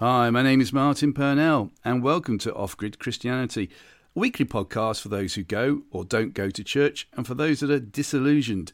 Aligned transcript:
Hi, 0.00 0.30
my 0.30 0.42
name 0.42 0.62
is 0.62 0.72
Martin 0.72 1.12
Purnell, 1.12 1.72
and 1.84 2.02
welcome 2.02 2.38
to 2.38 2.54
Off 2.54 2.74
Grid 2.74 2.98
Christianity, 2.98 3.68
a 4.16 4.18
weekly 4.18 4.46
podcast 4.46 5.02
for 5.02 5.10
those 5.10 5.34
who 5.34 5.42
go 5.42 5.82
or 5.90 6.06
don't 6.06 6.32
go 6.32 6.48
to 6.48 6.64
church 6.64 7.06
and 7.12 7.26
for 7.26 7.34
those 7.34 7.60
that 7.60 7.70
are 7.70 7.78
disillusioned. 7.78 8.72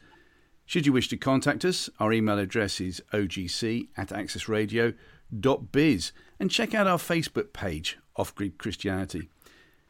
Should 0.67 0.87
you 0.87 0.93
wish 0.93 1.09
to 1.09 1.17
contact 1.17 1.65
us, 1.65 1.91
our 1.99 2.13
email 2.13 2.39
address 2.39 2.81
is 2.81 3.03
ogc 3.13 3.89
at 3.97 4.11
accessradio.biz 4.11 6.13
and 6.39 6.49
check 6.49 6.75
out 6.75 6.87
our 6.87 6.99
Facebook 6.99 7.53
page, 7.53 7.99
Off 8.15 8.33
Grid 8.37 8.57
Christianity. 8.57 9.29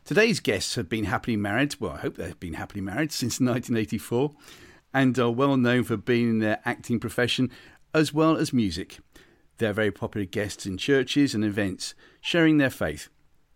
Today's 0.07 0.41
guests 0.41 0.77
have 0.77 0.89
been 0.89 1.05
happily 1.05 1.37
married, 1.37 1.77
well, 1.79 1.93
I 1.93 1.99
hope 1.99 2.17
they've 2.17 2.41
been 2.41 2.55
happily 2.55 2.81
married 2.81 3.13
since 3.13 3.41
1984, 3.41 4.33
and 4.95 5.19
are 5.19 5.31
well 5.31 5.59
known 5.59 5.85
for 5.85 5.99
being 5.99 6.31
in 6.31 6.39
their 6.39 6.61
acting 6.65 6.99
profession 6.99 7.51
as 7.93 8.15
well 8.15 8.39
as 8.39 8.55
music. 8.55 9.01
They're 9.59 9.73
very 9.73 9.91
popular 9.91 10.27
guests 10.27 10.67
in 10.67 10.77
churches 10.77 11.35
and 11.35 11.45
events, 11.45 11.95
sharing 12.21 12.59
their 12.59 12.71
faith. 12.71 13.09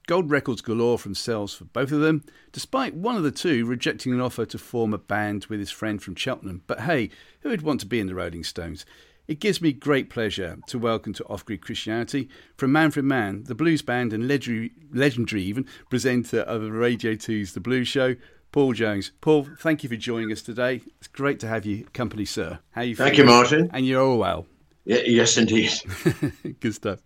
Gold 0.07 0.31
records 0.31 0.61
galore 0.61 0.99
from 0.99 1.15
sales 1.15 1.55
for 1.55 1.65
both 1.67 1.93
of 1.93 2.01
them, 2.01 2.25
despite 2.53 2.95
one 2.95 3.17
of 3.17 3.23
the 3.23 3.31
two 3.31 3.65
rejecting 3.65 4.13
an 4.13 4.21
offer 4.21 4.45
to 4.47 4.59
form 4.59 4.93
a 4.93 4.99
band 4.99 5.47
with 5.47 5.61
his 5.61 5.71
friend 5.71 6.03
from 6.03 6.17
Cheltenham. 6.17 6.63
But 6.67 6.81
hey, 6.81 7.11
who 7.41 7.51
would 7.51 7.63
want 7.63 7.81
to 7.81 7.87
be 7.87 8.01
in 8.01 8.07
the 8.07 8.15
Rolling 8.15 8.43
Stones? 8.43 8.85
It 9.29 9.39
gives 9.39 9.63
me 9.63 9.73
great 9.73 10.11
pleasure 10.11 10.59
to 10.67 10.79
welcome 10.79 11.13
to 11.13 11.25
Off 11.27 11.45
Grid 11.45 11.61
Christianity 11.61 12.29
from 12.57 12.73
Man 12.73 12.87
Manfred 12.87 13.05
Mann, 13.05 13.45
the 13.45 13.55
blues 13.55 13.83
band 13.83 14.13
and 14.13 14.27
legendary, 14.27 14.73
legendary 14.93 15.45
even 15.45 15.67
presenter 15.89 16.41
of 16.41 16.69
Radio 16.69 17.15
2's 17.15 17.53
The 17.53 17.61
Blues 17.61 17.87
Show, 17.87 18.17
Paul 18.51 18.73
Jones. 18.73 19.13
Paul, 19.21 19.47
thank 19.61 19.85
you 19.85 19.89
for 19.89 19.95
joining 19.95 20.33
us 20.33 20.43
today. 20.43 20.83
It's 20.99 21.07
great 21.07 21.39
to 21.41 21.47
have 21.47 21.65
you 21.65 21.85
company, 21.93 22.25
sir. 22.25 22.59
How 22.73 22.81
are 22.81 22.85
you? 22.85 22.97
Feeling? 22.97 23.11
Thank 23.11 23.19
you, 23.19 23.25
Martin. 23.25 23.71
And 23.73 23.87
you're 23.87 24.03
all 24.03 24.19
well. 24.19 24.47
Yeah, 24.91 25.03
yes, 25.07 25.37
indeed. 25.37 25.71
Good 26.61 26.75
stuff. 26.75 26.99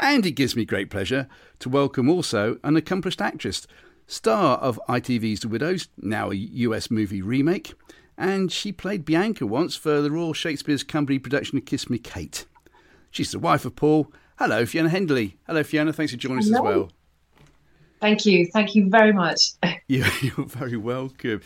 And 0.00 0.24
it 0.24 0.30
gives 0.30 0.56
me 0.56 0.64
great 0.64 0.88
pleasure 0.88 1.28
to 1.58 1.68
welcome 1.68 2.08
also 2.08 2.58
an 2.64 2.76
accomplished 2.76 3.20
actress, 3.20 3.66
star 4.06 4.56
of 4.56 4.80
ITV's 4.88 5.40
The 5.40 5.48
Widows, 5.48 5.88
now 5.98 6.30
a 6.30 6.34
US 6.34 6.90
movie 6.90 7.20
remake, 7.20 7.74
and 8.16 8.50
she 8.50 8.72
played 8.72 9.04
Bianca 9.04 9.44
once 9.44 9.76
for 9.76 10.00
the 10.00 10.10
Royal 10.10 10.32
Shakespeare's 10.32 10.82
Company 10.82 11.18
production 11.18 11.58
of 11.58 11.66
Kiss 11.66 11.90
Me 11.90 11.98
Kate. 11.98 12.46
She's 13.10 13.32
the 13.32 13.38
wife 13.38 13.66
of 13.66 13.76
Paul. 13.76 14.10
Hello, 14.38 14.64
Fiona 14.64 14.88
Hendley. 14.88 15.34
Hello, 15.46 15.62
Fiona. 15.62 15.92
Thanks 15.92 16.12
for 16.12 16.18
joining 16.18 16.42
Hello. 16.44 16.54
us 16.54 16.58
as 16.58 16.74
well. 16.74 16.90
Thank 18.00 18.24
you. 18.24 18.46
Thank 18.46 18.74
you 18.74 18.88
very 18.88 19.12
much. 19.12 19.50
you're, 19.88 20.06
you're 20.22 20.46
very 20.46 20.78
welcome. 20.78 21.42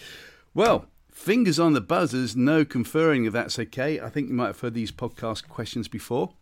Well, 0.54 0.86
fingers 1.14 1.58
on 1.58 1.72
the 1.72 1.80
buzzers, 1.80 2.36
no 2.36 2.64
conferring 2.64 3.24
if 3.24 3.32
that's 3.32 3.58
okay. 3.58 4.00
I 4.00 4.10
think 4.10 4.28
you 4.28 4.34
might 4.34 4.48
have 4.48 4.60
heard 4.60 4.74
these 4.74 4.92
podcast 4.92 5.48
questions 5.48 5.88
before. 5.88 6.34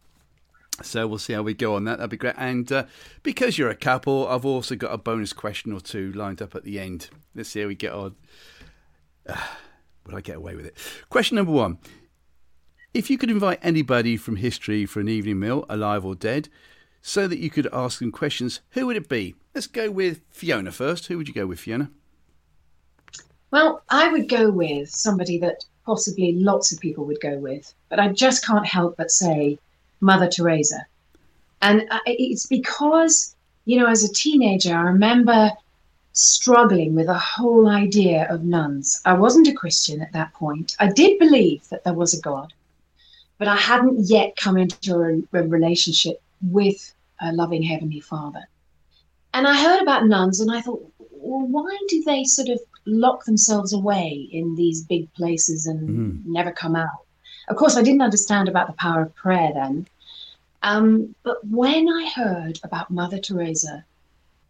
So 0.83 1.07
we'll 1.07 1.19
see 1.19 1.35
how 1.35 1.43
we 1.43 1.55
go 1.55 1.77
on 1.77 1.85
that. 1.85 1.99
That'd 1.99 2.11
be 2.11 2.17
great. 2.17 2.35
And 2.39 2.73
uh, 2.73 2.85
because 3.23 3.59
you're 3.59 3.69
a 3.69 3.77
couple, 3.77 4.27
I've 4.27 4.47
also 4.47 4.75
got 4.75 4.93
a 4.93 4.99
bonus 4.99 5.33
question 5.33 5.73
or 5.73 5.81
two 5.81 6.11
lined 6.13 6.41
up 6.41 6.55
at 6.55 6.65
the 6.65 6.81
end. 6.81 7.11
Let's 7.35 7.51
see 7.51 7.61
how 7.61 7.69
we 7.69 7.75
get 7.75 7.93
on. 7.93 8.17
Uh, 9.29 9.37
will 10.07 10.17
I 10.17 10.23
get 10.23 10.37
away 10.37 10.57
with 10.57 10.67
it? 10.67 10.77
Question 11.11 11.37
number 11.37 11.53
one. 11.53 11.79
If 12.95 13.11
you 13.11 13.19
could 13.19 13.31
invite 13.31 13.59
anybody 13.63 14.17
from 14.17 14.37
history 14.37 14.87
for 14.87 15.01
an 15.01 15.09
evening 15.09 15.39
meal, 15.39 15.67
alive 15.69 16.05
or 16.05 16.15
dead, 16.15 16.49
so 17.03 17.29
that 17.29 17.39
you 17.39 17.51
could 17.51 17.69
ask 17.73 17.99
them 17.99 18.11
questions, 18.11 18.61
who 18.71 18.87
would 18.87 18.97
it 18.97 19.09
be? 19.09 19.35
Let's 19.55 19.67
go 19.67 19.91
with 19.91 20.23
Fiona 20.31 20.73
first. 20.73 21.07
Who 21.07 21.19
would 21.19 21.29
you 21.29 21.35
go 21.35 21.47
with, 21.47 21.61
Fiona? 21.61 21.91
Well, 23.53 23.83
I 23.91 24.09
would 24.09 24.31
go 24.31 24.51
with 24.51 24.89
somebody 24.89 25.39
that 25.41 25.67
possibly 25.85 26.33
lots 26.33 26.73
of 26.73 26.81
people 26.81 27.05
would 27.05 27.21
go 27.21 27.37
with, 27.37 27.75
but 27.91 28.01
I 28.01 28.09
just 28.09 28.47
can't 28.47 28.67
help 28.67 28.97
but 28.97 29.11
say 29.11 29.59
Mother 30.01 30.27
Teresa. 30.27 30.87
And 31.61 31.87
uh, 31.91 32.01
it's 32.07 32.47
because, 32.47 33.37
you 33.67 33.79
know, 33.79 33.87
as 33.87 34.05
a 34.05 34.13
teenager, 34.13 34.75
I 34.75 34.81
remember 34.81 35.51
struggling 36.15 36.95
with 36.95 37.07
the 37.07 37.19
whole 37.19 37.69
idea 37.69 38.27
of 38.31 38.43
nuns. 38.43 39.03
I 39.05 39.13
wasn't 39.13 39.49
a 39.49 39.53
Christian 39.53 40.01
at 40.01 40.13
that 40.13 40.33
point. 40.33 40.75
I 40.81 40.91
did 40.91 41.19
believe 41.19 41.69
that 41.69 41.85
there 41.85 41.93
was 41.93 42.15
a 42.15 42.23
God, 42.23 42.55
but 43.37 43.49
I 43.49 43.57
hadn't 43.57 44.09
yet 44.09 44.35
come 44.35 44.57
into 44.57 45.27
a, 45.35 45.39
a 45.39 45.43
relationship 45.47 46.23
with 46.41 46.95
a 47.21 47.33
loving 47.33 47.63
Heavenly 47.63 48.01
Father. 48.01 48.49
And 49.35 49.47
I 49.47 49.63
heard 49.63 49.83
about 49.83 50.07
nuns 50.07 50.41
and 50.41 50.51
I 50.51 50.63
thought, 50.63 50.91
well, 51.11 51.47
why 51.47 51.77
do 51.89 52.03
they 52.05 52.25
sort 52.25 52.49
of 52.49 52.59
lock 52.85 53.25
themselves 53.25 53.73
away 53.73 54.29
in 54.33 54.55
these 54.55 54.83
big 54.83 55.13
places 55.15 55.67
and 55.67 55.89
mm. 55.89 56.27
never 56.27 56.53
come 56.53 56.77
out? 56.77 57.07
Of 57.49 57.57
course, 57.57 57.77
I 57.77 57.83
didn't 57.83 58.03
understand 58.03 58.49
about 58.49 58.67
the 58.69 58.73
power 58.75 59.03
of 59.03 59.15
prayer 59.15 59.53
then. 59.53 59.87
Um, 60.63 61.15
but 61.23 61.45
when 61.47 61.89
I 61.89 62.09
heard 62.15 62.61
about 62.63 62.91
Mother 62.91 63.19
Teresa 63.19 63.85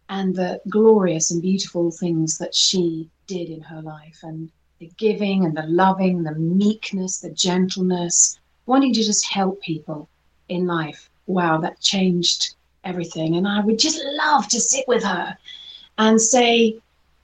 and 0.09 0.35
the 0.35 0.61
glorious 0.69 1.31
and 1.31 1.41
beautiful 1.41 1.91
things 1.91 2.37
that 2.37 2.53
she 2.53 3.09
did 3.25 3.49
in 3.49 3.61
her 3.61 3.81
life, 3.81 4.19
and 4.21 4.51
the 4.79 4.91
giving 4.97 5.45
and 5.45 5.55
the 5.55 5.63
loving, 5.63 6.23
the 6.23 6.35
meekness, 6.35 7.19
the 7.19 7.31
gentleness, 7.31 8.39
wanting 8.65 8.93
to 8.93 9.03
just 9.03 9.25
help 9.27 9.61
people 9.61 10.09
in 10.49 10.67
life, 10.67 11.09
wow, 11.25 11.57
that 11.57 11.79
changed 11.79 12.55
everything. 12.83 13.35
And 13.35 13.47
I 13.47 13.61
would 13.61 13.79
just 13.79 14.01
love 14.03 14.47
to 14.49 14.59
sit 14.59 14.85
with 14.87 15.03
her 15.03 15.37
and 15.97 16.21
say, 16.21 16.77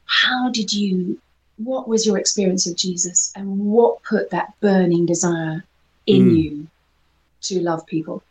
How 0.09 0.49
did 0.49 0.73
you, 0.73 1.21
what 1.57 1.87
was 1.87 2.05
your 2.05 2.17
experience 2.17 2.65
of 2.65 2.75
Jesus? 2.75 3.31
And 3.35 3.59
what 3.59 4.01
put 4.01 4.31
that 4.31 4.59
burning 4.59 5.05
desire 5.05 5.63
in 6.07 6.29
mm. 6.29 6.43
you 6.43 6.67
to 7.41 7.59
love 7.59 7.85
people? 7.85 8.23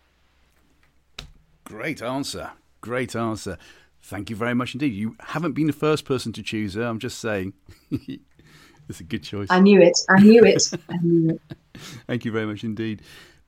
Great 1.63 2.03
answer. 2.03 2.51
Great 2.81 3.15
answer. 3.15 3.59
Thank 4.03 4.29
you 4.29 4.35
very 4.35 4.55
much 4.55 4.75
indeed. 4.75 4.93
You 4.93 5.17
haven't 5.21 5.53
been 5.53 5.69
the 5.69 5.73
first 5.73 6.05
person 6.05 6.33
to 6.33 6.43
choose 6.43 6.75
her. 6.75 6.83
I'm 6.83 6.99
just 6.99 7.21
saying. 7.21 7.53
it's 7.91 8.99
a 8.99 9.05
good 9.05 9.23
choice. 9.23 9.47
I 9.49 9.61
knew 9.61 9.81
it. 9.81 9.97
I 10.09 10.21
knew 10.21 10.43
it. 10.45 10.63
I 10.89 10.97
knew 11.01 11.31
it. 11.31 11.57
Thank 12.09 12.25
you 12.25 12.33
very 12.33 12.47
much 12.47 12.65
indeed. 12.65 13.03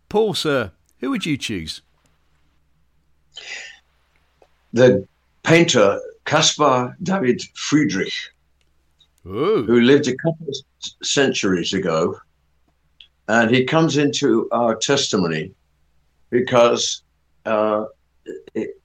Paul, 0.09 0.35
sir, 0.35 0.71
who 1.01 1.11
would 1.11 1.27
you 1.27 1.37
choose? 1.37 1.83
The 4.73 5.09
painter 5.43 6.01
Caspar 6.31 6.97
David 7.03 7.43
Friedrich, 7.57 8.13
Ooh. 9.27 9.65
who 9.67 9.81
lived 9.81 10.07
a 10.07 10.15
couple 10.15 10.47
of 10.47 10.55
centuries 11.05 11.73
ago. 11.73 12.21
And 13.27 13.53
he 13.53 13.65
comes 13.65 13.97
into 13.97 14.49
our 14.53 14.77
testimony 14.77 15.53
because 16.31 17.03
uh, 17.47 17.87
it, 18.55 18.81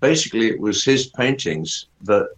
basically 0.00 0.48
it 0.48 0.58
was 0.58 0.84
his 0.84 1.06
paintings 1.10 1.86
that 2.02 2.30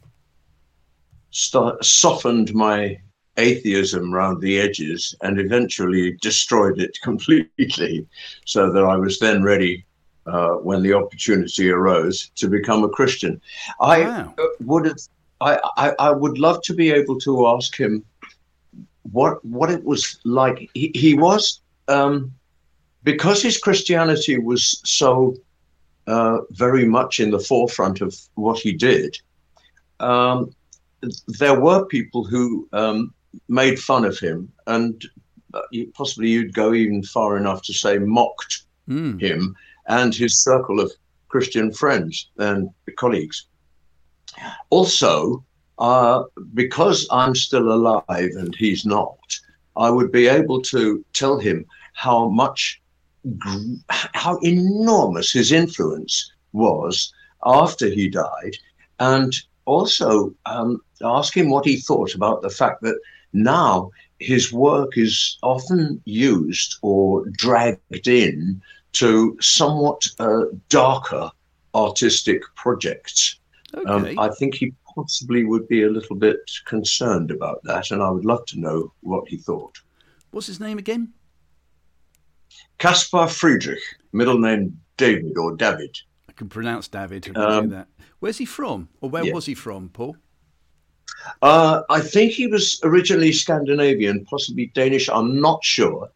st- 1.31 1.82
softened 1.82 2.53
my 2.53 3.00
atheism 3.38 4.15
around 4.15 4.42
the 4.42 4.60
edges 4.60 5.15
and 5.22 5.41
eventually 5.41 6.19
destroyed 6.21 6.78
it 6.78 6.98
completely 7.03 8.06
so 8.44 8.71
that 8.71 8.84
I 8.84 8.97
was 8.97 9.19
then 9.21 9.42
ready 9.42 9.87
uh, 10.31 10.55
when 10.57 10.83
the 10.83 10.95
opportunity 10.95 11.71
arose 11.71 12.31
to 12.37 12.49
become 12.49 12.85
a 12.85 12.89
Christian. 12.89 13.41
I 13.81 14.03
wow. 14.03 14.35
would 14.61 14.87
have, 14.87 14.99
I, 15.41 15.59
I, 15.77 15.95
I, 15.99 16.11
would 16.11 16.39
love 16.39 16.63
to 16.63 16.75
be 16.75 16.91
able 16.91 17.19
to 17.21 17.49
ask 17.49 17.77
him 17.77 18.05
what 19.11 19.45
what 19.45 19.71
it 19.71 19.83
was 19.85 20.21
like. 20.25 20.71
He, 20.75 20.93
he 20.95 21.15
was 21.15 21.61
um, 21.89 22.33
because 23.03 23.43
his 23.43 23.59
Christianity 23.59 24.39
was 24.39 24.81
so 24.85 25.35
uh, 26.07 26.39
very 26.51 26.85
much 26.85 27.19
in 27.19 27.31
the 27.31 27.41
forefront 27.41 28.01
of 28.01 28.17
what 28.35 28.59
he 28.59 28.73
did. 28.73 29.19
Um, 29.99 30.55
there 31.27 31.59
were 31.59 31.87
people 31.87 32.25
who 32.25 32.69
um, 32.73 33.13
made 33.49 33.81
fun 33.81 34.05
of 34.05 34.19
him, 34.19 34.53
and 34.67 35.05
uh, 35.55 35.63
possibly 35.95 36.29
you'd 36.29 36.55
go 36.55 36.73
even 36.73 37.03
far 37.03 37.37
enough 37.37 37.63
to 37.63 37.73
say 37.73 37.99
mocked 37.99 38.63
mm. 38.89 39.21
him 39.21 39.57
and 39.91 40.15
his 40.15 40.39
circle 40.39 40.78
of 40.81 40.93
Christian 41.28 41.73
friends 41.73 42.31
and 42.39 42.71
colleagues. 42.97 43.47
Also, 44.71 45.45
uh, 45.78 46.22
because 46.54 47.09
I'm 47.10 47.34
still 47.34 47.72
alive 47.72 48.33
and 48.42 48.54
he's 48.54 48.84
not, 48.87 49.19
I 49.77 49.91
would 49.91 50.13
be 50.13 50.27
able 50.28 50.63
to 50.75 51.04
tell 51.13 51.39
him 51.39 51.66
how 51.95 52.28
much 52.28 52.81
how 54.22 54.39
enormous 54.39 55.31
his 55.33 55.53
influence 55.53 56.33
was 56.53 57.13
after 57.45 57.87
he 57.89 58.09
died, 58.09 58.54
and 58.98 59.34
also 59.66 60.34
um, 60.47 60.81
ask 61.03 61.37
him 61.37 61.51
what 61.51 61.66
he 61.66 61.77
thought 61.77 62.15
about 62.15 62.41
the 62.41 62.57
fact 62.60 62.81
that 62.83 62.98
now 63.33 63.91
his 64.19 64.53
work 64.53 64.97
is 64.97 65.37
often 65.42 66.01
used 66.04 66.77
or 66.83 67.27
dragged 67.31 68.09
in 68.09 68.63
to 68.92 69.37
somewhat 69.41 70.03
uh, 70.19 70.45
darker 70.69 71.31
artistic 71.75 72.42
projects. 72.57 73.39
Um, 73.75 73.87
okay. 73.87 74.10
Um, 74.13 74.19
I 74.19 74.28
think 74.31 74.54
he 74.54 74.72
possibly 74.95 75.45
would 75.45 75.69
be 75.69 75.84
a 75.84 75.89
little 75.89 76.16
bit 76.16 76.39
concerned 76.66 77.31
about 77.31 77.63
that, 77.65 77.91
and 77.91 78.03
I 78.03 78.10
would 78.10 78.25
love 78.25 78.45
to 78.47 78.59
know 78.59 78.92
what 79.01 79.28
he 79.28 79.37
thought. 79.37 79.78
What's 80.33 80.47
his 80.47 80.60
name 80.60 80.78
again? 80.78 81.13
Caspar 82.78 83.28
Friedrich, 83.28 83.83
middle 84.13 84.39
name 84.39 84.81
David 84.97 85.37
or 85.39 85.54
David. 85.57 85.97
I 86.28 86.33
can 86.33 86.48
pronounce 86.48 86.89
David. 86.89 87.37
Um, 87.37 87.69
that. 87.71 87.89
Where's 88.21 88.39
he 88.39 88.45
from, 88.45 88.89
or 89.01 89.10
where 89.10 89.25
yeah. 89.25 89.33
was 89.33 89.47
he 89.47 89.54
from, 89.54 89.89
Paul? 89.91 90.16
Uh, 91.42 91.83
I 91.91 92.01
think 92.01 92.33
he 92.33 92.47
was 92.47 92.81
originally 92.83 93.33
Scandinavian, 93.33 94.25
possibly 94.25 94.66
Danish. 94.75 95.09
I'm 95.09 95.41
not 95.41 95.63
sure, 95.65 96.10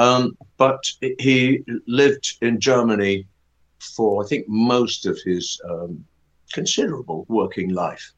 um, 0.00 0.36
but 0.56 0.82
he 1.18 1.62
lived 1.86 2.38
in 2.40 2.60
Germany 2.60 3.26
for 3.78 4.24
I 4.24 4.26
think 4.26 4.46
most 4.48 5.06
of 5.06 5.18
his 5.24 5.60
um, 5.68 6.04
considerable 6.52 7.26
working 7.28 7.70
life. 7.70 8.12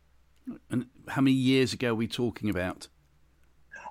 And 0.71 0.87
how 1.09 1.23
many 1.23 1.37
years 1.37 1.73
ago 1.73 1.91
are 1.91 1.95
we 1.95 2.09
talking 2.09 2.51
about? 2.51 2.89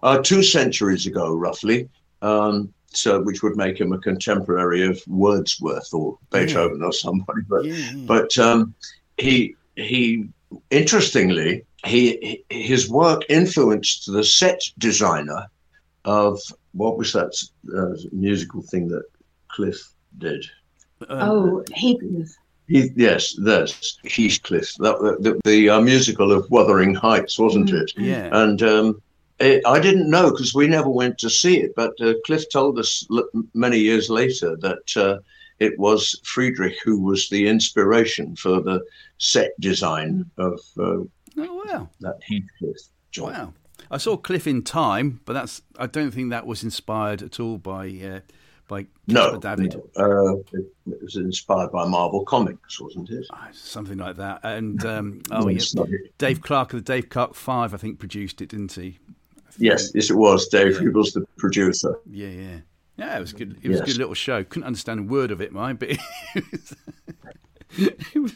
Uh, 0.04 0.20
two 0.20 0.44
centuries 0.44 1.06
ago, 1.06 1.34
roughly. 1.34 1.90
Um, 2.22 2.74
so, 2.94 3.22
which 3.22 3.42
would 3.42 3.56
make 3.56 3.80
him 3.80 3.94
a 3.94 3.98
contemporary 3.98 4.86
of 4.86 5.02
Wordsworth 5.08 5.94
or 5.94 6.18
Beethoven 6.30 6.80
yeah. 6.82 6.88
or 6.88 6.94
somebody. 6.94 7.42
But, 7.48 7.66
yeah. 7.66 7.92
but 8.06 8.38
um, 8.38 8.74
he 9.18 9.56
he 9.76 10.28
interestingly 10.70 11.64
he 11.86 12.44
his 12.50 12.90
work 12.90 13.22
influenced 13.30 14.12
the 14.12 14.24
set 14.24 14.62
designer 14.78 15.48
of 16.04 16.40
what 16.74 16.98
was 16.98 17.14
that 17.14 17.34
uh, 17.76 17.96
musical 18.12 18.62
thing 18.62 18.88
that 18.90 19.04
Cliff 19.50 19.94
did? 20.18 20.46
Um, 21.10 21.30
oh, 21.30 21.66
Heathcliff. 21.74 22.36
He, 22.68 22.90
yes, 22.96 23.36
there's 23.38 24.00
Heathcliff, 24.06 24.76
the, 24.76 25.18
the, 25.20 25.42
the 25.44 25.70
uh, 25.70 25.82
musical 25.82 26.32
of 26.32 26.50
Wuthering 26.50 26.96
Heights, 26.96 27.38
wasn't 27.38 27.70
mm, 27.70 27.82
it? 27.82 27.92
Yeah. 27.98 28.30
And 28.32 28.64
um, 28.64 29.02
it, 29.40 29.62
I 29.66 29.80
didn't 29.80 30.10
know 30.10 30.32
because 30.32 30.54
we 30.54 30.68
never 30.68 30.90
went 30.90 31.18
to 31.20 31.30
see 31.30 31.60
it, 31.60 31.74
but 31.76 32.00
uh, 32.00 32.14
Cliff 32.26 32.50
told 32.50 32.80
us 32.80 33.06
many 33.54 33.78
years 33.78 34.10
later 34.10 34.56
that 34.58 34.96
uh, 34.96 35.18
it 35.60 35.78
was 35.78 36.20
Friedrich 36.24 36.78
who 36.84 37.02
was 37.02 37.28
the 37.30 37.48
inspiration 37.48 38.36
for 38.36 38.62
the 38.62 38.86
set 39.18 39.52
design 39.60 40.26
mm. 40.38 40.54
of 40.54 40.60
uh, 40.80 41.04
oh, 41.38 41.64
wow. 41.66 41.90
that 42.00 42.20
Heathcliff 42.24 42.78
job. 43.12 43.34
Wow. 43.34 43.54
I 43.92 43.98
saw 43.98 44.16
Cliff 44.16 44.48
in 44.48 44.64
Time, 44.64 45.20
but 45.26 45.34
that's 45.34 45.62
I 45.78 45.86
don't 45.86 46.12
think 46.12 46.30
that 46.30 46.48
was 46.48 46.64
inspired 46.64 47.22
at 47.22 47.40
all 47.40 47.58
by 47.58 47.88
uh, 47.90 48.20
by 48.70 48.88
no, 49.06 49.38
David. 49.38 49.76
No. 49.98 50.42
Uh, 50.54 50.58
it, 50.58 51.02
was 51.04 51.18
inspired 51.18 51.74
by 51.74 51.86
Marvel 51.86 52.24
Comics, 52.24 52.80
wasn't 52.80 53.10
it? 53.10 53.28
Ah, 53.32 53.50
something 53.52 53.98
like 53.98 54.16
that. 54.16 54.40
And 54.44 54.84
um, 54.86 55.22
oh 55.32 55.50
yeah, 55.50 55.60
Dave 56.18 56.42
Clark 56.42 56.72
of 56.74 56.84
the 56.84 56.94
Dave 56.94 57.10
Clark 57.10 57.36
Five, 57.36 57.74
I 57.74 57.78
think, 57.78 58.00
produced 58.00 58.42
it, 58.42 58.50
didn't 58.50 58.72
he? 58.72 58.98
Yes, 59.58 59.92
yes, 59.94 60.10
it 60.10 60.16
was. 60.16 60.48
Dave, 60.48 60.76
yeah. 60.76 60.80
he 60.80 60.88
was 60.88 61.12
the 61.12 61.28
producer. 61.38 62.00
Yeah, 62.10 62.30
yeah, 62.30 62.58
yeah. 62.96 63.18
It 63.18 63.20
was 63.20 63.34
good. 63.34 63.58
It 63.62 63.68
was 63.68 63.80
yes. 63.80 63.84
a 63.84 63.92
good 63.92 63.98
little 63.98 64.14
show. 64.14 64.46
Couldn't 64.46 64.68
understand 64.68 65.02
a 65.02 65.04
word 65.04 65.32
of 65.32 65.42
it, 65.42 65.52
mind, 65.52 65.80
but. 65.80 65.98
It 67.74 67.80
was, 67.82 67.96
it 68.14 68.20
was, 68.20 68.34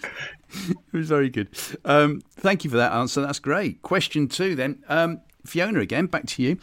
it 0.69 0.97
was 0.97 1.09
very 1.09 1.29
good. 1.29 1.49
Um, 1.83 2.21
thank 2.37 2.63
you 2.63 2.69
for 2.69 2.77
that 2.77 2.93
answer. 2.93 3.19
That's 3.19 3.39
great. 3.39 3.81
Question 3.81 4.29
two, 4.29 4.55
then. 4.55 4.81
Um, 4.87 5.19
Fiona, 5.45 5.79
again, 5.79 6.07
back 6.07 6.25
to 6.27 6.43
you. 6.43 6.57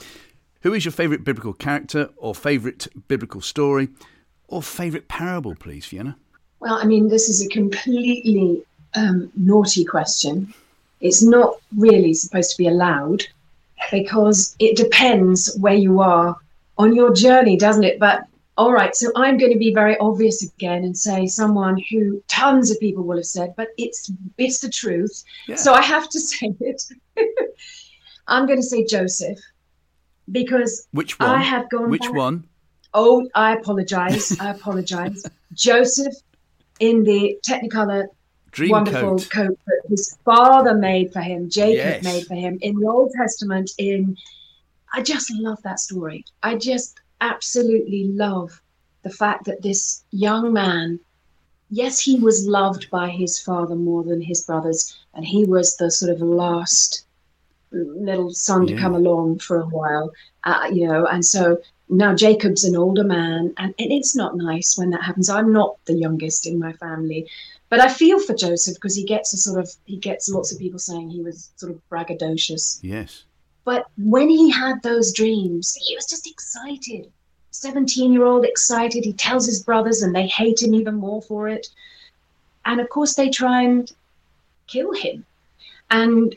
Who 0.62 0.74
is 0.74 0.84
your 0.84 0.92
favourite 0.92 1.24
biblical 1.24 1.52
character 1.52 2.10
or 2.16 2.34
favourite 2.34 2.86
biblical 3.08 3.40
story 3.40 3.88
or 4.48 4.62
favourite 4.62 5.08
parable, 5.08 5.54
please, 5.54 5.84
Fiona? 5.84 6.16
Well, 6.60 6.74
I 6.74 6.84
mean, 6.84 7.08
this 7.08 7.28
is 7.28 7.44
a 7.44 7.48
completely 7.48 8.62
um, 8.94 9.32
naughty 9.34 9.84
question. 9.84 10.54
It's 11.00 11.22
not 11.22 11.56
really 11.76 12.14
supposed 12.14 12.52
to 12.52 12.58
be 12.58 12.68
allowed 12.68 13.24
because 13.90 14.54
it 14.60 14.76
depends 14.76 15.56
where 15.58 15.74
you 15.74 16.00
are 16.00 16.36
on 16.78 16.94
your 16.94 17.12
journey, 17.12 17.56
doesn't 17.56 17.82
it? 17.82 17.98
But 17.98 18.26
all 18.58 18.72
right, 18.72 18.94
so 18.94 19.10
I'm 19.16 19.38
going 19.38 19.52
to 19.52 19.58
be 19.58 19.74
very 19.74 19.96
obvious 19.98 20.42
again 20.42 20.84
and 20.84 20.96
say 20.96 21.26
someone 21.26 21.82
who 21.90 22.22
tons 22.28 22.70
of 22.70 22.78
people 22.78 23.02
will 23.02 23.16
have 23.16 23.26
said, 23.26 23.54
but 23.56 23.68
it's 23.78 24.12
it's 24.38 24.60
the 24.60 24.68
truth. 24.68 25.24
Yeah. 25.48 25.56
So 25.56 25.72
I 25.72 25.82
have 25.82 26.08
to 26.10 26.20
say 26.30 26.54
it. 26.60 26.82
I'm 28.26 28.46
going 28.46 28.60
to 28.60 28.66
say 28.66 28.84
Joseph 28.84 29.38
because 30.30 30.86
which 30.92 31.18
one? 31.18 31.28
I 31.28 31.42
have 31.42 31.68
gone. 31.70 31.90
Which 31.90 32.02
back. 32.02 32.12
one? 32.12 32.48
Oh, 32.94 33.28
I 33.34 33.54
apologize. 33.54 34.38
I 34.38 34.50
apologize. 34.50 35.24
Joseph 35.54 36.14
in 36.80 37.04
the 37.04 37.38
Technicolor 37.46 38.06
Dream 38.50 38.70
wonderful 38.70 39.18
coat. 39.18 39.30
coat. 39.30 39.58
that 39.66 39.82
his 39.88 40.18
father 40.24 40.74
made 40.74 41.12
for 41.12 41.20
him, 41.20 41.48
Jacob 41.48 42.02
yes. 42.02 42.04
made 42.04 42.26
for 42.26 42.34
him 42.34 42.58
in 42.60 42.78
the 42.78 42.86
Old 42.86 43.10
Testament. 43.16 43.70
In 43.78 44.16
I 44.92 45.02
just 45.02 45.32
love 45.32 45.62
that 45.62 45.80
story. 45.80 46.24
I 46.42 46.56
just 46.56 47.00
absolutely 47.22 48.04
love 48.08 48.60
the 49.02 49.10
fact 49.10 49.46
that 49.46 49.62
this 49.62 50.04
young 50.10 50.52
man, 50.52 51.00
yes, 51.70 51.98
he 51.98 52.18
was 52.18 52.46
loved 52.46 52.90
by 52.90 53.08
his 53.08 53.38
father 53.40 53.74
more 53.74 54.04
than 54.04 54.20
his 54.20 54.42
brothers, 54.44 54.98
and 55.14 55.24
he 55.24 55.44
was 55.44 55.76
the 55.76 55.90
sort 55.90 56.12
of 56.12 56.20
last 56.20 57.06
little 57.72 58.32
son 58.32 58.66
yeah. 58.66 58.74
to 58.74 58.80
come 58.80 58.94
along 58.94 59.38
for 59.38 59.58
a 59.58 59.66
while, 59.66 60.12
uh, 60.44 60.68
you 60.72 60.86
know. 60.86 61.06
And 61.06 61.24
so 61.24 61.58
now 61.88 62.14
Jacob's 62.14 62.64
an 62.64 62.76
older 62.76 63.04
man, 63.04 63.52
and, 63.58 63.74
and 63.78 63.92
it's 63.92 64.14
not 64.14 64.36
nice 64.36 64.76
when 64.76 64.90
that 64.90 65.02
happens. 65.02 65.28
I'm 65.28 65.52
not 65.52 65.76
the 65.84 65.94
youngest 65.94 66.46
in 66.46 66.58
my 66.58 66.72
family, 66.74 67.28
but 67.68 67.80
I 67.80 67.88
feel 67.88 68.20
for 68.20 68.34
Joseph 68.34 68.74
because 68.74 68.96
he 68.96 69.04
gets 69.04 69.32
a 69.32 69.36
sort 69.36 69.58
of 69.58 69.70
he 69.86 69.96
gets 69.96 70.28
lots 70.28 70.52
of 70.52 70.58
people 70.58 70.78
saying 70.78 71.10
he 71.10 71.22
was 71.22 71.50
sort 71.56 71.72
of 71.72 71.80
braggadocious. 71.90 72.78
Yes. 72.82 73.24
But 73.64 73.86
when 73.96 74.28
he 74.28 74.50
had 74.50 74.82
those 74.82 75.12
dreams, 75.12 75.74
he 75.74 75.94
was 75.94 76.06
just 76.06 76.30
excited. 76.30 77.10
17 77.52 78.12
year 78.12 78.24
old 78.24 78.44
excited. 78.44 79.04
He 79.04 79.12
tells 79.12 79.46
his 79.46 79.62
brothers, 79.62 80.02
and 80.02 80.14
they 80.14 80.26
hate 80.26 80.62
him 80.62 80.74
even 80.74 80.94
more 80.94 81.22
for 81.22 81.48
it. 81.48 81.68
And 82.64 82.80
of 82.80 82.88
course, 82.88 83.14
they 83.14 83.28
try 83.28 83.62
and 83.62 83.90
kill 84.66 84.92
him. 84.92 85.24
And 85.90 86.34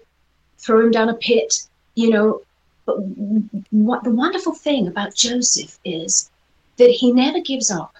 throw 0.58 0.86
him 0.86 0.92
down 0.92 1.10
a 1.10 1.14
pit, 1.14 1.68
you 1.96 2.10
know. 2.10 2.42
But 2.86 2.98
what 3.72 4.04
the 4.04 4.12
wonderful 4.12 4.54
thing 4.54 4.88
about 4.88 5.16
Joseph 5.16 5.80
is 5.84 6.30
that 6.78 6.92
he 6.92 7.12
never 7.12 7.42
gives 7.42 7.72
up. 7.72 7.96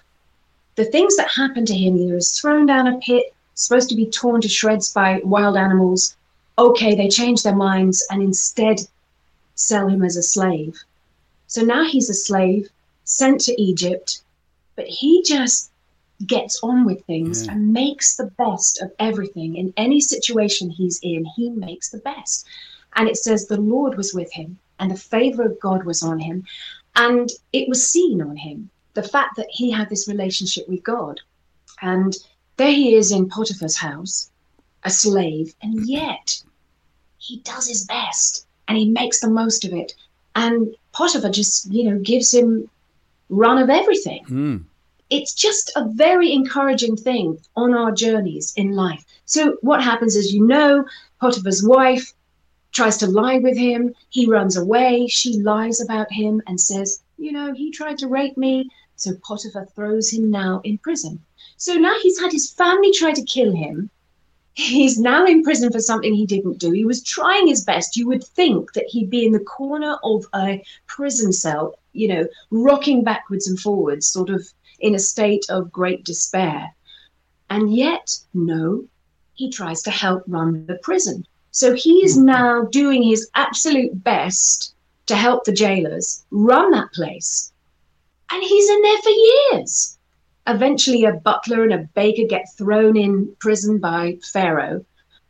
The 0.76 0.84
things 0.84 1.16
that 1.16 1.30
happen 1.30 1.64
to 1.66 1.74
him, 1.74 1.96
he 1.96 2.12
was 2.12 2.38
thrown 2.38 2.66
down 2.66 2.86
a 2.86 2.98
pit, 2.98 3.34
supposed 3.54 3.88
to 3.88 3.96
be 3.96 4.06
torn 4.06 4.40
to 4.42 4.48
shreds 4.48 4.92
by 4.92 5.20
wild 5.24 5.56
animals. 5.56 6.16
Okay, 6.58 6.94
they 6.94 7.08
change 7.08 7.42
their 7.42 7.56
minds 7.56 8.06
and 8.10 8.22
instead 8.22 8.80
sell 9.54 9.88
him 9.88 10.04
as 10.04 10.16
a 10.16 10.22
slave. 10.22 10.78
So 11.48 11.62
now 11.62 11.84
he's 11.84 12.10
a 12.10 12.14
slave 12.14 12.68
sent 13.04 13.40
to 13.42 13.60
Egypt, 13.60 14.22
but 14.74 14.86
he 14.86 15.22
just 15.22 15.70
gets 16.24 16.60
on 16.62 16.84
with 16.84 17.04
things 17.04 17.44
yeah. 17.44 17.52
and 17.52 17.72
makes 17.72 18.16
the 18.16 18.30
best 18.38 18.80
of 18.80 18.92
everything. 18.98 19.56
In 19.56 19.72
any 19.76 20.00
situation 20.00 20.70
he's 20.70 20.98
in, 21.02 21.24
he 21.36 21.50
makes 21.50 21.90
the 21.90 21.98
best. 21.98 22.46
And 22.94 23.08
it 23.08 23.16
says 23.16 23.46
the 23.46 23.60
Lord 23.60 23.96
was 23.96 24.14
with 24.14 24.32
him 24.32 24.58
and 24.78 24.90
the 24.90 24.96
favor 24.96 25.42
of 25.42 25.60
God 25.60 25.84
was 25.84 26.02
on 26.02 26.18
him. 26.18 26.44
And 26.94 27.30
it 27.52 27.68
was 27.68 27.86
seen 27.86 28.22
on 28.22 28.36
him, 28.36 28.70
the 28.94 29.02
fact 29.02 29.36
that 29.36 29.48
he 29.50 29.70
had 29.70 29.90
this 29.90 30.08
relationship 30.08 30.66
with 30.68 30.82
God. 30.82 31.20
And 31.82 32.16
there 32.56 32.72
he 32.72 32.94
is 32.94 33.12
in 33.12 33.28
Potiphar's 33.28 33.76
house, 33.76 34.30
a 34.84 34.90
slave, 34.90 35.54
and 35.60 35.86
yet 35.86 36.42
he 37.18 37.40
does 37.40 37.68
his 37.68 37.84
best 37.84 38.46
and 38.68 38.78
he 38.78 38.88
makes 38.88 39.20
the 39.20 39.28
most 39.28 39.64
of 39.64 39.74
it. 39.74 39.94
And 40.34 40.74
Potiphar 40.92 41.30
just, 41.30 41.70
you 41.70 41.90
know, 41.90 41.98
gives 41.98 42.32
him 42.32 42.70
run 43.28 43.58
of 43.58 43.68
everything. 43.68 44.24
Mm 44.24 44.64
it's 45.10 45.34
just 45.34 45.70
a 45.76 45.88
very 45.88 46.32
encouraging 46.32 46.96
thing 46.96 47.38
on 47.54 47.74
our 47.74 47.92
journeys 47.92 48.52
in 48.56 48.72
life. 48.72 49.04
So, 49.24 49.56
what 49.60 49.82
happens 49.82 50.16
is, 50.16 50.32
you 50.32 50.46
know, 50.46 50.84
Potiphar's 51.20 51.62
wife 51.62 52.12
tries 52.72 52.96
to 52.98 53.06
lie 53.06 53.38
with 53.38 53.56
him. 53.56 53.94
He 54.10 54.26
runs 54.26 54.56
away. 54.56 55.06
She 55.06 55.40
lies 55.40 55.80
about 55.80 56.12
him 56.12 56.42
and 56.46 56.60
says, 56.60 57.02
You 57.18 57.32
know, 57.32 57.54
he 57.54 57.70
tried 57.70 57.98
to 57.98 58.08
rape 58.08 58.36
me. 58.36 58.68
So, 58.96 59.14
Potiphar 59.22 59.66
throws 59.66 60.12
him 60.12 60.30
now 60.30 60.60
in 60.64 60.78
prison. 60.78 61.20
So 61.56 61.74
now 61.74 61.94
he's 62.02 62.20
had 62.20 62.32
his 62.32 62.50
family 62.50 62.92
try 62.92 63.12
to 63.12 63.22
kill 63.22 63.52
him. 63.52 63.90
He's 64.54 64.98
now 64.98 65.26
in 65.26 65.42
prison 65.42 65.70
for 65.70 65.80
something 65.80 66.14
he 66.14 66.26
didn't 66.26 66.58
do. 66.58 66.70
He 66.72 66.84
was 66.84 67.02
trying 67.02 67.46
his 67.46 67.64
best. 67.64 67.96
You 67.96 68.06
would 68.08 68.24
think 68.24 68.72
that 68.72 68.86
he'd 68.88 69.10
be 69.10 69.24
in 69.24 69.32
the 69.32 69.40
corner 69.40 69.98
of 70.02 70.26
a 70.34 70.62
prison 70.86 71.32
cell, 71.32 71.78
you 71.92 72.08
know, 72.08 72.26
rocking 72.50 73.04
backwards 73.04 73.48
and 73.48 73.58
forwards, 73.60 74.06
sort 74.06 74.30
of 74.30 74.46
in 74.80 74.94
a 74.94 74.98
state 74.98 75.44
of 75.48 75.72
great 75.72 76.04
despair. 76.04 76.74
And 77.50 77.74
yet, 77.74 78.18
no, 78.34 78.86
he 79.34 79.50
tries 79.50 79.82
to 79.82 79.90
help 79.90 80.24
run 80.26 80.66
the 80.66 80.76
prison. 80.82 81.26
So 81.50 81.74
he 81.74 82.04
is 82.04 82.16
mm-hmm. 82.16 82.26
now 82.26 82.64
doing 82.64 83.02
his 83.02 83.30
absolute 83.34 84.02
best 84.02 84.74
to 85.06 85.16
help 85.16 85.44
the 85.44 85.52
jailers 85.52 86.24
run 86.30 86.72
that 86.72 86.92
place. 86.92 87.52
And 88.30 88.42
he's 88.42 88.68
in 88.68 88.82
there 88.82 89.02
for 89.02 89.10
years. 89.10 89.98
Eventually, 90.46 91.04
a 91.04 91.12
butler 91.12 91.62
and 91.62 91.72
a 91.72 91.88
baker 91.94 92.26
get 92.28 92.46
thrown 92.56 92.96
in 92.96 93.34
prison 93.40 93.78
by 93.78 94.18
Pharaoh. 94.32 94.84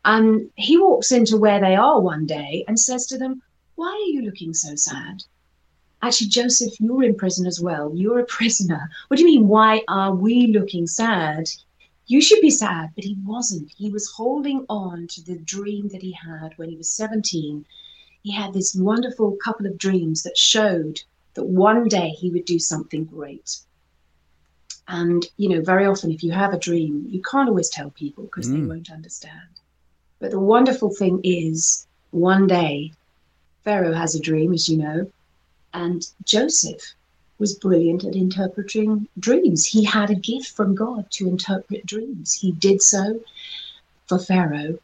And 0.04 0.50
he 0.54 0.78
walks 0.78 1.12
into 1.12 1.36
where 1.36 1.60
they 1.60 1.74
are 1.74 2.00
one 2.00 2.26
day 2.26 2.64
and 2.68 2.78
says 2.78 3.06
to 3.06 3.18
them, 3.18 3.42
Why 3.74 3.88
are 3.88 4.10
you 4.10 4.22
looking 4.22 4.54
so 4.54 4.74
sad? 4.76 5.22
Actually, 6.06 6.28
Joseph, 6.28 6.80
you're 6.80 7.02
in 7.02 7.14
prison 7.14 7.46
as 7.46 7.60
well. 7.60 7.92
You're 7.94 8.20
a 8.20 8.26
prisoner. 8.26 8.90
What 9.08 9.18
do 9.18 9.24
you 9.24 9.30
mean? 9.30 9.48
Why 9.48 9.82
are 9.88 10.14
we 10.14 10.48
looking 10.48 10.86
sad? 10.86 11.48
you 12.06 12.20
should 12.20 12.40
be 12.40 12.50
sad. 12.50 12.90
But 12.94 13.04
he 13.04 13.16
wasn't. 13.24 13.72
He 13.76 13.90
was 13.90 14.10
holding 14.10 14.64
on 14.68 15.06
to 15.08 15.22
the 15.22 15.38
dream 15.38 15.88
that 15.88 16.02
he 16.02 16.12
had 16.12 16.56
when 16.56 16.70
he 16.70 16.76
was 16.76 16.90
17. 16.90 17.64
He 18.22 18.32
had 18.32 18.52
this 18.52 18.74
wonderful 18.74 19.36
couple 19.42 19.66
of 19.66 19.78
dreams 19.78 20.22
that 20.22 20.38
showed 20.38 21.00
that 21.34 21.44
one 21.44 21.88
day 21.88 22.10
he 22.10 22.30
would 22.30 22.44
do 22.44 22.58
something 22.58 23.04
great. 23.04 23.58
And, 24.88 25.26
you 25.36 25.48
know, 25.48 25.62
very 25.62 25.84
often 25.84 26.12
if 26.12 26.22
you 26.22 26.30
have 26.32 26.54
a 26.54 26.58
dream, 26.58 27.06
you 27.08 27.20
can't 27.22 27.48
always 27.48 27.68
tell 27.68 27.90
people 27.90 28.24
because 28.24 28.48
mm. 28.48 28.52
they 28.52 28.66
won't 28.66 28.90
understand. 28.90 29.60
But 30.20 30.30
the 30.30 30.40
wonderful 30.40 30.94
thing 30.94 31.20
is, 31.24 31.86
one 32.10 32.46
day, 32.46 32.92
Pharaoh 33.64 33.92
has 33.92 34.14
a 34.14 34.20
dream, 34.20 34.52
as 34.52 34.68
you 34.68 34.78
know, 34.78 35.10
and 35.72 36.06
Joseph 36.24 36.94
was 37.38 37.58
brilliant 37.58 38.04
at 38.04 38.16
interpreting 38.16 39.08
dreams. 39.18 39.66
He 39.66 39.84
had 39.84 40.10
a 40.10 40.14
gift 40.14 40.48
from 40.48 40.74
God 40.74 41.10
to 41.12 41.28
interpret 41.28 41.84
dreams. 41.84 42.32
He 42.34 42.52
did 42.52 42.80
so 42.80 43.20
for 44.06 44.18
Pharaoh 44.18 44.78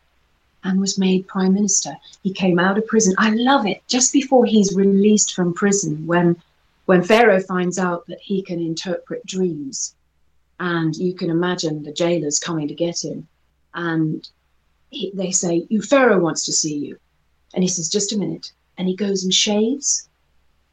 and 0.65 0.81
was 0.81 0.99
made 0.99 1.27
prime 1.27 1.55
minister. 1.55 1.97
He 2.23 2.33
came 2.33 2.59
out 2.59 2.79
of 2.79 2.87
prison. 2.87 3.15
I 3.19 3.31
love 3.31 3.67
it. 3.67 3.83
Just 3.89 4.12
before 4.12 4.45
he's 4.45 4.75
released 4.75 5.35
from 5.35 5.55
prison, 5.55 6.07
when 6.07 6.41
when 6.87 7.03
Pharaoh 7.03 7.41
finds 7.41 7.79
out 7.79 8.07
that 8.09 8.21
he 8.21 8.43
can 8.43 8.61
interpret 8.61 9.25
dreams, 9.25 9.95
and 10.59 10.95
you 10.97 11.15
can 11.15 11.31
imagine 11.31 11.83
the 11.83 11.93
jailers 11.93 12.39
coming 12.39 12.69
to 12.69 12.75
get 12.75 13.05
him, 13.05 13.29
and 13.75 14.29
he, 14.91 15.11
they 15.15 15.31
say, 15.31 15.67
"You 15.71 15.81
Pharaoh 15.81 16.21
wants 16.21 16.45
to 16.45 16.53
see 16.53 16.77
you," 16.77 16.99
and 17.55 17.65
he 17.65 17.69
says, 17.69 17.89
"Just 17.89 18.12
a 18.12 18.19
minute," 18.19 18.53
and 18.77 18.89
he 18.89 18.97
goes 18.97 19.25
and 19.25 19.33
shaves, 19.33 20.09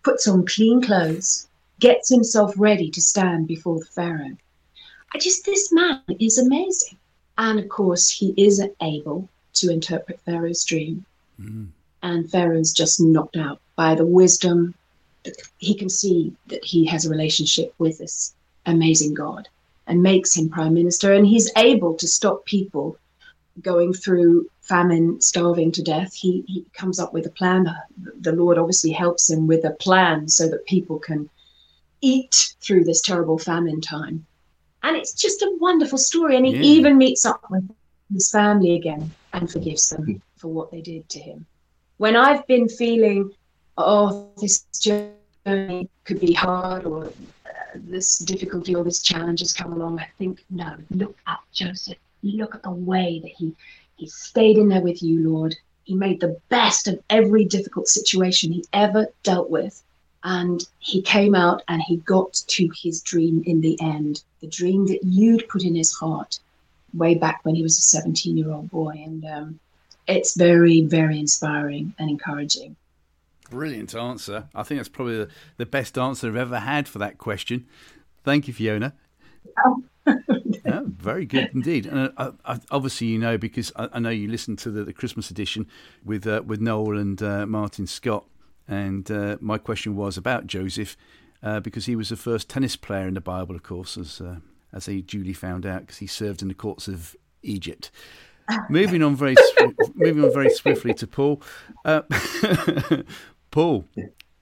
puts 0.04 0.28
on 0.28 0.46
clean 0.46 0.82
clothes, 0.82 1.48
gets 1.80 2.10
himself 2.10 2.54
ready 2.58 2.90
to 2.92 3.02
stand 3.02 3.48
before 3.48 3.80
the 3.80 3.86
Pharaoh. 3.86 4.38
I 5.14 5.18
just 5.18 5.46
this 5.46 5.72
man 5.72 6.02
is 6.20 6.38
amazing, 6.38 6.98
and 7.38 7.60
of 7.60 7.70
course 7.70 8.10
he 8.10 8.34
is 8.38 8.62
able 8.82 9.28
to 9.54 9.72
interpret 9.72 10.22
Pharaoh's 10.22 10.64
dream. 10.64 11.06
Mm. 11.42 11.70
And 12.02 12.30
Pharaoh's 12.30 12.72
just 12.72 13.02
knocked 13.02 13.38
out 13.38 13.60
by 13.76 13.96
the 13.96 14.06
wisdom. 14.06 14.76
That 15.24 15.36
he 15.58 15.76
can 15.76 15.90
see 15.90 16.34
that 16.48 16.64
he 16.64 16.86
has 16.86 17.06
a 17.06 17.10
relationship 17.10 17.74
with 17.78 17.98
this 17.98 18.34
amazing 18.66 19.14
God 19.14 19.50
and 19.86 20.02
makes 20.02 20.36
him 20.36 20.50
prime 20.50 20.74
minister. 20.74 21.14
And 21.14 21.28
he's 21.28 21.52
able 21.58 21.96
to 21.96 22.08
stop 22.08 22.46
people 22.46 22.98
going 23.62 23.94
through 23.94 24.50
famine, 24.70 25.20
starving 25.20 25.72
to 25.74 25.84
death. 25.84 26.14
He, 26.14 26.46
he 26.48 26.66
comes 26.74 27.00
up 27.00 27.12
with 27.14 27.26
a 27.26 27.32
plan. 27.32 27.68
The 28.22 28.32
Lord 28.32 28.58
obviously 28.58 28.92
helps 28.92 29.30
him 29.30 29.48
with 29.48 29.66
a 29.66 29.72
plan 29.72 30.30
so 30.30 30.48
that 30.48 30.66
people 30.66 31.00
can 31.00 31.30
eat 32.02 32.54
through 32.62 32.86
this 32.86 33.02
terrible 33.02 33.38
famine 33.38 33.82
time. 33.82 34.26
And 34.84 34.96
it's 34.96 35.14
just 35.14 35.42
a 35.42 35.58
wonderful 35.60 35.98
story. 35.98 36.38
And 36.38 36.46
he 36.46 36.54
yeah. 36.54 36.62
even 36.62 36.98
meets 36.98 37.26
up 37.26 37.44
with 37.50 37.70
his 38.14 38.32
family 38.32 38.76
again 38.76 39.12
and 39.34 39.52
forgives 39.52 39.90
them 39.90 40.22
for 40.38 40.48
what 40.48 40.72
they 40.72 40.82
did 40.82 41.10
to 41.10 41.20
him. 41.20 41.46
When 41.98 42.16
I've 42.16 42.48
been 42.48 42.70
feeling, 42.70 43.32
oh, 43.78 44.30
this 44.38 44.66
journey 44.80 45.90
could 46.06 46.20
be 46.20 46.34
hard 46.34 46.86
or 46.86 47.08
uh, 47.08 47.10
this 47.76 48.20
difficulty 48.20 48.74
or 48.74 48.84
this 48.84 49.02
challenge 49.02 49.42
has 49.42 49.52
come 49.52 49.74
along, 49.74 50.00
I 50.00 50.08
think, 50.18 50.44
no, 50.50 50.78
look 50.92 51.18
at 51.28 51.40
Joseph. 51.52 51.98
Look 52.24 52.56
at 52.56 52.64
the 52.64 52.72
way 52.72 53.20
that 53.24 53.32
he, 53.32 53.54
he 54.00 54.08
stayed 54.08 54.58
in 54.58 54.70
there 54.70 54.82
with 54.82 55.04
you, 55.04 55.30
Lord. 55.30 55.56
He 55.84 55.94
made 55.94 56.22
the 56.22 56.40
best 56.48 56.88
of 56.88 57.02
every 57.10 57.44
difficult 57.44 57.88
situation 57.90 58.52
he 58.52 58.64
ever 58.72 59.08
dealt 59.24 59.50
with. 59.50 59.84
And 60.24 60.66
he 60.80 61.02
came 61.02 61.36
out 61.36 61.64
and 61.68 61.82
he 61.82 61.98
got 61.98 62.34
to 62.34 62.70
his 62.82 63.02
dream 63.02 63.44
in 63.46 63.60
the 63.60 63.78
end, 63.82 64.24
the 64.40 64.48
dream 64.48 64.88
that 64.88 65.04
you'd 65.04 65.48
put 65.50 65.64
in 65.64 65.76
his 65.76 65.94
heart 65.94 66.40
way 66.94 67.16
back 67.16 67.42
when 67.44 67.56
he 67.56 67.62
was 67.62 67.78
a 67.78 67.82
17 67.82 68.38
year 68.38 68.52
old 68.52 68.70
boy. 68.72 69.02
And 69.06 69.26
um, 69.26 69.60
it's 70.08 70.36
very, 70.36 70.82
very 70.82 71.20
inspiring 71.20 71.94
and 72.00 72.10
encouraging. 72.10 72.78
Brilliant 73.50 73.96
answer. 73.96 74.48
I 74.56 74.64
think 74.64 74.80
that's 74.80 74.90
probably 74.90 75.18
the, 75.18 75.30
the 75.58 75.66
best 75.66 75.98
answer 75.98 76.28
I've 76.28 76.36
ever 76.38 76.60
had 76.60 76.88
for 76.88 77.00
that 77.00 77.18
question. 77.18 77.66
Thank 78.24 78.48
you, 78.48 78.54
Fiona. 78.54 78.94
Yeah, 80.66 80.82
very 80.86 81.26
good 81.26 81.50
indeed. 81.54 81.86
And 81.86 82.12
uh, 82.18 82.32
I, 82.46 82.60
obviously, 82.72 83.08
you 83.08 83.20
know 83.20 83.38
because 83.38 83.72
I, 83.76 83.90
I, 83.94 84.00
know 84.00 84.10
you 84.10 84.28
listened 84.28 84.60
to 84.60 84.72
the, 84.72 84.84
the 84.84 84.94
Christmas 84.94 85.30
edition 85.30 85.68
with 86.04 86.26
uh, 86.28 86.42
with 86.46 86.62
Noel 86.62 86.98
and 86.98 87.22
uh, 87.22 87.46
Martin 87.46 87.88
Scott, 87.88 88.26
and 88.68 89.10
uh, 89.10 89.38
my 89.40 89.58
question 89.58 89.96
was 89.96 90.18
about 90.18 90.48
Joseph 90.48 90.98
uh, 91.44 91.60
because 91.60 91.86
he 91.86 91.96
was 91.96 92.10
the 92.10 92.18
first 92.18 92.50
tennis 92.50 92.76
player 92.76 93.08
in 93.08 93.14
the 93.14 93.22
Bible, 93.22 93.56
of 93.56 93.64
course, 93.64 93.98
as 93.98 94.22
uh, 94.22 94.38
as 94.74 94.86
he 94.86 95.02
duly 95.02 95.34
found 95.34 95.66
out 95.66 95.82
because 95.82 95.98
he 95.98 96.08
served 96.08 96.42
in 96.42 96.48
the 96.48 96.54
courts 96.54 96.88
of 96.88 97.16
Egypt. 97.44 97.92
moving 98.70 99.04
on 99.04 99.16
very 99.16 99.36
moving 99.96 100.24
on 100.24 100.34
very 100.34 100.50
swiftly 100.50 100.94
to 100.96 101.08
Paul. 101.08 101.42
Uh, 101.86 102.02
Paul, 103.52 103.86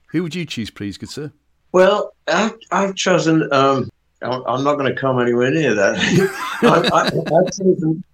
who 0.08 0.22
would 0.22 0.34
you 0.34 0.44
choose, 0.44 0.70
please, 0.70 0.98
good 0.98 1.10
sir? 1.10 1.32
Well, 1.72 2.14
I, 2.26 2.52
have 2.70 2.94
chosen. 2.94 3.48
Um, 3.52 3.90
I'm 4.22 4.64
not 4.64 4.74
going 4.76 4.92
to 4.92 5.00
come 5.00 5.20
anywhere 5.20 5.50
near 5.50 5.74
that. 5.74 5.96
I, 6.62 7.04
have 7.34 7.52
chosen, 7.52 8.04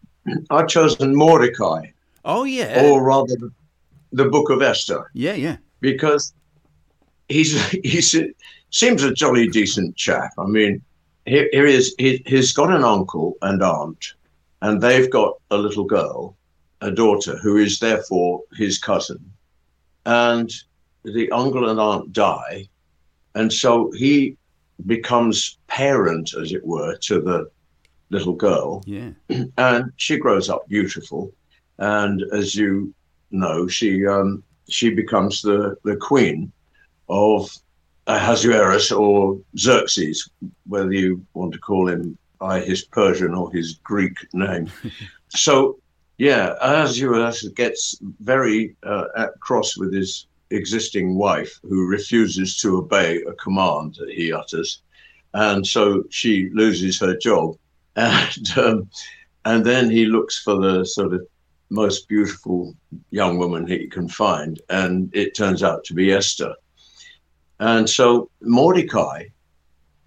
I've 0.50 0.68
chosen 0.68 1.14
Mordecai. 1.16 1.86
Oh 2.24 2.44
yeah, 2.44 2.84
or 2.84 3.02
rather, 3.02 3.34
the 4.12 4.26
Book 4.26 4.50
of 4.50 4.62
Esther. 4.62 5.10
Yeah, 5.14 5.34
yeah. 5.34 5.56
Because 5.80 6.34
he's 7.28 7.62
he's 7.70 8.14
seems 8.70 9.02
a 9.02 9.12
jolly 9.14 9.48
decent 9.48 9.96
chap. 9.96 10.32
I 10.38 10.46
mean, 10.46 10.82
here, 11.26 11.48
here 11.52 11.66
he 11.66 11.74
is. 11.74 11.94
He, 11.98 12.22
he's 12.26 12.52
got 12.52 12.72
an 12.72 12.84
uncle 12.84 13.36
and 13.42 13.62
aunt, 13.62 14.04
and 14.62 14.80
they've 14.80 15.10
got 15.10 15.34
a 15.50 15.56
little 15.56 15.84
girl, 15.84 16.36
a 16.80 16.90
daughter, 16.90 17.36
who 17.38 17.56
is 17.56 17.78
therefore 17.78 18.42
his 18.56 18.78
cousin. 18.78 19.18
And 20.06 20.52
the 21.04 21.30
uncle 21.30 21.68
and 21.68 21.80
aunt 21.80 22.12
die, 22.12 22.68
and 23.34 23.52
so 23.52 23.90
he 23.92 24.36
becomes 24.86 25.58
parent, 25.66 26.34
as 26.34 26.52
it 26.52 26.64
were, 26.64 26.96
to 26.96 27.20
the 27.20 27.50
little 28.10 28.34
girl. 28.34 28.82
Yeah. 28.86 29.10
And 29.56 29.92
she 29.96 30.16
grows 30.18 30.48
up 30.48 30.68
beautiful, 30.68 31.32
and 31.78 32.22
as 32.32 32.54
you 32.54 32.94
know, 33.30 33.66
she 33.68 34.06
um, 34.06 34.42
she 34.68 34.90
becomes 34.90 35.42
the 35.42 35.76
the 35.84 35.96
queen 35.96 36.52
of 37.08 37.50
Ahasuerus 38.06 38.92
or 38.92 39.38
Xerxes, 39.58 40.28
whether 40.66 40.92
you 40.92 41.24
want 41.34 41.52
to 41.54 41.58
call 41.58 41.88
him 41.88 42.18
by 42.38 42.60
his 42.60 42.84
Persian 42.84 43.34
or 43.34 43.50
his 43.52 43.74
Greek 43.82 44.16
name. 44.34 44.70
so, 45.28 45.78
yeah, 46.18 46.54
Ahasuerus 46.60 47.48
gets 47.54 47.98
very 48.20 48.76
uh, 48.82 49.06
at 49.16 49.38
cross 49.40 49.76
with 49.76 49.92
his 49.92 50.26
existing 50.50 51.16
wife, 51.16 51.58
who 51.62 51.86
refuses 51.86 52.58
to 52.58 52.78
obey 52.78 53.22
a 53.22 53.32
command 53.34 53.96
that 53.98 54.10
he 54.10 54.32
utters, 54.32 54.82
and 55.32 55.66
so 55.66 56.04
she 56.10 56.50
loses 56.52 56.98
her 57.00 57.16
job, 57.16 57.56
and 57.96 58.58
um, 58.58 58.90
and 59.44 59.64
then 59.64 59.90
he 59.90 60.06
looks 60.06 60.42
for 60.42 60.56
the 60.60 60.84
sort 60.84 61.12
of 61.12 61.26
most 61.70 62.08
beautiful 62.08 62.74
young 63.10 63.38
woman 63.38 63.66
he 63.66 63.86
can 63.86 64.08
find, 64.08 64.60
and 64.68 65.14
it 65.14 65.34
turns 65.34 65.62
out 65.62 65.84
to 65.84 65.94
be 65.94 66.12
Esther. 66.12 66.54
And 67.60 67.88
so 67.88 68.30
Mordecai 68.40 69.26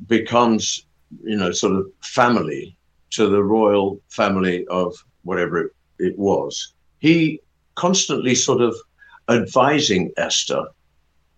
becomes, 0.05 0.85
you 1.23 1.37
know, 1.37 1.51
sort 1.51 1.75
of 1.75 1.87
family 2.01 2.77
to 3.11 3.27
the 3.27 3.43
royal 3.43 3.99
family 4.09 4.65
of 4.67 4.95
whatever 5.23 5.65
it, 5.65 5.71
it 5.99 6.17
was. 6.17 6.73
He 6.99 7.41
constantly 7.75 8.35
sort 8.35 8.61
of 8.61 8.75
advising 9.29 10.11
Esther 10.17 10.65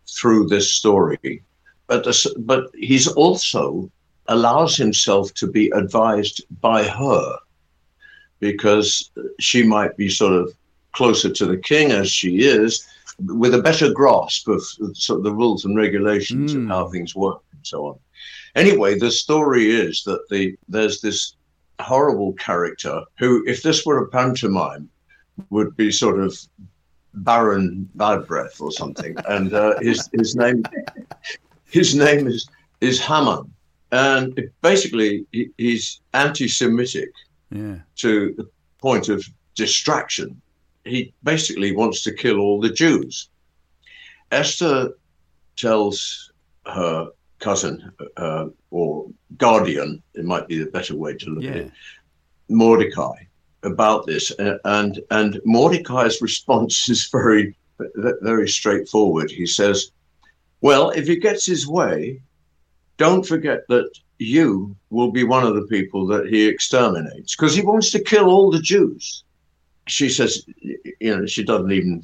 through 0.07 0.47
this 0.47 0.73
story, 0.73 1.41
but 1.87 2.03
the, 2.03 2.33
but 2.39 2.69
he's 2.75 3.07
also 3.07 3.89
allows 4.27 4.75
himself 4.75 5.33
to 5.33 5.47
be 5.47 5.69
advised 5.71 6.43
by 6.61 6.83
her 6.83 7.37
because 8.39 9.11
she 9.39 9.63
might 9.63 9.97
be 9.97 10.09
sort 10.09 10.33
of 10.33 10.53
closer 10.93 11.29
to 11.29 11.45
the 11.45 11.57
king 11.57 11.91
as 11.91 12.09
she 12.09 12.39
is, 12.39 12.87
with 13.19 13.53
a 13.53 13.61
better 13.61 13.91
grasp 13.91 14.47
of 14.47 14.63
sort 14.93 15.19
of 15.19 15.23
the 15.23 15.33
rules 15.33 15.65
and 15.65 15.75
regulations 15.75 16.53
mm. 16.53 16.63
of 16.63 16.69
how 16.69 16.87
things 16.87 17.15
work 17.15 17.41
and 17.51 17.65
so 17.65 17.87
on. 17.87 17.99
Anyway, 18.55 18.97
the 18.97 19.11
story 19.11 19.69
is 19.69 20.03
that 20.03 20.27
the 20.29 20.55
there's 20.67 21.01
this 21.01 21.35
horrible 21.79 22.33
character 22.33 23.03
who, 23.17 23.43
if 23.45 23.61
this 23.61 23.85
were 23.85 24.03
a 24.03 24.07
pantomime, 24.07 24.89
would 25.49 25.75
be 25.75 25.91
sort 25.91 26.19
of 26.19 26.37
Baron 27.23 27.89
Bad 27.95 28.27
Breath 28.27 28.59
or 28.61 28.71
something, 28.71 29.15
and 29.27 29.53
uh, 29.53 29.79
his 29.79 30.09
his 30.13 30.35
name 30.35 30.63
his 31.69 31.95
name 31.95 32.27
is 32.27 32.47
is 32.81 32.99
Haman, 32.99 33.51
and 33.91 34.49
basically 34.61 35.25
he, 35.31 35.49
he's 35.57 36.01
anti-Semitic 36.13 37.11
yeah. 37.51 37.77
to 37.97 38.33
the 38.37 38.49
point 38.79 39.09
of 39.09 39.27
distraction 39.55 40.41
he 40.85 41.13
basically 41.23 41.75
wants 41.75 42.03
to 42.03 42.13
kill 42.13 42.39
all 42.39 42.59
the 42.59 42.69
Jews. 42.69 43.29
Esther 44.31 44.93
tells 45.55 46.31
her 46.65 47.09
cousin 47.39 47.91
uh, 48.17 48.45
or 48.71 49.07
guardian, 49.37 50.01
it 50.13 50.25
might 50.25 50.47
be 50.47 50.57
the 50.57 50.69
better 50.71 50.95
way 50.95 51.15
to 51.15 51.29
look 51.29 51.43
yeah. 51.43 51.49
at 51.51 51.57
it, 51.57 51.71
Mordecai 52.49 53.15
about 53.63 54.05
this, 54.05 54.31
uh, 54.39 54.57
and 54.65 55.01
and 55.11 55.39
Mordecai's 55.45 56.21
response 56.21 56.89
is 56.89 57.07
very 57.09 57.55
very 58.21 58.49
straightforward. 58.49 59.31
He 59.31 59.45
says, 59.45 59.91
"Well, 60.61 60.91
if 60.91 61.07
he 61.07 61.17
gets 61.17 61.45
his 61.45 61.67
way, 61.67 62.21
don't 62.97 63.25
forget 63.25 63.67
that 63.69 63.89
you 64.17 64.75
will 64.89 65.11
be 65.11 65.23
one 65.23 65.45
of 65.45 65.55
the 65.55 65.67
people 65.67 66.05
that 66.07 66.27
he 66.27 66.45
exterminates 66.45 67.35
because 67.35 67.55
he 67.55 67.61
wants 67.61 67.91
to 67.91 67.99
kill 67.99 68.25
all 68.29 68.51
the 68.51 68.61
Jews." 68.61 69.23
She 69.87 70.09
says, 70.09 70.45
you 70.61 71.15
know, 71.15 71.25
she 71.25 71.43
doesn't 71.43 71.71
even 71.71 72.03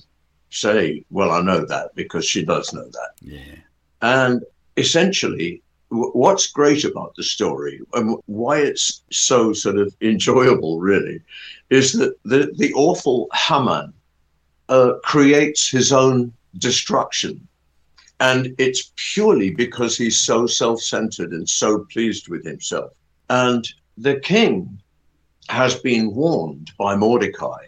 say, 0.50 1.06
"Well, 1.12 1.32
I 1.32 1.42
know 1.42 1.66
that," 1.66 1.96
because 1.96 2.26
she 2.26 2.44
does 2.44 2.74
know 2.74 2.90
that. 2.90 3.12
Yeah. 3.22 3.60
And 4.02 4.44
essentially, 4.78 5.62
what's 5.90 6.48
great 6.48 6.84
about 6.84 7.16
the 7.16 7.24
story 7.24 7.80
and 7.94 8.18
why 8.26 8.60
it's 8.60 9.02
so 9.12 9.54
sort 9.54 9.78
of 9.78 9.96
enjoyable, 10.02 10.80
really, 10.80 11.22
is 11.70 11.94
that 11.94 12.16
the, 12.24 12.52
the 12.58 12.74
awful 12.74 13.28
Haman 13.34 13.94
uh, 14.70 14.94
creates 15.04 15.70
his 15.70 15.92
own 15.92 16.34
destruction. 16.58 17.48
And 18.20 18.56
it's 18.58 18.92
purely 18.96 19.52
because 19.52 19.98
he's 19.98 20.18
so 20.18 20.48
self 20.48 20.82
centered 20.82 21.32
and 21.32 21.48
so 21.48 21.86
pleased 21.92 22.30
with 22.30 22.46
himself. 22.46 22.94
And 23.30 23.68
the 23.98 24.20
king 24.20 24.82
has 25.50 25.76
been 25.76 26.14
warned 26.14 26.72
by 26.78 26.96
Mordecai 26.96 27.66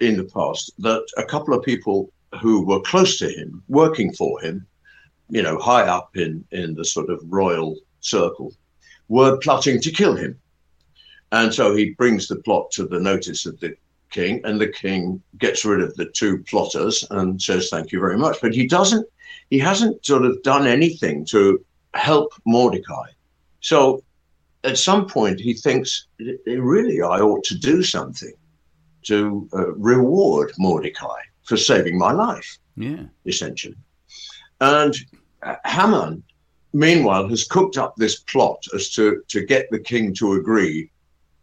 in 0.00 0.16
the 0.16 0.24
past 0.24 0.72
that 0.78 1.04
a 1.16 1.24
couple 1.24 1.54
of 1.54 1.64
people 1.64 2.12
who 2.40 2.64
were 2.64 2.80
close 2.80 3.18
to 3.18 3.28
him, 3.28 3.62
working 3.68 4.12
for 4.12 4.40
him, 4.40 4.66
you 5.28 5.42
know, 5.42 5.58
high 5.58 5.82
up 5.82 6.16
in, 6.16 6.44
in 6.52 6.74
the 6.74 6.84
sort 6.84 7.10
of 7.10 7.20
royal 7.26 7.76
circle, 8.00 8.52
were 9.08 9.38
plotting 9.38 9.80
to 9.80 9.90
kill 9.90 10.16
him. 10.16 10.38
And 11.32 11.52
so 11.52 11.74
he 11.74 11.90
brings 11.90 12.28
the 12.28 12.36
plot 12.36 12.70
to 12.72 12.86
the 12.86 13.00
notice 13.00 13.46
of 13.46 13.58
the 13.60 13.76
king, 14.10 14.40
and 14.44 14.60
the 14.60 14.68
king 14.68 15.22
gets 15.38 15.64
rid 15.64 15.80
of 15.80 15.94
the 15.96 16.06
two 16.06 16.42
plotters 16.44 17.04
and 17.10 17.40
says, 17.40 17.68
Thank 17.68 17.92
you 17.92 18.00
very 18.00 18.16
much. 18.16 18.38
But 18.40 18.54
he 18.54 18.66
doesn't, 18.66 19.06
he 19.50 19.58
hasn't 19.58 20.04
sort 20.04 20.24
of 20.24 20.42
done 20.42 20.66
anything 20.66 21.24
to 21.26 21.64
help 21.94 22.32
Mordecai. 22.44 23.08
So 23.60 24.02
at 24.64 24.78
some 24.78 25.06
point, 25.06 25.40
he 25.40 25.54
thinks, 25.54 26.06
Really, 26.46 27.02
I 27.02 27.20
ought 27.20 27.44
to 27.44 27.58
do 27.58 27.82
something 27.82 28.32
to 29.04 29.48
uh, 29.52 29.72
reward 29.74 30.52
Mordecai 30.58 31.20
for 31.44 31.56
saving 31.56 31.98
my 31.98 32.12
life. 32.12 32.58
Yeah. 32.76 33.04
Essentially. 33.24 33.76
And 34.60 34.94
Haman, 35.64 36.22
meanwhile, 36.72 37.28
has 37.28 37.44
cooked 37.44 37.76
up 37.78 37.96
this 37.96 38.20
plot 38.20 38.64
as 38.74 38.90
to, 38.90 39.22
to 39.28 39.44
get 39.44 39.70
the 39.70 39.78
king 39.78 40.14
to 40.14 40.34
agree 40.34 40.90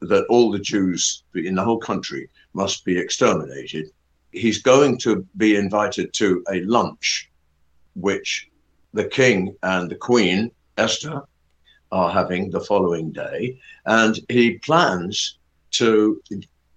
that 0.02 0.26
all 0.26 0.52
the 0.52 0.60
Jews 0.60 1.24
in 1.36 1.56
the 1.56 1.64
whole 1.64 1.80
country 1.80 2.30
must 2.54 2.84
be 2.86 2.98
exterminated. 2.98 3.90
He's 4.32 4.62
going 4.62 4.98
to 5.00 5.26
be 5.38 5.56
invited 5.56 6.14
to 6.14 6.44
a 6.52 6.62
lunch, 6.62 7.30
which 7.96 8.50
the 8.94 9.06
king 9.06 9.56
and 9.64 9.90
the 9.90 9.96
queen, 9.96 10.52
Esther, 10.78 11.22
are 11.92 12.12
having 12.12 12.50
the 12.50 12.60
following 12.60 13.12
day. 13.12 13.60
And 13.86 14.20
he 14.30 14.58
plans 14.60 15.38
to 15.72 16.22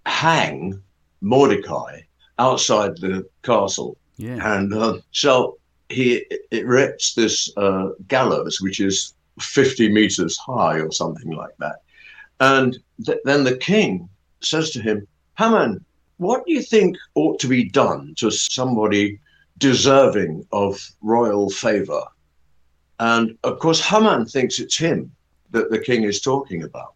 hang 0.05 0.81
Mordecai 1.21 2.01
outside 2.39 2.97
the 2.97 3.27
castle. 3.43 3.97
Yeah. 4.17 4.55
And 4.55 4.73
uh, 4.73 4.99
so 5.11 5.57
he 5.89 6.25
erects 6.51 7.13
this 7.13 7.51
uh, 7.57 7.89
gallows, 8.07 8.59
which 8.61 8.79
is 8.79 9.13
50 9.39 9.91
meters 9.91 10.37
high 10.37 10.79
or 10.79 10.91
something 10.91 11.31
like 11.31 11.55
that. 11.59 11.81
And 12.39 12.77
th- 13.05 13.19
then 13.23 13.43
the 13.43 13.57
king 13.57 14.09
says 14.41 14.71
to 14.71 14.81
him, 14.81 15.07
Haman, 15.37 15.83
what 16.17 16.45
do 16.45 16.53
you 16.53 16.61
think 16.61 16.97
ought 17.15 17.39
to 17.39 17.47
be 17.47 17.63
done 17.63 18.15
to 18.17 18.31
somebody 18.31 19.19
deserving 19.57 20.45
of 20.51 20.79
royal 21.01 21.49
favor? 21.49 22.03
And 22.99 23.37
of 23.43 23.59
course, 23.59 23.79
Haman 23.79 24.25
thinks 24.25 24.59
it's 24.59 24.77
him 24.77 25.11
that 25.51 25.69
the 25.69 25.79
king 25.79 26.03
is 26.03 26.21
talking 26.21 26.63
about 26.63 26.95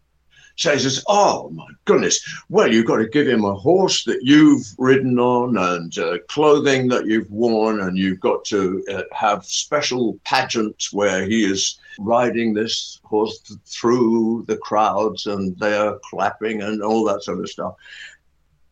says, 0.56 1.02
Oh 1.08 1.50
my 1.50 1.66
goodness, 1.84 2.20
well, 2.48 2.72
you've 2.72 2.86
got 2.86 2.96
to 2.96 3.08
give 3.08 3.26
him 3.26 3.44
a 3.44 3.54
horse 3.54 4.04
that 4.04 4.22
you've 4.22 4.66
ridden 4.78 5.18
on 5.18 5.56
and 5.56 5.98
uh, 5.98 6.18
clothing 6.28 6.88
that 6.88 7.06
you've 7.06 7.30
worn, 7.30 7.80
and 7.80 7.96
you've 7.96 8.20
got 8.20 8.44
to 8.46 8.84
uh, 8.90 9.02
have 9.12 9.44
special 9.44 10.18
pageants 10.24 10.92
where 10.92 11.24
he 11.24 11.44
is 11.44 11.78
riding 11.98 12.54
this 12.54 13.00
horse 13.04 13.38
th- 13.40 13.60
through 13.66 14.44
the 14.48 14.56
crowds 14.56 15.26
and 15.26 15.58
they're 15.58 15.98
clapping 16.04 16.62
and 16.62 16.82
all 16.82 17.04
that 17.04 17.22
sort 17.22 17.40
of 17.40 17.48
stuff. 17.48 17.74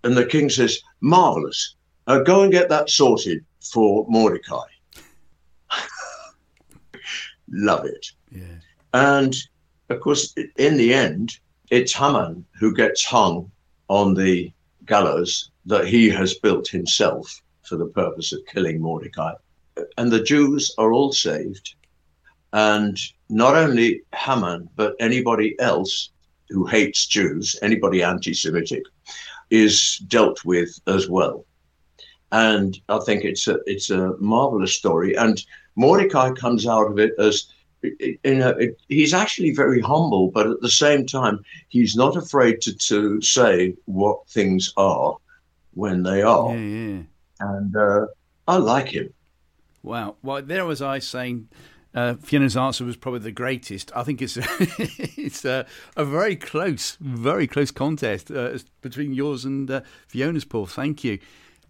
And 0.05 0.17
the 0.17 0.27
king 0.27 0.49
says, 0.49 0.81
Marvelous, 1.01 1.75
uh, 2.07 2.21
go 2.21 2.43
and 2.43 2.53
get 2.53 2.69
that 2.71 2.89
sorted 2.89 3.45
for 3.61 4.07
Mordecai. 4.09 4.65
Love 7.49 7.85
it. 7.85 8.13
Yeah. 8.33 8.43
And 8.95 9.37
of 9.91 10.01
course, 10.01 10.35
in 10.57 10.77
the 10.77 10.95
end, 10.95 11.39
it's 11.71 11.93
Haman 11.93 12.45
who 12.59 12.75
gets 12.75 13.05
hung 13.05 13.51
on 13.89 14.15
the 14.15 14.53
gallows 14.87 15.51
that 15.67 15.87
he 15.87 16.09
has 16.11 16.35
built 16.35 16.69
himself 16.69 17.41
for 17.63 17.77
the 17.77 17.87
purpose 17.87 18.33
of 18.33 18.45
killing 18.47 18.81
Mordecai. 18.81 19.33
And 19.97 20.11
the 20.11 20.23
Jews 20.23 20.75
are 20.79 20.93
all 20.93 21.13
saved. 21.13 21.75
And 22.53 22.99
not 23.29 23.55
only 23.55 24.03
Haman, 24.15 24.69
but 24.75 24.97
anybody 24.99 25.55
else 25.61 26.11
who 26.49 26.67
hates 26.67 27.07
Jews, 27.07 27.57
anybody 27.63 28.03
anti 28.03 28.35
Semitic, 28.35 28.83
is 29.51 29.99
dealt 30.09 30.45
with 30.45 30.77
as 30.89 31.09
well. 31.09 31.47
And 32.33 32.81
I 32.89 32.99
think 33.01 33.25
it's 33.25 33.47
a, 33.47 33.59
it's 33.67 33.91
a 33.91 34.17
marvelous 34.19 34.75
story. 34.75 35.15
And 35.15 35.45
Mordecai 35.77 36.33
comes 36.33 36.67
out 36.67 36.91
of 36.91 36.99
it 36.99 37.13
as 37.19 37.47
you 37.83 38.19
know, 38.25 38.59
he's 38.89 39.15
actually 39.15 39.53
very 39.53 39.81
humble, 39.81 40.31
but 40.31 40.47
at 40.47 40.61
the 40.61 40.71
same 40.71 41.07
time, 41.07 41.45
he's 41.69 41.97
not 41.97 42.17
afraid 42.17 42.61
to, 42.63 42.77
to 42.77 43.21
say 43.23 43.75
what 43.87 44.29
things 44.29 44.73
are 44.77 45.17
when 45.75 46.03
they 46.03 46.23
are. 46.23 46.55
Yeah, 46.57 46.89
yeah. 46.89 47.03
And 47.41 47.77
uh, 47.77 48.07
I 48.47 48.57
like 48.57 48.89
him. 48.89 49.13
Wow. 49.83 50.17
Well, 50.23 50.43
there 50.43 50.67
was 50.67 50.83
I 50.83 50.99
saying 50.99 51.49
uh, 51.95 52.15
Fiona's 52.15 52.57
answer 52.57 52.85
was 52.85 52.97
probably 52.97 53.21
the 53.21 53.33
greatest. 53.33 53.91
I 53.97 54.03
think 54.03 54.21
it's 54.21 54.37
it's 55.17 55.45
a, 55.45 55.67
a, 55.97 56.05
very 56.05 56.37
close, 56.37 56.97
very 57.01 57.47
close 57.47 57.71
contest 57.71 58.31
uh, 58.31 58.59
between 58.83 59.15
yours 59.15 59.45
and 59.45 59.71
uh, 59.71 59.81
Fiona's, 60.07 60.45
Paul. 60.45 60.67
Thank 60.67 61.03
you. 61.03 61.19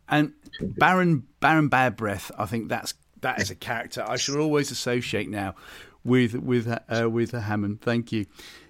And 0.08 0.32
Baron 0.60 1.24
Baron 1.38 1.68
Bad 1.68 1.96
Breath, 1.96 2.32
I 2.36 2.46
think 2.46 2.68
that's 2.68 2.94
that 3.20 3.40
is 3.40 3.50
a 3.50 3.54
character 3.54 4.04
I 4.06 4.16
should 4.16 4.38
always 4.38 4.70
associate 4.70 5.28
now 5.28 5.54
with 6.04 6.34
with 6.34 6.68
uh, 6.68 7.08
with 7.10 7.32
Hammond. 7.32 7.80
Thank 7.80 8.12
you. 8.12 8.26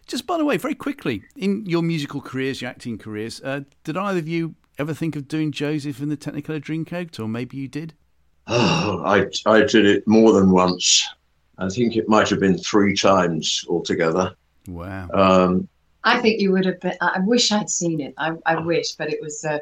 Just 0.06 0.26
by 0.26 0.38
the 0.38 0.44
way, 0.44 0.56
very 0.56 0.74
quickly, 0.74 1.22
in 1.36 1.64
your 1.66 1.82
musical 1.82 2.20
careers, 2.20 2.60
your 2.60 2.70
acting 2.70 2.98
careers, 2.98 3.40
uh, 3.42 3.60
did 3.84 3.96
either 3.96 4.18
of 4.18 4.28
you 4.28 4.54
ever 4.78 4.94
think 4.94 5.14
of 5.14 5.28
doing 5.28 5.52
Joseph 5.52 6.00
in 6.00 6.08
the 6.08 6.16
Technicolor 6.16 6.60
Dreamcoat, 6.60 7.20
or 7.20 7.28
maybe 7.28 7.56
you 7.56 7.68
did? 7.68 7.94
Oh, 8.46 9.02
I 9.06 9.26
I 9.46 9.62
did 9.62 9.86
it 9.86 10.06
more 10.06 10.32
than 10.32 10.50
once. 10.50 11.08
I 11.58 11.68
think 11.68 11.96
it 11.96 12.08
might 12.08 12.28
have 12.30 12.40
been 12.40 12.56
three 12.56 12.96
times 12.96 13.64
altogether. 13.68 14.34
Wow. 14.66 15.08
Um, 15.12 15.68
I 16.02 16.18
think 16.20 16.40
you 16.40 16.52
would 16.52 16.64
have 16.64 16.80
been. 16.80 16.96
I 17.00 17.20
wish 17.20 17.52
I'd 17.52 17.68
seen 17.68 18.00
it. 18.00 18.14
I, 18.16 18.32
I 18.46 18.58
wish, 18.58 18.92
but 18.92 19.10
it 19.10 19.20
was, 19.20 19.44
uh, 19.44 19.58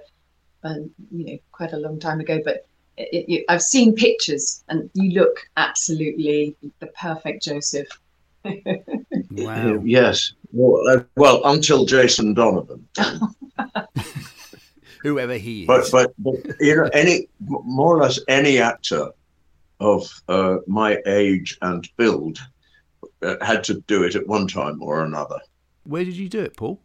uh, 0.63 0.75
you 1.11 1.25
know, 1.25 1.39
quite 1.51 1.73
a 1.73 1.77
long 1.77 1.99
time 1.99 2.21
ago. 2.21 2.41
But 2.45 2.68
it, 2.99 3.25
it, 3.29 3.45
I've 3.49 3.63
seen 3.63 3.95
pictures, 3.95 4.65
and 4.69 4.91
you 4.95 5.11
look 5.13 5.49
absolutely 5.57 6.57
the 6.81 6.89
perfect 6.89 7.43
Joseph. 7.43 7.89
wow. 8.45 9.81
Yes. 9.85 10.33
Well, 10.53 10.83
uh, 10.89 11.03
well, 11.17 11.43
until 11.45 11.85
Jason 11.85 12.35
Donovan. 12.35 12.89
Whoever 15.03 15.35
he 15.35 15.63
is. 15.63 15.67
But, 15.67 15.89
but, 15.93 16.13
but 16.19 16.57
you 16.59 16.75
know, 16.75 16.89
any 16.93 17.29
more 17.47 17.97
or 17.97 18.03
less 18.03 18.19
any 18.29 18.59
actor 18.59 19.11
of 19.81 20.09
uh, 20.29 20.57
my 20.67 20.99
age 21.07 21.57
and 21.63 21.89
build 21.97 22.39
uh, 23.23 23.37
had 23.45 23.63
to 23.65 23.75
do 23.83 24.03
it 24.03 24.17
at 24.17 24.27
one 24.27 24.49
time 24.49 24.83
or 24.83 25.05
another. 25.05 25.39
Where 25.85 26.05
did 26.05 26.17
you 26.17 26.29
do 26.29 26.41
it, 26.41 26.57
Paul? 26.57 26.81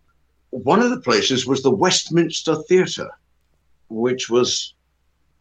One 0.52 0.82
of 0.82 0.92
the 0.92 1.02
places 1.02 1.48
was 1.48 1.64
the 1.64 1.72
Westminster 1.72 2.56
Theatre, 2.68 3.10
which 3.90 4.30
was 4.30 4.76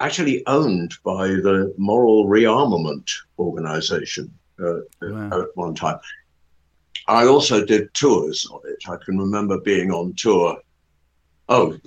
actually 0.02 0.44
owned 0.46 0.94
by 1.04 1.28
the 1.28 1.72
Moral 1.78 2.26
Rearmament 2.26 3.08
Organization 3.38 4.32
uh, 4.60 4.80
wow. 5.00 5.40
at 5.40 5.46
one 5.54 5.74
time. 5.74 6.00
I 7.06 7.26
also 7.26 7.64
did 7.64 7.94
tours 7.94 8.46
of 8.52 8.62
it. 8.64 8.82
I 8.88 8.96
can 9.04 9.16
remember 9.16 9.60
being 9.60 9.92
on 9.92 10.14
tour. 10.14 10.58
Oh, 11.48 11.78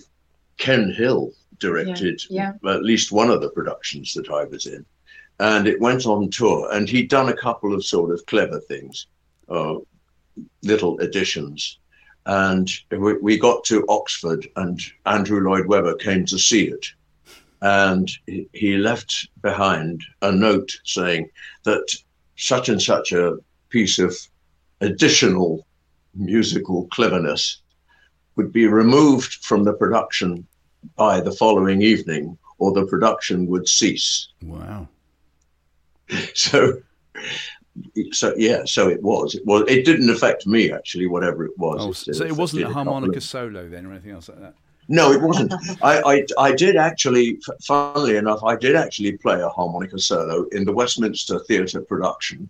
Ken 0.58 0.91
Hill 0.91 1.32
directed 1.60 2.21
yeah, 2.30 2.54
yeah. 2.63 2.73
at 2.73 2.84
least 2.84 3.12
one 3.12 3.30
of 3.30 3.41
the 3.41 3.49
productions 3.49 4.13
that 4.13 4.30
I 4.30 4.45
was 4.45 4.65
in. 4.65 4.86
And 5.39 5.67
it 5.67 5.82
went 5.82 6.06
on 6.06 6.30
tour, 6.30 6.69
and 6.71 6.88
he'd 6.88 7.10
done 7.10 7.28
a 7.28 7.36
couple 7.36 7.73
of 7.73 7.84
sort 7.84 8.12
of 8.12 8.25
clever 8.25 8.62
things, 8.62 9.08
uh, 9.49 9.75
little 10.63 10.97
additions. 10.99 11.80
and 12.25 12.69
we, 12.91 13.17
we 13.17 13.38
got 13.38 13.65
to 13.65 13.86
Oxford, 13.89 14.47
and 14.56 14.80
Andrew 15.06 15.41
Lloyd 15.41 15.67
Webber 15.67 15.95
came 15.95 16.25
to 16.28 16.39
see 16.39 16.67
it. 16.67 16.86
And 17.61 18.09
he, 18.53 18.77
left 18.77 19.27
behind 19.41 20.01
a 20.21 20.31
note 20.31 20.71
saying 20.83 21.29
that 21.63 21.85
such 22.35 22.69
and 22.69 22.81
such 22.81 23.11
a 23.11 23.37
piece 23.69 23.97
of 23.97 24.15
additional 24.81 25.65
musical 26.13 26.87
cleverness 26.87 27.57
would 28.35 28.51
be 28.51 28.67
removed 28.67 29.35
from 29.45 29.63
the 29.63 29.73
production 29.73 30.45
by 30.95 31.19
the 31.21 31.31
following 31.31 31.81
evening, 31.81 32.37
or 32.59 32.71
the 32.73 32.85
production 32.85 33.47
would 33.47 33.67
cease. 33.67 34.27
Wow. 34.43 34.87
So 36.35 36.81
so 38.11 38.33
yeah, 38.37 38.61
so 38.65 38.87
it 38.89 39.01
was. 39.01 39.35
It 39.35 39.45
was. 39.45 39.63
It 39.67 39.85
didn't 39.85 40.09
affect 40.09 40.45
me 40.47 40.71
actually, 40.71 41.07
whatever 41.07 41.43
it 41.45 41.57
was. 41.57 41.81
Oh, 41.81 42.11
It- 42.11 42.15
so 42.15 42.23
it 42.25 42.33
wasn't 42.37 42.63
a 42.63 42.69
harmonica 42.69 43.19
solo 43.21 43.67
then, 43.67 43.85
or 43.85 43.91
anything 43.91 44.11
else 44.11 44.29
like 44.29 44.39
that. 44.39 44.53
No, 44.88 45.12
it 45.12 45.21
wasn't. 45.21 45.54
I, 45.82 46.02
I 46.02 46.26
I 46.50 46.56
did 46.56 46.76
actually, 46.76 47.39
funnily 47.63 48.17
enough, 48.17 48.43
I 48.43 48.56
did 48.56 48.76
actually 48.76 49.13
play 49.17 49.41
a 49.41 49.50
harmonica 49.50 49.98
solo 50.00 50.45
in 50.52 50.65
the 50.65 50.71
Westminster 50.74 51.39
Theatre 51.39 51.82
production. 51.82 52.50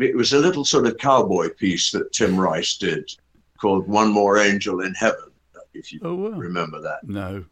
It 0.00 0.16
was 0.16 0.32
a 0.32 0.38
little 0.38 0.64
sort 0.64 0.86
of 0.86 0.98
cowboy 0.98 1.50
piece 1.50 1.90
that 1.92 2.12
Tim 2.12 2.38
Rice 2.38 2.76
did 2.76 3.10
called 3.60 3.88
"One 3.88 4.10
More 4.10 4.38
Angel 4.38 4.80
in 4.80 4.94
Heaven." 4.94 5.30
If 5.74 5.92
you 5.92 6.00
Oh 6.02 6.14
wow. 6.14 6.30
remember 6.30 6.80
that. 6.80 7.06
No. 7.08 7.44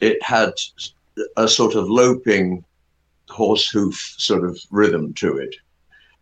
it 0.00 0.22
had 0.22 0.52
a 1.36 1.48
sort 1.48 1.74
of 1.74 1.88
loping 1.90 2.64
horse 3.28 3.68
hoof 3.68 4.14
sort 4.18 4.44
of 4.44 4.58
rhythm 4.70 5.12
to 5.14 5.36
it. 5.38 5.54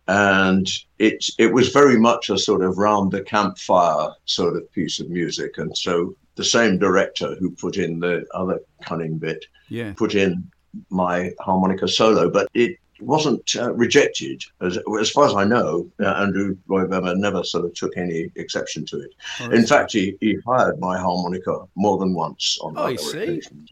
And 0.07 0.67
it 0.99 1.25
it 1.37 1.53
was 1.53 1.69
very 1.69 1.97
much 1.99 2.29
a 2.29 2.37
sort 2.37 2.63
of 2.63 2.77
round 2.77 3.11
the 3.11 3.23
campfire 3.23 4.09
sort 4.25 4.55
of 4.55 4.71
piece 4.71 4.99
of 4.99 5.09
music. 5.09 5.57
And 5.57 5.75
so 5.77 6.15
the 6.35 6.43
same 6.43 6.77
director 6.77 7.35
who 7.39 7.51
put 7.51 7.77
in 7.77 7.99
the 7.99 8.25
other 8.33 8.59
cunning 8.83 9.17
bit 9.17 9.45
Yeah. 9.69 9.93
put 9.93 10.15
in 10.15 10.49
my 10.89 11.31
harmonica 11.39 11.87
solo, 11.87 12.29
but 12.29 12.47
it 12.53 12.77
wasn't 12.99 13.55
uh, 13.57 13.73
rejected. 13.73 14.43
As, 14.61 14.77
as 14.99 15.09
far 15.11 15.25
as 15.27 15.33
I 15.33 15.43
know, 15.45 15.89
uh, 16.01 16.07
Andrew 16.07 16.57
Lloyd 16.67 16.89
Webber 16.89 17.15
never 17.15 17.43
sort 17.43 17.65
of 17.65 17.73
took 17.73 17.95
any 17.97 18.31
exception 18.35 18.85
to 18.87 18.99
it. 19.01 19.11
Oh, 19.41 19.49
In 19.51 19.65
fact, 19.65 19.93
he, 19.93 20.15
he 20.21 20.37
hired 20.45 20.79
my 20.79 20.97
harmonica 20.97 21.65
more 21.75 21.97
than 21.97 22.13
once 22.13 22.57
on 22.61 22.77
Oh, 22.77 22.81
I 22.83 22.85
other 22.93 22.97
see. 22.97 23.17
occasions. 23.19 23.69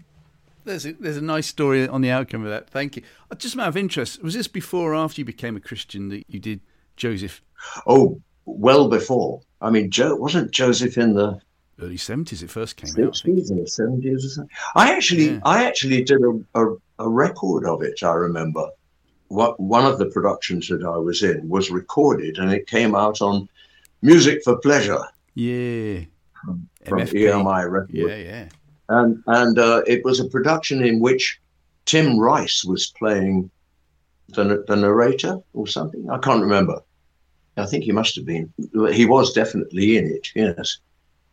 There's 0.66 0.86
a, 0.86 0.94
there's 0.94 1.18
a 1.18 1.22
nice 1.22 1.48
story 1.48 1.86
on 1.88 2.02
the 2.02 2.10
outcome 2.10 2.44
of 2.44 2.50
that. 2.50 2.70
Thank 2.70 2.96
you. 2.96 3.04
Uh, 3.30 3.36
Just 3.36 3.56
a 3.56 3.58
matter 3.58 3.70
of 3.70 3.78
interest, 3.78 4.24
was 4.24 4.34
this 4.34 4.48
before 4.48 4.92
or 4.94 4.96
after 4.96 5.20
you 5.20 5.26
became 5.26 5.58
a 5.58 5.60
Christian 5.60 6.08
that 6.10 6.24
you 6.30 6.40
did 6.40 6.62
Joseph? 6.96 7.42
Oh, 7.86 8.22
well 8.46 8.88
before. 8.90 9.42
I 9.62 9.70
mean, 9.70 9.90
wasn't 9.98 10.52
Joseph 10.52 10.98
in 10.98 11.14
the 11.16 11.40
Early 11.82 11.98
70s 11.98 12.44
it 12.44 12.50
first 12.52 12.76
came 12.78 12.90
out. 12.92 13.00
I 13.00 13.02
or 13.08 13.14
seventies 13.14 13.52
or 14.26 14.30
something. 14.30 14.56
I 14.76 14.94
actually, 14.96 15.30
Yeah. 15.32 15.40
I 15.44 15.66
actually 15.66 16.04
did 16.04 16.22
a, 16.22 16.40
a, 16.62 16.76
a 17.00 17.10
record 17.10 17.66
of 17.66 17.82
it. 17.82 18.04
I 18.04 18.14
remember. 18.14 18.68
What 19.30 19.60
one 19.60 19.84
of 19.86 19.98
the 19.98 20.06
productions 20.12 20.68
that 20.68 20.84
I 20.84 20.98
was 20.98 21.24
in 21.24 21.50
was 21.50 21.72
recorded, 21.72 22.38
and 22.38 22.52
it 22.54 22.68
came 22.68 22.94
out 22.94 23.20
on 23.22 23.50
Music 24.04 24.42
for 24.44 24.58
Pleasure 24.60 25.02
Yeah. 25.34 26.02
from 26.44 26.70
MFP. 27.00 27.14
EMI 27.32 27.72
Records. 27.72 27.94
Yeah, 27.94 28.16
yeah. 28.18 28.50
and 28.90 29.24
and 29.26 29.58
uh, 29.58 29.82
it 29.88 30.06
was 30.06 30.20
a 30.20 30.26
production 30.30 30.86
in 30.86 31.00
which 31.00 31.40
Tim 31.86 32.20
Rice 32.20 32.64
was 32.64 32.94
playing 33.00 33.50
the 34.30 34.64
the 34.68 34.76
narrator 34.76 35.38
or 35.54 35.66
something. 35.66 36.08
I 36.12 36.20
can't 36.20 36.42
remember. 36.44 36.82
I 37.58 37.66
think 37.66 37.84
he 37.86 37.92
must 37.92 38.16
have 38.16 38.26
been. 38.26 38.54
He 38.92 39.06
was 39.08 39.34
definitely 39.34 39.98
in 39.98 40.06
it. 40.06 40.28
Yes. 40.36 40.78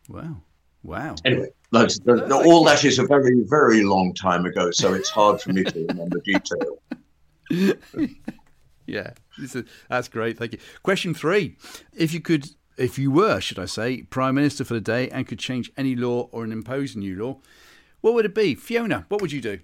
Wow. 0.09 0.41
Wow. 0.83 1.15
Anyway, 1.25 1.49
that's, 1.71 1.99
that- 1.99 2.27
No, 2.27 2.37
thank 2.39 2.45
all 2.47 2.63
that 2.65 2.83
is 2.83 2.97
a 2.99 3.05
very 3.05 3.43
very 3.43 3.83
long 3.83 4.13
time 4.13 4.45
ago, 4.45 4.71
so 4.71 4.93
it's 4.93 5.09
hard 5.09 5.41
for 5.41 5.53
me 5.53 5.63
to 5.63 5.85
remember 5.87 6.19
detail. 6.19 6.77
Yeah, 8.87 9.11
this 9.37 9.55
is, 9.55 9.65
that's 9.89 10.09
great. 10.09 10.37
Thank 10.37 10.53
you. 10.53 10.59
Question 10.83 11.13
three: 11.13 11.55
If 11.93 12.13
you 12.13 12.19
could, 12.19 12.49
if 12.77 12.97
you 12.99 13.09
were, 13.11 13.39
should 13.39 13.59
I 13.59 13.65
say, 13.65 14.01
prime 14.01 14.35
minister 14.35 14.65
for 14.65 14.73
the 14.73 14.81
day 14.81 15.07
and 15.09 15.25
could 15.27 15.39
change 15.39 15.71
any 15.77 15.95
law 15.95 16.27
or 16.31 16.43
impose 16.43 16.95
a 16.95 16.99
new 16.99 17.15
law, 17.15 17.39
what 18.01 18.15
would 18.15 18.25
it 18.25 18.35
be? 18.35 18.55
Fiona, 18.55 19.05
what 19.07 19.21
would 19.21 19.31
you 19.31 19.39
do? 19.39 19.59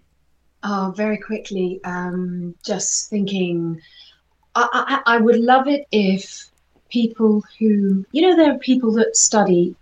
Oh, 0.64 0.94
very 0.96 1.18
quickly, 1.18 1.82
um, 1.84 2.56
just 2.64 3.10
thinking, 3.10 3.82
I, 4.56 5.02
I, 5.06 5.16
I 5.16 5.18
would 5.18 5.40
love 5.40 5.68
it 5.68 5.88
if 5.92 6.50
people 6.90 7.44
who, 7.60 8.06
you 8.12 8.22
know, 8.22 8.36
there 8.36 8.54
are 8.54 8.60
people 8.60 8.94
that 8.94 9.18
study 9.18 9.76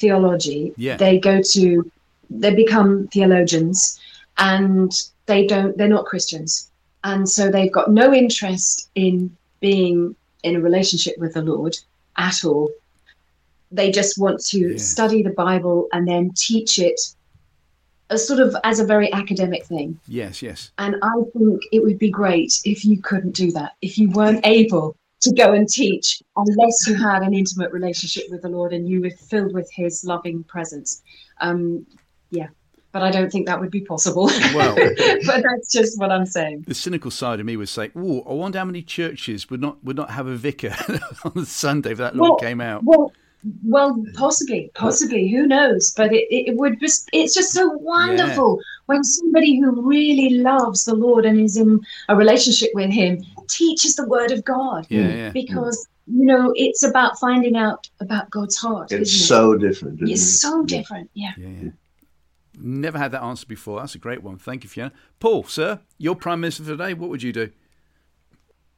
theology, 0.00 0.72
Yeah. 0.76 0.96
they 0.96 1.18
go 1.18 1.40
to, 1.52 1.90
they 2.30 2.54
become 2.54 3.06
theologians 3.08 4.00
and 4.38 4.90
they 5.26 5.46
don't, 5.46 5.76
they're 5.76 5.88
not 5.88 6.06
Christians. 6.06 6.70
And 7.04 7.28
so 7.28 7.50
they've 7.50 7.72
got 7.72 7.90
no 7.90 8.12
interest 8.12 8.90
in 8.94 9.34
being 9.60 10.14
in 10.42 10.56
a 10.56 10.60
relationship 10.60 11.16
with 11.18 11.34
the 11.34 11.42
Lord 11.42 11.76
at 12.16 12.44
all. 12.44 12.70
They 13.70 13.90
just 13.90 14.18
want 14.18 14.40
to 14.46 14.72
Yeah. 14.72 14.78
study 14.78 15.22
the 15.22 15.30
Bible 15.30 15.86
and 15.92 16.08
then 16.08 16.30
teach 16.34 16.78
it 16.78 17.00
as 18.10 18.26
sort 18.26 18.40
of 18.40 18.56
as 18.64 18.80
a 18.80 18.84
very 18.84 19.12
academic 19.12 19.64
thing. 19.64 19.98
Yes, 20.08 20.42
yes. 20.42 20.72
And 20.78 20.96
I 21.02 21.14
think 21.36 21.62
it 21.70 21.80
would 21.84 21.98
be 21.98 22.10
great 22.10 22.60
if 22.64 22.84
you 22.84 23.00
couldn't 23.00 23.36
do 23.36 23.52
that, 23.52 23.72
if 23.82 23.98
you 23.98 24.10
weren't 24.10 24.44
able 24.44 24.96
to 25.20 25.34
go 25.34 25.52
and 25.52 25.68
teach 25.68 26.22
unless 26.36 26.86
you 26.86 26.94
had 27.10 27.22
an 27.22 27.34
intimate 27.34 27.72
relationship 27.72 28.24
with 28.30 28.42
the 28.42 28.48
Lord 28.48 28.72
and 28.72 28.88
you 28.88 29.00
were 29.02 29.10
filled 29.10 29.52
with 29.52 29.70
His 29.72 30.04
loving 30.04 30.42
presence. 30.44 31.02
Um, 31.40 31.86
yeah, 32.30 32.48
but 32.92 33.02
I 33.02 33.10
don't 33.10 33.30
think 33.30 33.46
that 33.46 33.60
would 33.60 33.70
be 33.70 33.80
possible. 33.82 34.26
Well- 34.54 34.74
but 35.26 35.42
that's 35.42 35.70
just 35.72 35.98
what 35.98 36.10
I'm 36.10 36.26
saying. 36.26 36.64
The 36.66 36.74
cynical 36.74 37.10
side 37.10 37.40
of 37.40 37.46
me 37.46 37.56
would 37.56 37.68
say, 37.68 37.90
"Oh, 37.94 38.22
I 38.28 38.32
wonder 38.32 38.58
how 38.58 38.64
many 38.64 38.82
churches 38.82 39.48
would 39.50 39.60
not 39.60 39.82
would 39.84 39.96
not 39.96 40.10
have 40.10 40.26
a 40.26 40.36
vicar 40.36 40.74
on 41.24 41.44
Sunday 41.44 41.92
if 41.92 41.98
that 41.98 42.16
law 42.16 42.30
Well, 42.30 42.36
came 42.36 42.60
out." 42.60 42.82
Well, 42.84 43.12
well, 43.64 44.04
possibly, 44.14 44.70
possibly. 44.74 45.28
Who 45.28 45.46
knows? 45.46 45.92
But 45.92 46.12
it, 46.12 46.26
it 46.30 46.56
would 46.56 46.80
just, 46.80 47.08
it's 47.12 47.34
just 47.34 47.52
so 47.52 47.68
wonderful 47.68 48.60
when 48.86 49.02
somebody 49.04 49.58
who 49.58 49.88
really 49.88 50.30
loves 50.30 50.84
the 50.84 50.94
Lord 50.94 51.24
and 51.24 51.40
is 51.40 51.56
in 51.56 51.80
a 52.08 52.16
relationship 52.16 52.70
with 52.74 52.90
Him 52.90 53.24
teaches 53.48 53.96
the 53.96 54.06
Word 54.06 54.30
of 54.30 54.44
God. 54.44 54.86
Yeah, 54.90 55.02
mm. 55.02 55.16
yeah. 55.16 55.30
Because, 55.30 55.86
you 56.06 56.26
know, 56.26 56.52
it's 56.56 56.82
about 56.82 57.18
finding 57.18 57.56
out 57.56 57.88
about 58.00 58.30
God's 58.30 58.56
heart. 58.56 58.92
It's 58.92 59.12
isn't 59.12 59.26
so 59.26 59.56
different. 59.56 60.00
it? 60.00 60.04
Isn't 60.04 60.12
It's 60.12 60.22
it? 60.22 60.38
so 60.38 60.64
different. 60.64 61.10
Yeah. 61.14 61.32
Yeah, 61.38 61.48
yeah. 61.48 61.70
Never 62.62 62.98
had 62.98 63.12
that 63.12 63.22
answer 63.22 63.46
before. 63.46 63.80
That's 63.80 63.94
a 63.94 63.98
great 63.98 64.22
one. 64.22 64.36
Thank 64.36 64.64
you, 64.64 64.70
Fiona. 64.70 64.92
Paul, 65.18 65.44
sir, 65.44 65.80
you're 65.96 66.14
prime 66.14 66.40
minister 66.40 66.62
for 66.64 66.70
today. 66.70 66.92
What 66.92 67.08
would 67.08 67.22
you 67.22 67.32
do? 67.32 67.50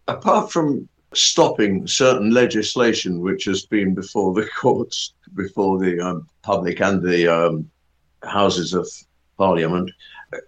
apart 0.09 0.51
from 0.51 0.89
stopping 1.15 1.87
certain 1.87 2.31
legislation 2.31 3.21
which 3.21 3.45
has 3.45 3.67
been 3.67 3.95
before 3.95 4.33
the 4.35 4.47
courts, 4.59 5.15
before 5.35 5.79
the 5.79 6.01
um, 6.01 6.29
public 6.43 6.81
and 6.81 7.03
the 7.03 7.29
um, 7.29 7.71
houses 8.23 8.75
of 8.75 8.89
parliament, 9.39 9.91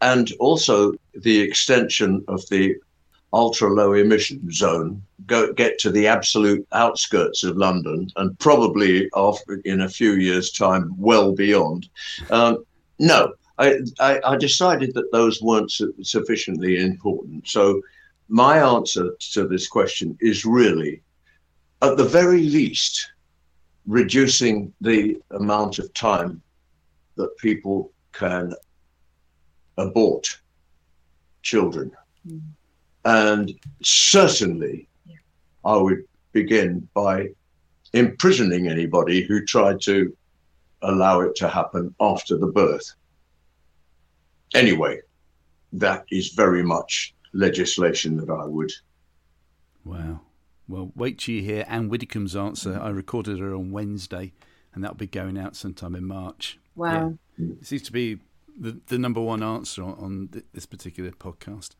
and 0.02 0.32
also 0.38 0.94
the 1.14 1.40
extension 1.40 2.24
of 2.28 2.46
the 2.48 2.74
ultra 3.32 3.68
low 3.68 3.92
emission 3.92 4.50
zone, 4.52 5.02
go 5.26 5.52
get 5.52 5.78
to 5.80 5.90
the 5.90 6.06
absolute 6.06 6.66
outskirts 6.72 7.42
of 7.42 7.56
London, 7.56 8.08
and 8.16 8.38
probably 8.38 9.10
after 9.16 9.60
in 9.64 9.80
a 9.80 9.88
few 9.88 10.12
years' 10.12 10.52
time, 10.52 10.94
well 10.96 11.32
beyond. 11.32 11.88
Um, 12.30 12.64
no, 13.00 13.32
I, 13.58 13.80
I, 14.00 14.36
decided 14.36 14.94
that 14.94 15.10
those 15.12 15.42
weren't 15.42 15.70
su- 15.70 15.94
sufficiently 16.02 16.78
important. 16.78 17.46
So 17.48 17.82
my 18.28 18.58
answer 18.58 19.10
to 19.32 19.46
this 19.46 19.68
question 19.68 20.16
is 20.20 20.44
really, 20.44 21.02
at 21.82 21.96
the 21.96 22.04
very 22.04 22.42
least, 22.42 23.10
reducing 23.86 24.72
the 24.80 25.20
amount 25.30 25.78
of 25.78 25.92
time 25.94 26.40
that 27.16 27.36
people 27.38 27.92
can 28.12 28.54
abort 29.76 30.38
children. 31.42 31.90
Mm. 32.26 32.40
And 33.04 33.52
certainly, 33.82 34.88
I 35.64 35.76
would 35.76 36.04
begin 36.32 36.88
by 36.94 37.28
imprisoning 37.92 38.68
anybody 38.68 39.22
who 39.22 39.44
tried 39.44 39.80
to 39.82 40.16
allow 40.82 41.20
it 41.20 41.34
to 41.36 41.48
happen 41.48 41.94
after 42.00 42.36
the 42.36 42.46
birth. 42.46 42.94
Anyway, 44.54 45.00
that 45.72 46.04
is 46.10 46.28
very 46.28 46.62
much 46.62 47.14
legislation 47.34 48.16
that 48.16 48.30
I 48.30 48.46
would. 48.46 48.72
Wow. 49.84 50.20
Well, 50.66 50.92
wait 50.96 51.18
till 51.18 51.34
you 51.34 51.42
hear 51.42 51.64
Ann 51.68 51.88
Widdecombe's 51.90 52.34
answer. 52.34 52.78
I 52.80 52.88
recorded 52.88 53.38
her 53.38 53.54
on 53.54 53.70
Wednesday, 53.70 54.32
and 54.72 54.82
that'll 54.82 54.96
be 54.96 55.06
going 55.06 55.36
out 55.36 55.56
sometime 55.56 55.94
in 55.94 56.06
March. 56.06 56.58
Wow. 56.74 57.18
It 57.38 57.66
seems 57.66 57.82
to 57.82 57.92
be 57.92 58.18
the, 58.58 58.80
the 58.86 58.98
number 58.98 59.20
one 59.20 59.42
answer 59.42 59.82
on, 59.82 59.94
on 59.94 60.42
this 60.54 60.64
particular 60.64 61.10
podcast. 61.10 61.70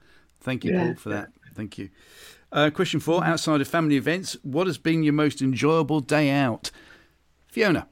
Thank 0.40 0.64
you, 0.64 0.72
Yeah. 0.72 0.86
Paul, 0.88 0.94
for 0.96 1.08
that. 1.10 1.30
Thank 1.54 1.78
you. 1.78 1.88
Uh, 2.52 2.68
question 2.70 3.00
four 3.00 3.24
Outside 3.24 3.60
of 3.60 3.68
family 3.68 3.96
events, 3.96 4.36
what 4.42 4.66
has 4.66 4.76
been 4.76 5.02
your 5.02 5.12
most 5.14 5.40
enjoyable 5.40 6.00
day 6.00 6.30
out? 6.30 6.70
Fiona. 7.46 7.86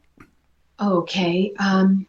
okay, 0.80 1.52
um, 1.58 2.06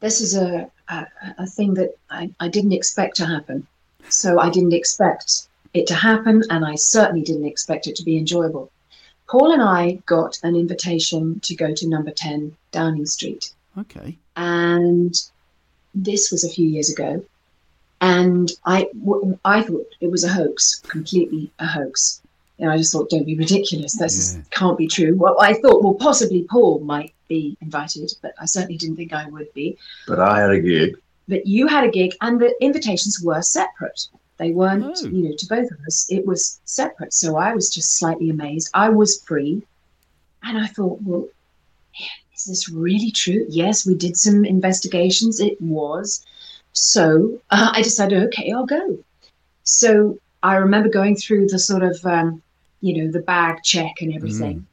this 0.00 0.20
is 0.20 0.34
a, 0.34 0.70
a, 0.88 1.06
a 1.38 1.46
thing 1.46 1.74
that 1.74 1.90
I, 2.10 2.30
I 2.40 2.48
didn't 2.48 2.72
expect 2.72 3.16
to 3.16 3.26
happen. 3.26 3.66
So 4.10 4.38
I 4.40 4.50
didn't 4.50 4.72
expect 4.72 5.48
it 5.74 5.86
to 5.88 5.94
happen, 5.94 6.42
and 6.50 6.64
I 6.64 6.74
certainly 6.74 7.22
didn't 7.22 7.46
expect 7.46 7.86
it 7.86 7.96
to 7.96 8.04
be 8.04 8.16
enjoyable. 8.16 8.70
Paul 9.28 9.52
and 9.52 9.62
I 9.62 10.00
got 10.06 10.38
an 10.42 10.56
invitation 10.56 11.40
to 11.40 11.54
go 11.54 11.74
to 11.74 11.88
number 11.88 12.10
10 12.10 12.56
Downing 12.72 13.06
Street. 13.06 13.52
Okay. 13.76 14.16
And 14.36 15.14
this 15.94 16.30
was 16.30 16.44
a 16.44 16.48
few 16.48 16.66
years 16.66 16.90
ago. 16.90 17.24
And 18.00 18.50
I, 18.64 18.88
I 19.44 19.62
thought 19.62 19.86
it 20.00 20.10
was 20.10 20.24
a 20.24 20.28
hoax, 20.28 20.80
completely 20.80 21.50
a 21.58 21.66
hoax. 21.66 22.22
And 22.58 22.70
I 22.70 22.76
just 22.76 22.92
thought, 22.92 23.10
don't 23.10 23.26
be 23.26 23.36
ridiculous. 23.36 23.98
This 23.98 24.36
yeah. 24.36 24.42
can't 24.50 24.78
be 24.78 24.88
true. 24.88 25.14
Well, 25.16 25.36
I 25.40 25.54
thought, 25.54 25.82
well, 25.82 25.94
possibly 25.94 26.44
Paul 26.44 26.80
might 26.80 27.12
be 27.28 27.56
invited, 27.60 28.12
but 28.22 28.34
I 28.40 28.46
certainly 28.46 28.78
didn't 28.78 28.96
think 28.96 29.12
I 29.12 29.28
would 29.28 29.52
be. 29.52 29.76
But 30.06 30.20
I 30.20 30.40
had 30.40 30.50
a 30.50 30.60
gig. 30.60 30.96
But 31.28 31.46
you 31.46 31.66
had 31.66 31.84
a 31.84 31.90
gig, 31.90 32.14
and 32.20 32.40
the 32.40 32.54
invitations 32.60 33.20
were 33.22 33.42
separate. 33.42 34.08
They 34.38 34.52
weren't, 34.52 34.98
oh. 35.02 35.08
you 35.08 35.28
know, 35.28 35.36
to 35.36 35.46
both 35.46 35.70
of 35.70 35.78
us. 35.86 36.06
It 36.10 36.26
was 36.26 36.60
separate. 36.64 37.12
So 37.12 37.36
I 37.36 37.54
was 37.54 37.68
just 37.70 37.98
slightly 37.98 38.30
amazed. 38.30 38.70
I 38.72 38.88
was 38.88 39.22
free. 39.22 39.62
And 40.42 40.56
I 40.56 40.66
thought, 40.68 41.02
well, 41.02 41.28
is 42.34 42.44
this 42.44 42.68
really 42.68 43.10
true? 43.10 43.44
Yes, 43.48 43.84
we 43.84 43.94
did 43.94 44.16
some 44.16 44.44
investigations. 44.44 45.40
It 45.40 45.60
was. 45.60 46.24
So 46.72 47.40
uh, 47.50 47.72
I 47.74 47.82
decided, 47.82 48.22
okay, 48.28 48.52
I'll 48.52 48.64
go. 48.64 48.98
So 49.64 50.18
I 50.42 50.54
remember 50.54 50.88
going 50.88 51.16
through 51.16 51.48
the 51.48 51.58
sort 51.58 51.82
of, 51.82 52.04
um, 52.06 52.40
you 52.80 53.02
know, 53.02 53.10
the 53.10 53.20
bag 53.20 53.64
check 53.64 53.96
and 54.00 54.14
everything. 54.14 54.58
Mm. 54.58 54.66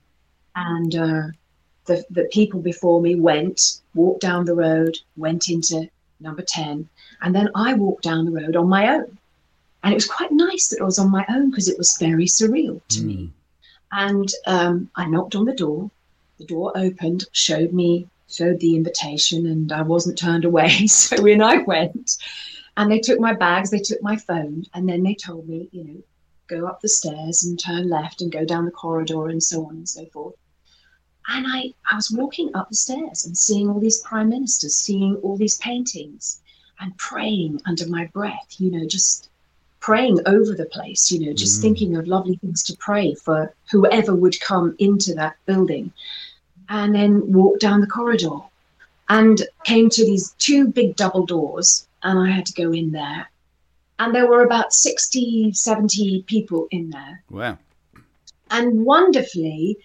And 0.56 0.96
uh, 0.96 1.28
the, 1.86 2.06
the 2.12 2.30
people 2.32 2.62
before 2.62 3.02
me 3.02 3.15
went, 3.15 3.82
walked 3.96 4.22
down 4.22 4.46
the 4.46 4.54
road, 4.54 5.00
went 5.18 5.50
into 5.50 5.89
number 6.19 6.41
10. 6.41 6.88
And 7.21 7.36
then 7.36 7.49
I 7.56 7.73
walked 7.73 8.04
down 8.04 8.25
the 8.25 8.32
road 8.32 8.56
on 8.56 8.69
my 8.69 8.95
own. 8.95 9.17
And 9.84 9.93
it 9.93 9.95
was 9.95 10.08
quite 10.08 10.32
nice 10.32 10.69
that 10.69 10.82
I 10.82 10.86
was 10.86 10.99
on 10.99 11.12
my 11.12 11.25
own 11.30 11.51
because 11.51 11.67
it 11.67 11.78
was 11.78 11.97
very 11.99 12.25
surreal 12.25 12.82
to 12.89 13.01
mm. 13.01 13.06
me. 13.06 13.32
And 13.91 14.32
um, 14.47 14.89
I 14.95 15.06
knocked 15.06 15.36
on 15.36 15.45
the 15.45 15.54
door. 15.54 15.91
The 16.38 16.45
door 16.45 16.71
opened, 16.75 17.25
showed 17.32 17.71
me, 17.71 18.08
showed 18.28 18.60
the 18.60 18.75
invitation, 18.75 19.45
and 19.45 19.71
I 19.71 19.84
wasn't 19.84 20.17
turned 20.17 20.45
away. 20.45 20.69
So 20.88 21.25
in 21.25 21.41
I 21.41 21.58
went. 21.58 22.17
And 22.78 22.91
they 22.91 22.99
took 22.99 23.19
my 23.19 23.34
bags, 23.34 23.69
they 23.69 23.80
took 23.80 24.01
my 24.01 24.17
phone, 24.17 24.65
and 24.73 24.89
then 24.89 25.04
they 25.04 25.15
told 25.15 25.47
me, 25.47 25.69
you 25.71 25.84
know, 25.84 26.04
go 26.47 26.67
up 26.67 26.82
the 26.82 26.89
stairs 26.89 27.43
and 27.43 27.60
turn 27.60 27.89
left 27.89 28.21
and 28.21 28.32
go 28.32 28.43
down 28.43 28.65
the 28.65 28.71
corridor 28.71 29.30
and 29.30 29.41
so 29.41 29.65
on 29.65 29.75
and 29.75 29.89
so 29.89 30.06
forth. 30.08 30.36
And 31.27 31.45
I, 31.47 31.73
I 31.89 31.95
was 31.95 32.11
walking 32.11 32.51
up 32.55 32.69
the 32.69 32.75
stairs 32.75 33.25
and 33.25 33.38
seeing 33.38 33.69
all 33.69 33.79
these 33.79 33.99
prime 33.99 34.29
ministers, 34.29 34.75
seeing 34.75 35.15
all 35.17 35.38
these 35.38 35.57
paintings 35.57 36.41
and 36.79 36.95
praying 36.97 37.61
under 37.65 37.88
my 37.88 38.05
breath, 38.07 38.55
you 38.59 38.69
know, 38.69 38.85
just 38.85 39.29
praying 39.79 40.19
over 40.25 40.53
the 40.53 40.65
place, 40.65 41.11
you 41.11 41.25
know, 41.25 41.33
just 41.33 41.59
mm. 41.59 41.61
thinking 41.61 41.95
of 41.95 42.07
lovely 42.07 42.35
things 42.38 42.63
to 42.63 42.77
pray 42.79 43.13
for 43.13 43.53
whoever 43.71 44.15
would 44.15 44.39
come 44.41 44.75
into 44.79 45.13
that 45.15 45.35
building. 45.45 45.91
And 46.69 46.95
then 46.95 47.31
walked 47.31 47.61
down 47.61 47.81
the 47.81 47.88
corridor 47.88 48.39
and 49.09 49.43
came 49.63 49.89
to 49.91 50.03
these 50.03 50.33
two 50.39 50.67
big 50.67 50.95
double 50.95 51.25
doors. 51.25 51.88
And 52.01 52.17
I 52.17 52.31
had 52.31 52.45
to 52.47 52.53
go 52.53 52.71
in 52.71 52.91
there. 52.91 53.29
And 53.99 54.13
there 54.13 54.27
were 54.27 54.43
about 54.43 54.73
60, 54.73 55.53
70 55.53 56.23
people 56.23 56.67
in 56.71 56.89
there. 56.89 57.23
Wow. 57.29 57.57
And 58.49 58.85
wonderfully, 58.85 59.77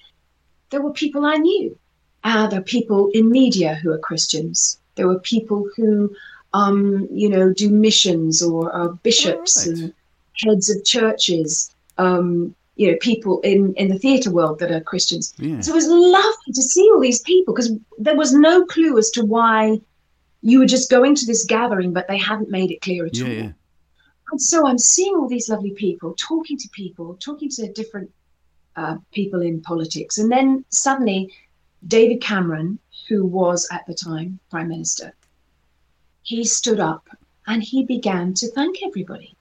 there 0.71 0.83
were 0.83 0.93
people 0.93 1.25
I 1.25 1.37
knew. 1.37 1.79
Uh, 2.23 2.47
there 2.49 2.61
were 2.61 2.65
people 2.65 3.11
in 3.15 3.31
media 3.31 3.75
who 3.77 3.91
are 3.93 3.99
Christians. 3.99 4.79
There 4.95 5.09
were 5.09 5.21
people 5.21 5.69
who 5.77 6.15
um, 6.53 7.09
you 7.11 7.29
know, 7.29 7.53
do 7.53 7.71
missions 7.71 8.43
or 8.43 8.73
are 8.73 8.93
bishops 8.93 9.67
right. 9.67 9.79
and 9.79 9.95
heads 10.45 10.71
of 10.71 10.85
churches, 10.85 11.75
um, 11.99 12.55
you 12.77 12.91
know, 12.91 12.97
people 13.01 13.41
in, 13.41 13.75
in 13.75 13.89
the 13.89 13.99
theatre 13.99 14.31
world 14.31 14.59
that 14.59 14.71
are 14.71 14.81
Christians. 14.81 15.35
Yeah. 15.39 15.61
So 15.61 15.73
it 15.73 15.77
was 15.77 15.89
lovely 15.89 16.53
to 16.55 16.63
see 16.63 16.89
all 16.93 17.01
these 17.01 17.21
people 17.23 17.55
because 17.55 17.73
there 17.99 18.17
was 18.17 18.33
no 18.33 18.65
clue 18.65 18.99
as 18.99 19.11
to 19.11 19.25
why 19.25 19.81
you 20.43 20.59
were 20.59 20.67
just 20.67 20.91
going 20.91 21.15
to 21.17 21.27
this 21.27 21.45
gathering, 21.45 21.93
but 21.93 22.09
they 22.09 22.17
hadn't 22.17 22.51
made 22.51 22.71
it 22.71 22.81
clear 22.81 23.07
at 23.07 23.17
yeah, 23.17 23.25
all. 23.25 23.33
Yeah. 23.33 23.53
And 24.33 24.41
so 24.41 24.67
I'm 24.67 24.79
seeing 24.79 25.15
all 25.15 25.29
these 25.29 25.49
lovely 25.49 25.73
people, 25.73 26.15
talking 26.17 26.57
to 26.57 26.69
people, 26.71 27.17
talking 27.21 27.51
to 27.51 27.71
different 27.73 28.11
uh, 28.77 28.97
people 29.13 29.43
in 29.43 29.61
politics. 29.61 30.19
And 30.19 30.31
then 30.31 30.65
suddenly, 30.71 31.33
David 31.87 32.21
Cameron, 32.21 32.79
who 33.09 33.25
was 33.25 33.69
at 33.71 33.87
the 33.87 33.95
time 33.95 34.39
Prime 34.51 34.69
Minister, 34.69 35.15
he 36.23 36.45
stood 36.45 36.81
up 36.81 37.09
and 37.47 37.63
he 37.63 37.85
began 37.85 38.35
to 38.35 38.51
thank 38.53 38.83
everybody. 38.85 39.35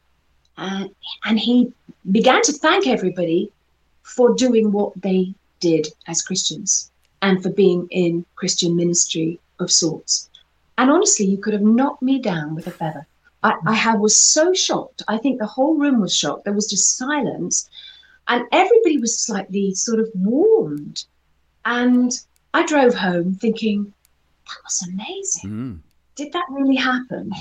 Uh, 0.57 0.85
and 1.25 1.39
he 1.39 1.71
began 2.11 2.41
to 2.43 2.51
thank 2.51 2.87
everybody 2.87 3.51
for 4.03 4.33
doing 4.33 4.71
what 4.71 4.99
they 5.01 5.33
did 5.59 5.87
as 6.07 6.21
Christians 6.21 6.91
and 7.21 7.41
for 7.43 7.49
being 7.49 7.87
in 7.91 8.25
Christian 8.35 8.75
ministry 8.75 9.39
of 9.59 9.71
sorts. 9.71 10.29
And 10.77 10.89
honestly, 10.89 11.25
you 11.25 11.37
could 11.37 11.53
have 11.53 11.61
knocked 11.61 12.01
me 12.01 12.19
down 12.19 12.55
with 12.55 12.67
a 12.67 12.71
feather. 12.71 13.05
I, 13.43 13.53
I 13.65 13.95
was 13.95 14.19
so 14.19 14.53
shocked. 14.53 15.01
I 15.07 15.17
think 15.17 15.39
the 15.39 15.45
whole 15.45 15.75
room 15.75 15.99
was 16.01 16.15
shocked. 16.15 16.43
There 16.43 16.53
was 16.53 16.69
just 16.69 16.97
silence. 16.97 17.69
And 18.29 18.45
everybody 18.51 18.97
was 18.97 19.19
slightly 19.19 19.73
sort 19.73 19.99
of 19.99 20.09
warmed. 20.15 21.03
And 21.65 22.11
I 22.53 22.65
drove 22.65 22.93
home 22.93 23.35
thinking, 23.35 23.93
that 24.47 24.57
was 24.63 24.87
amazing. 24.87 25.49
Mm 25.49 25.79
did 26.19 26.33
that 26.33 26.45
really 26.49 26.75
happen? 26.75 27.31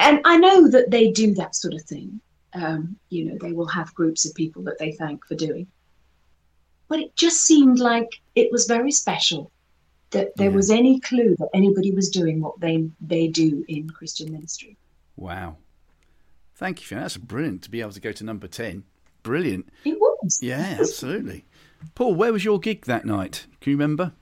And 0.00 0.20
I 0.24 0.36
know 0.36 0.68
that 0.68 0.90
they 0.90 1.12
do 1.12 1.34
that 1.34 1.54
sort 1.54 1.72
of 1.72 1.82
thing. 1.82 2.20
Um, 2.52 2.96
you 3.08 3.26
know, 3.26 3.38
they 3.40 3.52
will 3.52 3.68
have 3.68 3.94
groups 3.94 4.26
of 4.26 4.34
people 4.34 4.64
that 4.64 4.76
they 4.80 4.90
thank 4.90 5.24
for 5.24 5.36
doing. 5.36 5.68
But 6.88 6.98
it 6.98 7.14
just 7.14 7.42
seemed 7.42 7.78
like 7.78 8.20
it 8.34 8.50
was 8.50 8.66
very 8.66 8.90
special 8.90 9.52
that 10.10 10.36
there 10.36 10.50
yeah. 10.50 10.56
was 10.56 10.68
any 10.70 10.98
clue 10.98 11.36
that 11.38 11.48
anybody 11.54 11.92
was 11.92 12.08
doing 12.10 12.40
what 12.40 12.58
they 12.58 12.88
they 13.00 13.28
do 13.28 13.64
in 13.68 13.88
Christian 13.88 14.32
ministry. 14.32 14.76
Wow. 15.16 15.56
Thank 16.56 16.80
you, 16.80 16.86
Fiona. 16.88 17.04
That's 17.04 17.16
brilliant 17.16 17.62
to 17.62 17.70
be 17.70 17.80
able 17.80 17.92
to 17.92 18.00
go 18.00 18.10
to 18.10 18.24
number 18.24 18.48
10. 18.48 18.82
Brilliant. 19.24 19.68
It 19.84 19.98
was. 19.98 20.38
Yeah, 20.40 20.76
absolutely. 20.78 21.44
Paul, 21.96 22.14
where 22.14 22.32
was 22.32 22.44
your 22.44 22.60
gig 22.60 22.84
that 22.84 23.04
night? 23.04 23.46
Can 23.60 23.72
you 23.72 23.76
remember? 23.76 24.12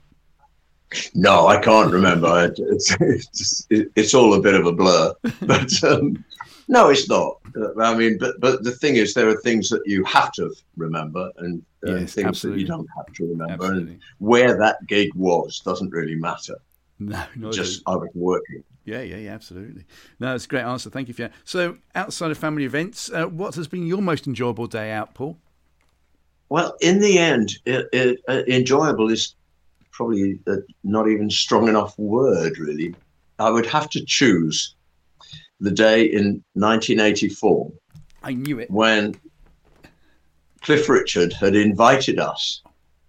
No, 1.15 1.49
I 1.49 1.59
can't 1.59 1.93
remember. 1.93 2.53
It's, 2.57 2.97
it's, 3.01 3.67
it's, 3.71 4.15
all 4.15 4.35
a 4.35 4.41
bit 4.41 4.55
of 4.55 4.67
a 4.67 4.73
blur. 4.73 5.12
But 5.41 5.83
um, 5.85 6.25
no, 6.69 6.91
it's 6.91 7.09
not. 7.09 7.38
I 7.81 7.95
mean, 7.95 8.19
but 8.19 8.41
but 8.41 8.62
the 8.62 8.73
thing 8.73 8.97
is, 8.97 9.15
there 9.15 9.29
are 9.29 9.41
things 9.41 9.69
that 9.71 9.83
you 9.87 10.05
have 10.05 10.33
to 10.33 10.55
remember, 10.77 11.31
and 11.38 11.62
uh, 11.87 11.97
yes, 11.97 12.15
things 12.15 12.27
absolutely. 12.29 12.62
that 12.65 12.67
you 12.67 12.67
don't 12.67 12.88
have 12.97 13.12
to 13.15 13.25
remember. 13.27 13.65
Absolutely. 13.65 13.93
And 13.93 14.03
where 14.19 14.57
that 14.59 14.87
gig 14.87 15.15
was 15.15 15.61
doesn't 15.61 15.91
really 15.91 16.15
matter. 16.15 16.57
No, 16.99 17.25
just 17.51 17.83
I 17.87 17.97
was 17.97 18.11
working. 18.15 18.62
Yeah, 18.85 19.03
yeah, 19.03 19.16
yeah, 19.16 19.31
absolutely. 19.31 19.85
No, 20.18 20.35
it's 20.35 20.45
a 20.45 20.49
great 20.49 20.62
answer. 20.62 20.90
Thank 20.90 21.09
you 21.09 21.14
for 21.14 21.23
that. 21.23 21.33
So, 21.45 21.79
outside 21.95 22.31
of 22.31 22.38
family 22.38 22.64
events, 22.64 23.11
uh, 23.12 23.27
what 23.27 23.55
has 23.55 23.68
been 23.68 23.87
your 23.87 24.03
most 24.03 24.27
enjoyable 24.27 24.66
day 24.66 24.90
out, 24.90 25.14
Paul? 25.14 25.38
Well, 26.49 26.77
in 26.81 27.01
the 27.01 27.18
end, 27.18 27.53
it, 27.64 27.88
it, 27.92 28.21
uh, 28.29 28.42
enjoyable 28.49 29.11
is 29.11 29.37
probably 29.92 30.40
a, 30.49 30.57
not 30.85 31.09
even 31.09 31.31
strong 31.31 31.68
enough 31.68 31.97
word, 31.99 32.59
really. 32.59 32.95
I 33.38 33.51
would 33.51 33.66
have 33.66 33.88
to 33.90 34.05
choose 34.05 34.75
the 35.61 35.71
day 35.71 36.05
in 36.05 36.42
1984. 36.55 37.73
I 38.25 38.33
knew 38.35 38.59
it. 38.59 38.71
When 38.71 39.14
Cliff 40.62 40.88
Richard 40.88 41.33
had 41.33 41.55
invited 41.55 42.18
us 42.18 42.62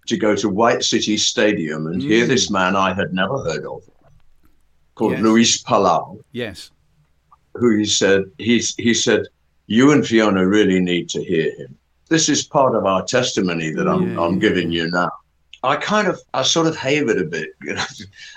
to 0.06 0.16
go 0.16 0.36
to 0.36 0.48
White 0.48 0.82
City 0.82 1.16
Stadium 1.16 1.86
and 1.86 2.00
mm. 2.00 2.04
hear 2.04 2.26
this 2.26 2.50
man 2.50 2.76
I 2.76 2.94
had 2.94 3.12
never 3.12 3.38
heard 3.38 3.64
of, 3.64 3.82
called 4.94 5.12
yes. 5.12 5.22
Luis 5.22 5.62
Palau. 5.62 6.22
Yes. 6.32 6.70
Who 7.54 7.76
he 7.76 7.84
said, 7.84 8.24
he, 8.38 8.62
he 8.78 8.94
said, 8.94 9.26
you 9.66 9.92
and 9.92 10.06
Fiona 10.06 10.46
really 10.46 10.80
need 10.80 11.08
to 11.10 11.22
hear 11.22 11.54
him. 11.56 11.76
This 12.08 12.28
is 12.28 12.44
part 12.44 12.74
of 12.74 12.84
our 12.84 13.04
testimony 13.04 13.70
that 13.70 13.88
I'm, 13.88 14.12
yeah. 14.12 14.20
I'm 14.20 14.38
giving 14.38 14.70
you 14.70 14.90
now. 14.90 15.10
I 15.62 15.76
kind 15.76 16.08
of, 16.08 16.20
I 16.34 16.42
sort 16.42 16.66
of 16.66 16.76
havered 16.76 17.18
a 17.18 17.24
bit. 17.24 17.50
You 17.62 17.74
know, 17.74 17.84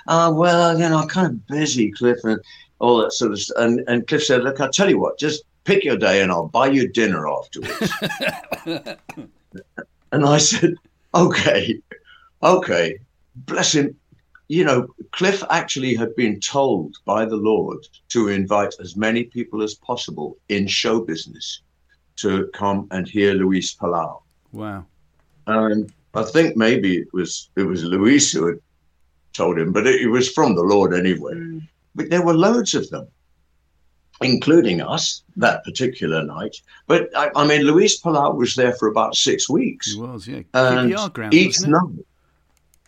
uh, 0.08 0.32
well, 0.36 0.74
you 0.80 0.88
know, 0.88 1.00
I'm 1.00 1.08
kind 1.08 1.28
of 1.28 1.48
busy, 1.48 1.92
Cliff, 1.92 2.20
and 2.24 2.40
all 2.80 2.98
that 3.00 3.12
sort 3.12 3.34
of 3.34 3.42
stuff. 3.42 3.58
And, 3.60 3.84
and 3.88 4.08
Cliff 4.08 4.24
said, 4.24 4.44
look, 4.44 4.62
I'll 4.62 4.72
tell 4.72 4.90
you 4.90 5.00
what, 5.00 5.20
just 5.20 5.44
pick 5.66 5.84
your 5.84 5.98
day 5.98 6.22
and 6.22 6.32
I'll 6.32 6.48
buy 6.48 6.68
you 6.68 6.88
dinner 6.88 7.28
afterwards. 7.28 7.94
and 10.12 10.26
I 10.26 10.38
said, 10.38 10.76
okay, 11.14 11.82
okay, 12.42 12.98
bless 13.36 13.74
him. 13.74 13.96
You 14.50 14.64
know, 14.64 14.88
Cliff 15.12 15.44
actually 15.50 15.94
had 15.94 16.16
been 16.16 16.40
told 16.40 16.96
by 17.06 17.26
the 17.26 17.36
Lord 17.36 17.86
to 18.10 18.30
invite 18.30 18.76
as 18.80 18.96
many 18.96 19.26
people 19.26 19.62
as 19.62 19.74
possible 19.74 20.38
in 20.48 20.68
show 20.68 21.02
business 21.02 21.62
to 22.18 22.50
come 22.54 22.88
and 22.92 23.08
hear 23.08 23.34
Luis 23.34 23.76
Palau. 23.76 24.22
Wow. 24.52 24.86
And 25.48 25.92
I 26.14 26.24
think 26.24 26.58
maybe 26.58 26.98
it 26.98 27.14
was 27.14 27.50
it 27.56 27.64
was 27.64 27.84
Luis 27.84 28.32
who 28.32 28.48
had 28.48 28.60
told 29.34 29.58
him, 29.60 29.72
but 29.72 29.88
it, 29.88 30.02
it 30.02 30.08
was 30.08 30.32
from 30.32 30.56
the 30.56 30.64
Lord 30.64 30.94
anyway. 30.94 31.36
Mm. 31.36 31.68
But 31.96 32.10
there 32.10 32.26
were 32.26 32.34
loads 32.34 32.74
of 32.74 32.90
them, 32.90 33.08
including 34.22 34.82
us 34.82 35.24
that 35.36 35.64
particular 35.64 36.24
night. 36.24 36.56
But 36.88 37.10
I, 37.16 37.30
I 37.36 37.48
mean, 37.48 37.62
Luis 37.62 38.02
Palau 38.02 38.36
was 38.36 38.56
there 38.56 38.74
for 38.74 38.88
about 38.88 39.16
six 39.16 39.50
weeks. 39.50 39.94
He 39.94 40.00
was, 40.00 40.28
yeah. 40.28 40.42
And 40.54 40.92
QPR 40.92 41.14
ground, 41.14 41.34
each 41.34 41.58
wasn't 41.60 41.68
it? 41.68 41.72
night. 41.72 42.06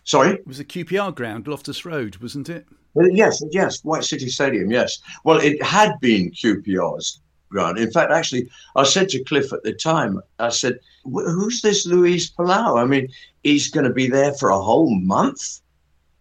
Sorry? 0.04 0.30
It 0.30 0.46
was 0.46 0.60
a 0.60 0.64
QPR 0.64 1.14
ground, 1.14 1.46
Loftus 1.46 1.84
Road, 1.84 2.16
wasn't 2.18 2.48
it? 2.48 2.66
Uh, 2.96 3.04
Yes, 3.04 3.42
yes, 3.50 3.84
White 3.84 4.04
City 4.04 4.28
Stadium, 4.28 4.70
yes. 4.70 4.98
Well, 5.24 5.38
it 5.38 5.62
had 5.62 5.92
been 6.00 6.30
QPR's 6.32 7.20
ground. 7.48 7.78
In 7.78 7.90
fact, 7.90 8.10
actually, 8.12 8.48
I 8.76 8.84
said 8.84 9.08
to 9.10 9.22
Cliff 9.24 9.52
at 9.52 9.62
the 9.62 9.72
time, 9.72 10.20
I 10.38 10.48
said, 10.50 10.78
who's 11.04 11.60
this 11.62 11.86
Luis 11.86 12.30
Palau? 12.30 12.80
I 12.80 12.84
mean, 12.86 13.08
he's 13.42 13.70
going 13.70 13.84
to 13.86 13.92
be 13.92 14.08
there 14.08 14.32
for 14.34 14.50
a 14.50 14.60
whole 14.60 14.90
month. 14.90 15.60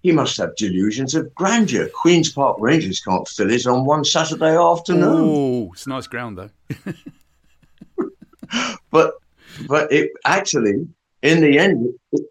He 0.02 0.12
must 0.12 0.38
have 0.38 0.56
delusions 0.56 1.14
of 1.16 1.34
grandeur. 1.36 1.90
Queen's 1.94 2.32
Park 2.32 2.58
Rangers 2.60 3.02
can't 3.02 3.28
fill 3.28 3.52
it 3.52 3.68
on 3.68 3.86
one 3.86 4.06
Saturday 4.06 4.56
afternoon. 4.56 5.30
Oh, 5.30 5.70
it's 5.74 5.88
nice 5.88 6.08
ground, 6.08 6.38
though. 6.38 6.50
But, 8.92 9.14
but 9.68 9.92
it 9.92 10.12
actually, 10.26 10.88
in 11.22 11.42
the 11.42 11.60
end, 11.60 11.94
it, 12.12 12.22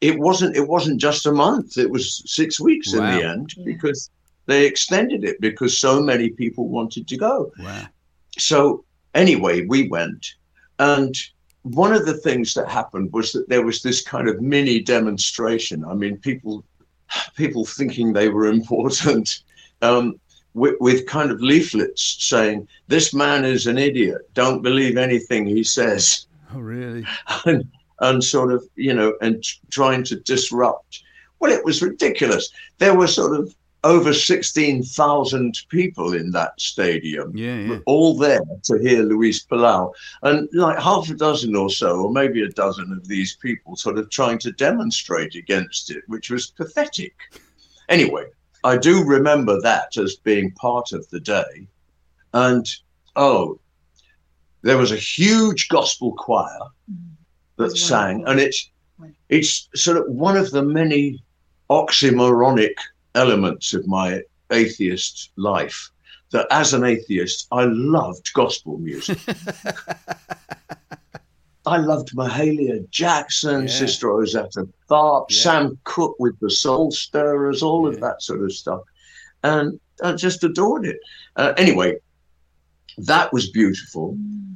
it 0.00 0.18
wasn't. 0.18 0.56
It 0.56 0.66
wasn't 0.68 1.00
just 1.00 1.26
a 1.26 1.32
month. 1.32 1.76
It 1.78 1.90
was 1.90 2.22
six 2.26 2.58
weeks 2.60 2.92
in 2.92 3.00
the 3.00 3.22
end 3.24 3.54
Yeah. 3.56 3.64
because 3.64 4.10
they 4.46 4.66
extended 4.66 5.24
it 5.24 5.40
because 5.40 5.76
so 5.76 6.00
many 6.00 6.30
people 6.30 6.68
wanted 6.68 7.06
to 7.08 7.16
go. 7.16 7.52
Wow. 7.58 7.86
so 8.38 8.84
anyway, 9.14 9.66
we 9.66 9.88
went, 9.88 10.34
and 10.78 11.14
one 11.62 11.92
of 11.92 12.06
the 12.06 12.16
things 12.16 12.54
that 12.54 12.68
happened 12.68 13.12
was 13.12 13.32
that 13.32 13.48
there 13.48 13.64
was 13.64 13.82
this 13.82 14.02
kind 14.02 14.28
of 14.28 14.40
mini 14.40 14.80
demonstration. 14.80 15.84
I 15.84 15.94
mean, 15.94 16.16
people, 16.16 16.64
people 17.36 17.64
thinking 17.66 18.12
they 18.12 18.28
were 18.30 18.46
important, 18.58 19.42
um, 19.82 20.18
with, 20.54 20.76
with 20.80 21.06
kind 21.06 21.30
of 21.30 21.40
leaflets 21.42 22.16
saying, 22.24 22.66
"This 22.88 23.12
man 23.12 23.44
is 23.44 23.66
an 23.66 23.76
idiot. 23.78 24.22
Don't 24.34 24.62
believe 24.62 24.96
anything 24.96 25.46
he 25.46 25.62
says," 25.62 26.26
Oh, 26.54 26.58
really? 26.58 27.04
and, 27.44 27.68
and 28.00 28.22
sort 28.24 28.52
of, 28.52 28.64
you 28.76 28.94
know, 28.94 29.14
and 29.20 29.42
t- 29.42 29.58
trying 29.70 30.04
to 30.04 30.16
disrupt. 30.20 31.02
Well, 31.38 31.52
it 31.52 31.64
was 31.64 31.82
ridiculous. 31.82 32.50
There 32.78 32.94
were 32.96 33.06
sort 33.06 33.38
of 33.38 33.54
over 33.82 34.12
sixteen 34.12 34.82
thousand 34.82 35.58
people 35.70 36.12
in 36.12 36.32
that 36.32 36.52
stadium 36.60 37.34
Yeah, 37.34 37.56
yeah. 37.56 37.78
all 37.86 38.14
there 38.14 38.42
to 38.64 38.78
hear 38.78 39.02
Luis 39.02 39.42
Palau. 39.44 39.92
And 40.22 40.48
like 40.52 40.78
half 40.78 41.08
a 41.08 41.14
dozen 41.14 41.56
or 41.56 41.70
so, 41.70 41.96
or 42.02 42.12
maybe 42.12 42.42
a 42.42 42.48
dozen 42.50 42.92
of 42.92 43.08
these 43.08 43.36
people 43.36 43.76
sort 43.76 43.98
of 43.98 44.10
trying 44.10 44.38
to 44.40 44.52
demonstrate 44.52 45.34
against 45.34 45.90
it, 45.90 46.02
which 46.08 46.28
was 46.30 46.48
pathetic. 46.48 47.14
Anyway, 47.88 48.26
I 48.64 48.76
do 48.76 49.02
remember 49.02 49.58
that 49.62 49.96
as 49.96 50.16
being 50.16 50.50
part 50.52 50.92
of 50.92 51.08
the 51.08 51.20
day. 51.20 51.66
And 52.34 52.66
oh, 53.16 53.58
there 54.60 54.76
was 54.76 54.92
a 54.92 54.96
huge 54.96 55.68
gospel 55.68 56.12
choir 56.18 56.58
Mm. 56.90 57.16
That 57.60 57.76
sang, 57.76 58.24
and 58.26 58.38
it's 58.40 58.70
it's 59.28 59.68
sort 59.74 59.96
of 59.96 60.04
one 60.08 60.36
of 60.36 60.50
the 60.50 60.62
many 60.62 61.22
oxymoronic 61.70 62.74
elements 63.14 63.72
of 63.74 63.86
my 63.86 64.22
atheist 64.50 65.30
life 65.36 65.88
that 66.32 66.46
as 66.50 66.74
an 66.74 66.84
atheist 66.84 67.46
I 67.52 67.64
loved 67.64 68.32
gospel 68.34 68.78
music. 68.78 69.18
I 71.66 71.76
loved 71.76 72.14
Mahalia 72.16 72.88
Jackson, 72.90 73.62
Yeah. 73.62 73.68
Sister 73.68 74.08
Rosetta 74.08 74.66
Tharpe, 74.88 75.26
Yeah. 75.30 75.36
Sam 75.42 75.78
Cooke 75.84 76.16
with 76.18 76.38
the 76.40 76.50
Soul 76.50 76.90
Stirrers, 76.90 77.62
all 77.62 77.82
Yeah. 77.88 77.94
of 77.94 78.00
that 78.00 78.22
sort 78.22 78.42
of 78.42 78.52
stuff. 78.52 78.80
And 79.44 79.78
I 80.02 80.12
just 80.12 80.42
adored 80.42 80.86
it. 80.86 80.98
Uh, 81.36 81.52
anyway, 81.56 81.96
that 82.98 83.32
was 83.32 83.50
beautiful. 83.50 84.14
Mm. 84.14 84.49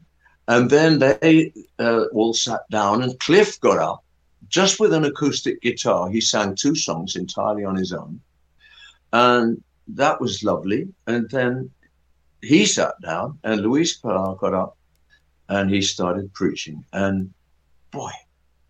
And 0.46 0.68
then 0.68 0.98
they 0.98 1.52
uh, 1.78 2.04
all 2.12 2.34
sat 2.34 2.68
down, 2.70 3.02
and 3.02 3.18
Cliff 3.18 3.58
got 3.60 3.78
up 3.78 4.04
just 4.48 4.78
with 4.78 4.92
an 4.92 5.04
acoustic 5.04 5.60
guitar. 5.62 6.10
He 6.10 6.20
sang 6.20 6.54
two 6.54 6.74
songs 6.74 7.16
entirely 7.16 7.64
on 7.64 7.76
his 7.76 7.92
own. 7.92 8.20
And 9.12 9.62
that 9.88 10.20
was 10.20 10.42
lovely. 10.44 10.88
And 11.06 11.28
then 11.30 11.70
he 12.42 12.66
sat 12.66 13.00
down, 13.00 13.38
and 13.42 13.62
Luis 13.62 13.98
Palau 14.00 14.38
got 14.38 14.54
up 14.54 14.76
and 15.48 15.70
he 15.70 15.80
started 15.82 16.32
preaching. 16.34 16.84
And 16.92 17.32
boy, 17.90 18.10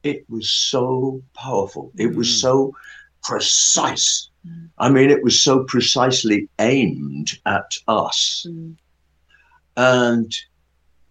it 0.03 0.25
was 0.29 0.51
so 0.51 1.23
powerful. 1.35 1.93
It 1.97 2.15
was 2.15 2.29
Mm. 2.29 2.41
so 2.41 2.77
precise. 3.23 4.29
Mm. 4.47 4.69
I 4.79 4.91
mean, 4.91 5.11
it 5.11 5.23
was 5.23 5.41
so 5.41 5.65
precisely 5.65 6.49
aimed 6.59 7.39
at 7.47 7.71
us 7.89 8.47
Mm. 8.49 8.77
and 9.77 10.33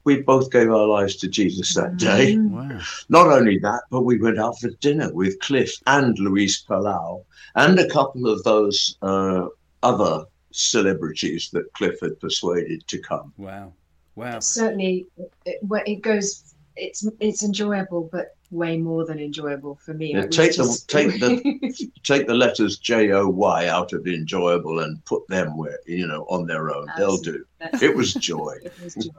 we 0.05 0.21
both 0.21 0.51
gave 0.51 0.69
our 0.69 0.85
lives 0.87 1.15
to 1.17 1.27
Jesus 1.27 1.73
that 1.75 1.97
day. 1.97 2.35
Mm. 2.35 2.49
Wow. 2.51 2.79
Not 3.09 3.27
only 3.27 3.57
that, 3.59 3.83
but 3.89 4.01
we 4.01 4.19
went 4.19 4.39
out 4.39 4.59
for 4.59 4.69
dinner 4.81 5.11
with 5.13 5.39
Cliff 5.39 5.71
and 5.87 6.17
Luis 6.19 6.63
Palau 6.63 7.23
and 7.55 7.79
a 7.79 7.89
couple 7.89 8.27
of 8.27 8.43
those 8.43 8.97
uh, 9.01 9.47
other 9.81 10.25
celebrities 10.51 11.49
that 11.53 11.71
Cliff 11.73 11.99
had 12.01 12.19
persuaded 12.19 12.85
to 12.87 12.97
come. 12.99 13.33
Wow. 13.37 13.73
Wow. 14.15 14.39
certainly 14.41 15.07
it, 15.17 15.31
it- 15.45 15.59
it 15.87 16.01
goes 16.01 16.53
it's 16.75 17.07
it's 17.19 17.43
enjoyable 17.43 18.09
but 18.11 18.35
way 18.51 18.77
more 18.77 19.05
than 19.07 19.19
enjoyable 19.19 19.75
for 19.83 19.93
me 19.95 20.13
Yeah, 20.13 20.21
It 20.21 20.27
was 20.27 20.35
take 20.83 21.19
the- 21.19 21.31
just- 21.33 21.69
take 21.75 21.93
Take 22.03 22.27
the 22.27 22.33
letters 22.35 22.77
J 22.77 23.11
O 23.11 23.27
Y 23.27 23.67
out 23.67 23.93
of 23.93 24.05
enjoyable 24.07 24.79
and 24.81 25.03
put 25.05 25.27
them 25.29 25.57
where 25.57 25.79
you 25.87 26.05
know 26.07 26.23
on 26.29 26.45
their 26.45 26.69
own. 26.75 26.87
They'll 26.97 27.17
do. 27.17 27.43
It 27.81 27.95
was 27.95 28.13
joy. 28.31 28.57
it 28.63 28.73
was 28.83 28.93
joy. 28.95 29.11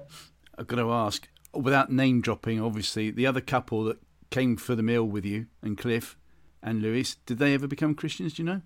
I've 0.59 0.67
got 0.67 0.77
to 0.77 0.93
ask, 0.93 1.29
without 1.53 1.91
name 1.91 2.21
dropping, 2.21 2.61
obviously, 2.61 3.11
the 3.11 3.27
other 3.27 3.41
couple 3.41 3.85
that 3.85 3.99
came 4.31 4.57
for 4.57 4.75
the 4.75 4.83
meal 4.83 5.05
with 5.05 5.25
you 5.25 5.47
and 5.63 5.77
Cliff 5.79 6.17
and 6.63 6.81
Luis, 6.83 7.17
did 7.27 7.39
they 7.39 7.55
ever 7.55 7.67
become 7.67 7.95
Christians? 7.95 8.35
Do 8.35 8.43
you 8.43 8.47
know? 8.47 8.61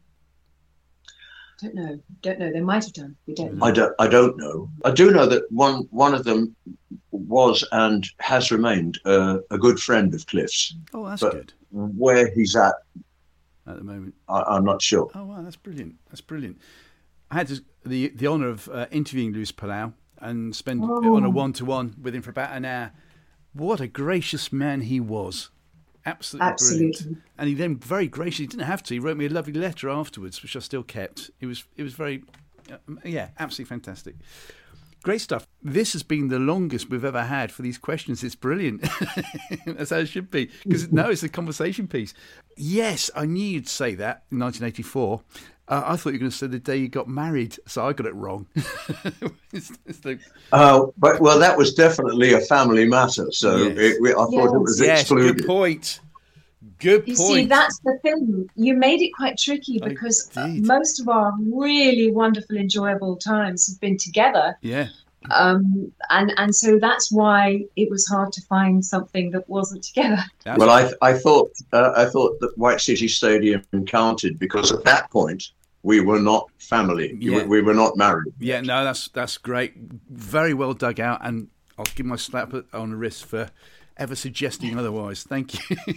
don't 1.60 1.74
know 1.74 1.98
don't 2.22 2.38
know 2.38 2.52
they 2.52 2.60
might 2.60 2.84
have 2.84 2.92
done 2.92 3.16
we 3.26 3.34
don't 3.34 3.54
know 3.56 3.66
I 3.66 3.72
don't. 3.72 3.92
I 3.98 4.06
don't 4.06 4.36
know. 4.36 4.70
I 4.84 4.92
do 4.92 5.10
know 5.10 5.26
that 5.26 5.42
one 5.50 5.88
one 5.90 6.14
of 6.14 6.22
them 6.22 6.54
was 7.10 7.66
and 7.72 8.06
has 8.20 8.52
remained 8.52 9.00
uh, 9.04 9.38
a 9.50 9.58
good 9.58 9.80
friend 9.80 10.14
of 10.14 10.24
Cliff's. 10.28 10.76
Oh, 10.94 11.04
that's 11.08 11.20
But- 11.20 11.32
good 11.32 11.52
Where 11.72 12.30
he's 12.32 12.54
at, 12.54 12.74
at 13.66 13.76
the 13.76 13.82
moment. 13.82 14.14
I, 14.28 14.42
I'm 14.42 14.64
not 14.64 14.80
sure. 14.80 15.10
Oh, 15.16 15.24
wow, 15.24 15.42
that's 15.42 15.56
brilliant. 15.56 15.96
That's 16.08 16.20
brilliant. 16.20 16.60
I 17.30 17.34
had 17.34 17.50
the 17.84 18.08
the 18.14 18.26
honour 18.28 18.48
of 18.50 18.68
uh, 18.68 18.86
interviewing 18.92 19.32
Luis 19.32 19.50
Palau 19.50 19.94
and 20.20 20.54
spend 20.54 20.82
Oh. 20.84 21.14
on 21.16 21.24
a 21.24 21.30
one 21.30 21.52
to 21.54 21.64
one 21.64 21.94
with 22.00 22.14
him 22.14 22.22
for 22.22 22.30
about 22.30 22.56
an 22.56 22.64
hour. 22.64 22.92
What 23.52 23.80
a 23.80 23.86
gracious 23.86 24.52
man 24.52 24.82
he 24.82 25.00
was. 25.00 25.50
Absolutely, 26.06 26.54
brilliant. 26.58 26.94
absolutely 26.96 27.22
And 27.36 27.48
he 27.48 27.54
then 27.54 27.76
very 27.76 28.06
gracious. 28.08 28.38
He 28.38 28.46
didn't 28.46 28.62
have 28.66 28.82
to. 28.84 28.94
He 28.94 29.00
wrote 29.00 29.16
me 29.16 29.26
a 29.26 29.30
lovely 29.30 29.52
letter 29.52 29.90
afterwards, 29.90 30.42
which 30.42 30.56
I 30.56 30.60
still 30.60 30.82
kept. 30.82 31.30
It 31.40 31.46
was 31.46 31.64
it 31.76 31.82
was 31.82 31.94
very, 31.94 32.22
uh, 32.70 32.76
yeah, 33.04 33.28
absolutely 33.38 33.68
fantastic. 33.68 34.14
Great 35.02 35.20
stuff. 35.20 35.46
This 35.62 35.92
has 35.92 36.02
been 36.02 36.28
the 36.28 36.38
longest 36.40 36.90
we've 36.90 37.04
ever 37.04 37.22
had 37.24 37.52
for 37.52 37.62
these 37.62 37.78
questions. 37.78 38.24
It's 38.24 38.34
brilliant. 38.34 38.82
That's 39.66 39.90
how 39.90 39.98
it 39.98 40.06
should 40.08 40.30
be. 40.30 40.50
Because 40.64 40.90
now 40.90 41.08
it's 41.08 41.22
a 41.22 41.28
conversation 41.28 41.86
piece. 41.86 42.14
Yes, 42.56 43.08
I 43.14 43.24
knew 43.24 43.44
you'd 43.46 43.68
say 43.68 43.94
that 43.94 44.24
in 44.32 44.38
1984. 44.40 45.22
Uh, 45.68 45.82
I 45.84 45.96
thought 45.96 46.10
you 46.10 46.14
were 46.14 46.20
going 46.20 46.30
to 46.30 46.36
say 46.36 46.46
the 46.46 46.58
day 46.58 46.78
you 46.78 46.88
got 46.88 47.08
married, 47.08 47.56
so 47.66 47.86
I 47.86 47.92
got 47.92 48.06
it 48.06 48.14
wrong. 48.14 48.46
It's- 49.52 49.72
it's 49.86 49.98
the- 50.00 50.18
Uh, 50.52 50.86
but 50.98 51.20
well, 51.20 51.38
that 51.38 51.56
was 51.56 51.74
definitely 51.74 52.32
a 52.34 52.40
family 52.40 52.86
matter. 52.86 53.30
So 53.32 53.56
Yes. 53.56 53.78
it, 53.78 53.96
we, 54.02 54.10
I 54.10 54.14
thought 54.14 54.54
it 54.54 54.58
was 54.58 54.80
yes, 54.80 55.00
excluded. 55.02 55.38
good 55.38 55.46
point. 55.46 56.00
Good 56.80 57.08
you 57.08 57.16
point. 57.16 57.34
see 57.34 57.44
that's 57.46 57.78
the 57.80 57.98
thing 58.02 58.48
you 58.56 58.74
made 58.74 59.00
it 59.02 59.10
quite 59.14 59.36
tricky 59.38 59.78
because 59.82 60.30
uh, 60.36 60.48
most 60.48 61.00
of 61.00 61.08
our 61.08 61.32
really 61.40 62.10
wonderful 62.10 62.56
enjoyable 62.56 63.16
times 63.16 63.66
have 63.68 63.80
been 63.80 63.96
together 63.96 64.56
yeah, 64.60 64.88
um, 65.30 65.90
and 66.10 66.32
and 66.36 66.54
so 66.54 66.78
that's 66.78 67.10
why 67.10 67.64
it 67.76 67.90
was 67.90 68.06
hard 68.06 68.32
to 68.32 68.42
find 68.42 68.84
something 68.84 69.30
that 69.32 69.48
wasn't 69.48 69.82
together 69.82 70.22
that's 70.44 70.58
Well, 70.58 70.70
I 70.70 70.92
I 71.00 71.14
thought 71.14 71.50
uh, 71.72 71.92
I 71.96 72.04
thought 72.06 72.38
that 72.40 72.56
White 72.58 72.80
City 72.80 73.08
Stadium 73.08 73.62
counted 73.86 74.38
because 74.38 74.70
at 74.72 74.84
that 74.84 75.10
point 75.10 75.50
we 75.82 76.00
were 76.00 76.20
not 76.20 76.50
family. 76.58 77.14
We- 77.14 77.30
Yeah. 77.36 77.44
We, 77.44 77.62
were 77.62 77.74
not 77.74 77.96
married. 77.96 78.32
Yeah, 78.38 78.60
no, 78.60 78.84
that's 78.84 79.08
that's 79.08 79.38
great. 79.38 79.74
Very 80.10 80.54
well 80.54 80.74
dug 80.74 80.98
out, 81.00 81.20
and 81.22 81.48
I'll 81.78 81.86
give 81.94 82.06
my 82.06 82.16
slap 82.16 82.52
on 82.72 82.90
the 82.90 82.96
wrist 82.96 83.24
for 83.26 83.50
ever 83.96 84.14
suggesting 84.14 84.78
otherwise. 84.78 85.22
Thank 85.22 85.70
you. 85.70 85.76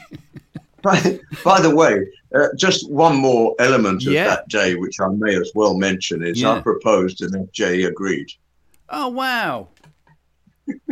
By, 0.84 1.20
by 1.44 1.62
the 1.62 1.76
way, 1.76 2.08
uh, 2.34 2.48
just 2.58 2.90
one 2.90 3.16
more 3.16 3.54
element 3.60 4.04
of 4.08 4.14
Yeah. 4.14 4.26
that 4.30 4.48
day, 4.48 4.74
which 4.74 5.00
I 5.00 5.10
may 5.10 5.36
as 5.36 5.52
well 5.54 5.76
mention, 5.78 6.24
is 6.26 6.42
Yeah. 6.42 6.54
I 6.54 6.62
proposed 6.62 7.22
and 7.22 7.34
FJ 7.52 7.86
agreed. 7.88 8.32
oh 8.90 9.10
wow, 9.10 9.68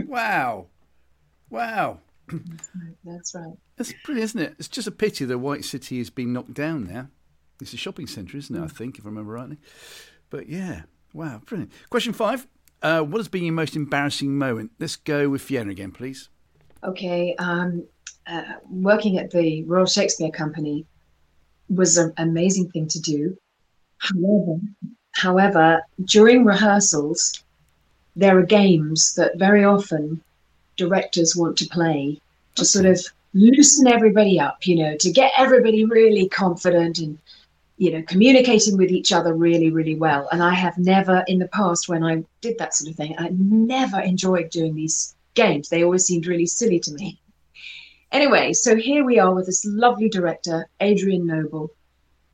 wow, 0.05 0.67
wow. 1.49 1.97
that's 3.03 3.33
right 3.33 3.53
That's 3.77 3.93
brilliant, 4.05 4.25
isn't 4.29 4.41
it? 4.41 4.55
It's 4.59 4.67
just 4.67 4.87
a 4.87 4.91
pity 4.91 5.25
the 5.25 5.39
White 5.39 5.65
City 5.65 5.97
has 5.97 6.11
been 6.11 6.33
knocked 6.33 6.53
down 6.53 6.85
now. 6.87 7.07
It's 7.61 7.73
a 7.73 7.77
shopping 7.77 8.07
centre, 8.07 8.37
isn't 8.37 8.55
it? 8.55 8.63
I 8.63 8.67
think, 8.67 8.97
if 8.97 9.05
I 9.05 9.09
remember 9.09 9.33
rightly. 9.33 9.57
But 10.29 10.47
yeah, 10.47 10.83
wow, 11.13 11.41
brilliant. 11.45 11.71
Question 11.89 12.13
five. 12.13 12.47
Uh, 12.81 13.01
what 13.01 13.17
has 13.19 13.27
been 13.27 13.43
your 13.43 13.53
most 13.53 13.75
embarrassing 13.75 14.37
moment? 14.37 14.71
Let's 14.79 14.95
go 14.95 15.29
with 15.29 15.41
Fiona 15.41 15.71
again, 15.71 15.91
please. 15.91 16.29
Okay. 16.83 17.35
Um, 17.37 17.85
uh, 18.27 18.43
working 18.69 19.17
at 19.17 19.31
the 19.31 19.63
Royal 19.63 19.85
Shakespeare 19.85 20.31
Company 20.31 20.85
was 21.67 21.97
an 21.97 22.13
amazing 22.17 22.69
thing 22.71 22.87
to 22.87 22.99
do. 22.99 23.37
However, 23.97 24.59
however, 25.11 25.81
during 26.05 26.45
rehearsals, 26.45 27.43
there 28.15 28.37
are 28.37 28.43
games 28.43 29.15
that 29.15 29.37
very 29.37 29.63
often 29.63 30.21
directors 30.77 31.35
want 31.35 31.57
to 31.57 31.67
play 31.67 32.19
to 32.55 32.63
sort 32.63 32.85
of 32.85 32.99
loosen 33.33 33.87
everybody 33.87 34.39
up, 34.39 34.65
you 34.65 34.75
know, 34.75 34.95
to 34.97 35.11
get 35.11 35.31
everybody 35.37 35.85
really 35.85 36.29
confident 36.29 36.99
and 36.99 37.17
you 37.79 37.91
know, 37.93 38.03
communicating 38.07 38.77
with 38.77 38.91
each 38.91 39.13
other 39.13 39.33
really, 39.33 39.71
really 39.71 39.95
well. 39.95 40.27
And 40.33 40.43
I 40.43 40.53
have 40.53 40.77
never, 40.77 41.23
in 41.27 41.39
the 41.39 41.47
past, 41.47 41.87
when 41.87 42.03
I 42.03 42.25
did 42.41 42.57
that 42.57 42.75
sort 42.75 42.91
of 42.91 42.97
thing, 42.97 43.15
I 43.17 43.29
never 43.31 44.01
enjoyed 44.01 44.49
doing 44.49 44.75
these 44.75 45.15
games. 45.33 45.69
They 45.69 45.85
always 45.85 46.05
seemed 46.05 46.27
really 46.27 46.45
silly 46.45 46.81
to 46.81 46.91
me. 46.91 47.21
Anyway, 48.11 48.51
so 48.51 48.75
here 48.75 49.05
we 49.05 49.17
are 49.17 49.33
with 49.33 49.45
this 49.45 49.65
lovely 49.65 50.09
director, 50.09 50.67
Adrian 50.81 51.25
Noble, 51.25 51.71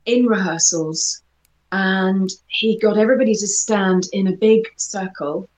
in 0.04 0.26
rehearsals, 0.26 1.22
and 1.70 2.28
he 2.48 2.76
got 2.80 2.98
everybody 2.98 3.36
to 3.36 3.46
stand 3.46 4.08
in 4.12 4.26
a 4.26 4.36
big 4.36 4.66
circle. 4.76 5.48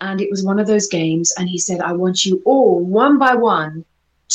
And 0.00 0.22
it 0.22 0.30
was 0.30 0.42
one 0.42 0.58
of 0.58 0.66
those 0.66 0.88
games, 0.88 1.34
and 1.36 1.50
he 1.50 1.58
said, 1.58 1.80
I 1.80 1.92
want 1.92 2.24
you 2.24 2.40
all, 2.46 2.80
one 2.82 3.18
by 3.18 3.34
one, 3.34 3.84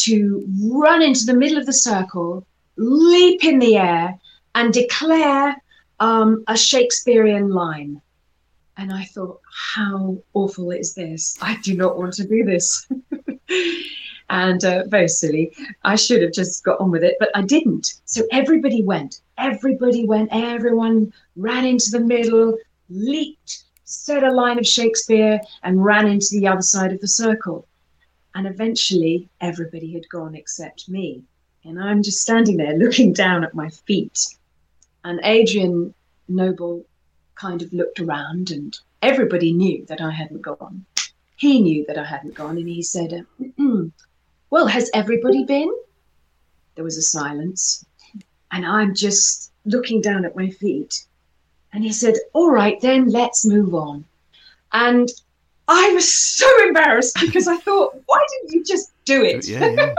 to 0.06 0.48
run 0.72 1.02
into 1.02 1.26
the 1.26 1.34
middle 1.34 1.58
of 1.58 1.66
the 1.66 1.74
circle, 1.74 2.46
leap 2.76 3.44
in 3.44 3.58
the 3.58 3.78
air, 3.78 4.20
and 4.58 4.74
declare 4.74 5.56
um, 6.00 6.44
a 6.48 6.58
Shakespearean 6.58 7.52
line. 7.52 8.02
And 8.76 8.92
I 8.92 9.04
thought, 9.04 9.40
how 9.76 10.18
awful 10.34 10.72
is 10.72 10.96
this? 10.96 11.38
I 11.44 11.58
do 11.58 11.76
not 11.76 12.00
want 12.00 12.14
to 12.14 12.28
do 12.28 12.44
this. 12.44 12.90
and 14.32 14.66
uh, 14.66 14.86
very 14.88 15.10
silly. 15.10 15.56
I 15.84 15.96
should 15.96 16.24
have 16.24 16.32
just 16.32 16.64
got 16.64 16.80
on 16.80 16.90
with 16.90 17.04
it, 17.04 17.18
but 17.20 17.30
I 17.36 17.44
didn't. 17.44 18.02
So 18.06 18.24
everybody 18.32 18.82
went. 18.82 19.22
Everybody 19.38 20.08
went. 20.08 20.30
Everyone 20.32 21.14
ran 21.36 21.64
into 21.64 21.92
the 21.92 22.00
middle, 22.00 22.58
leaped, 22.90 23.64
said 23.84 24.24
a 24.24 24.34
line 24.34 24.58
of 24.58 24.66
Shakespeare, 24.66 25.40
and 25.62 25.86
ran 25.86 26.08
into 26.08 26.30
the 26.32 26.48
other 26.48 26.64
side 26.64 26.92
of 26.92 27.00
the 27.00 27.08
circle. 27.08 27.68
And 28.34 28.48
eventually, 28.48 29.30
everybody 29.40 29.94
had 29.94 30.10
gone 30.10 30.34
except 30.34 30.90
me. 30.90 31.22
And 31.64 31.80
I'm 31.80 32.02
just 32.02 32.22
standing 32.22 32.58
there 32.58 32.76
looking 32.76 33.14
down 33.14 33.44
at 33.44 33.54
my 33.54 33.70
feet 33.70 34.28
and 35.08 35.22
Adrian 35.24 35.94
Noble 36.28 36.86
kind 37.36 37.62
of 37.62 37.72
looked 37.72 38.00
around, 38.00 38.52
and 38.52 38.78
everybody 39.02 39.54
knew 39.54 39.86
that 39.86 40.02
I 40.02 40.12
hadn't 40.12 40.42
gone. 40.42 40.86
He 41.38 41.62
knew 41.62 41.86
that 41.88 41.98
I 41.98 42.04
hadn't 42.04 42.36
gone, 42.36 42.58
and 42.58 42.68
he 42.68 42.82
said, 42.82 43.26
mm, 43.40 43.92
Well, 44.50 44.68
has 44.68 44.92
everybody 44.94 45.46
been? 45.46 45.72
There 46.76 46.84
was 46.84 46.98
a 46.98 47.02
silence, 47.02 47.86
and 48.52 48.66
I'm 48.66 48.94
just 48.94 49.52
looking 49.66 50.02
down 50.02 50.26
at 50.26 50.36
my 50.36 50.50
feet. 50.50 51.06
And 51.72 51.84
he 51.84 51.94
said, 51.94 52.16
All 52.34 52.52
right, 52.52 52.80
then 52.82 53.10
let's 53.10 53.46
move 53.46 53.74
on. 53.74 54.04
And 54.74 55.10
I 55.70 55.92
was 55.94 56.12
so 56.12 56.48
embarrassed 56.68 57.18
because 57.20 57.48
I 57.48 57.58
thought, 57.58 58.02
why 58.06 58.26
didn't 58.30 58.54
you 58.54 58.64
just 58.64 58.92
do 59.06 59.24
it? 59.24 59.48
Yeah, 59.48 59.68
yeah. 59.68 59.96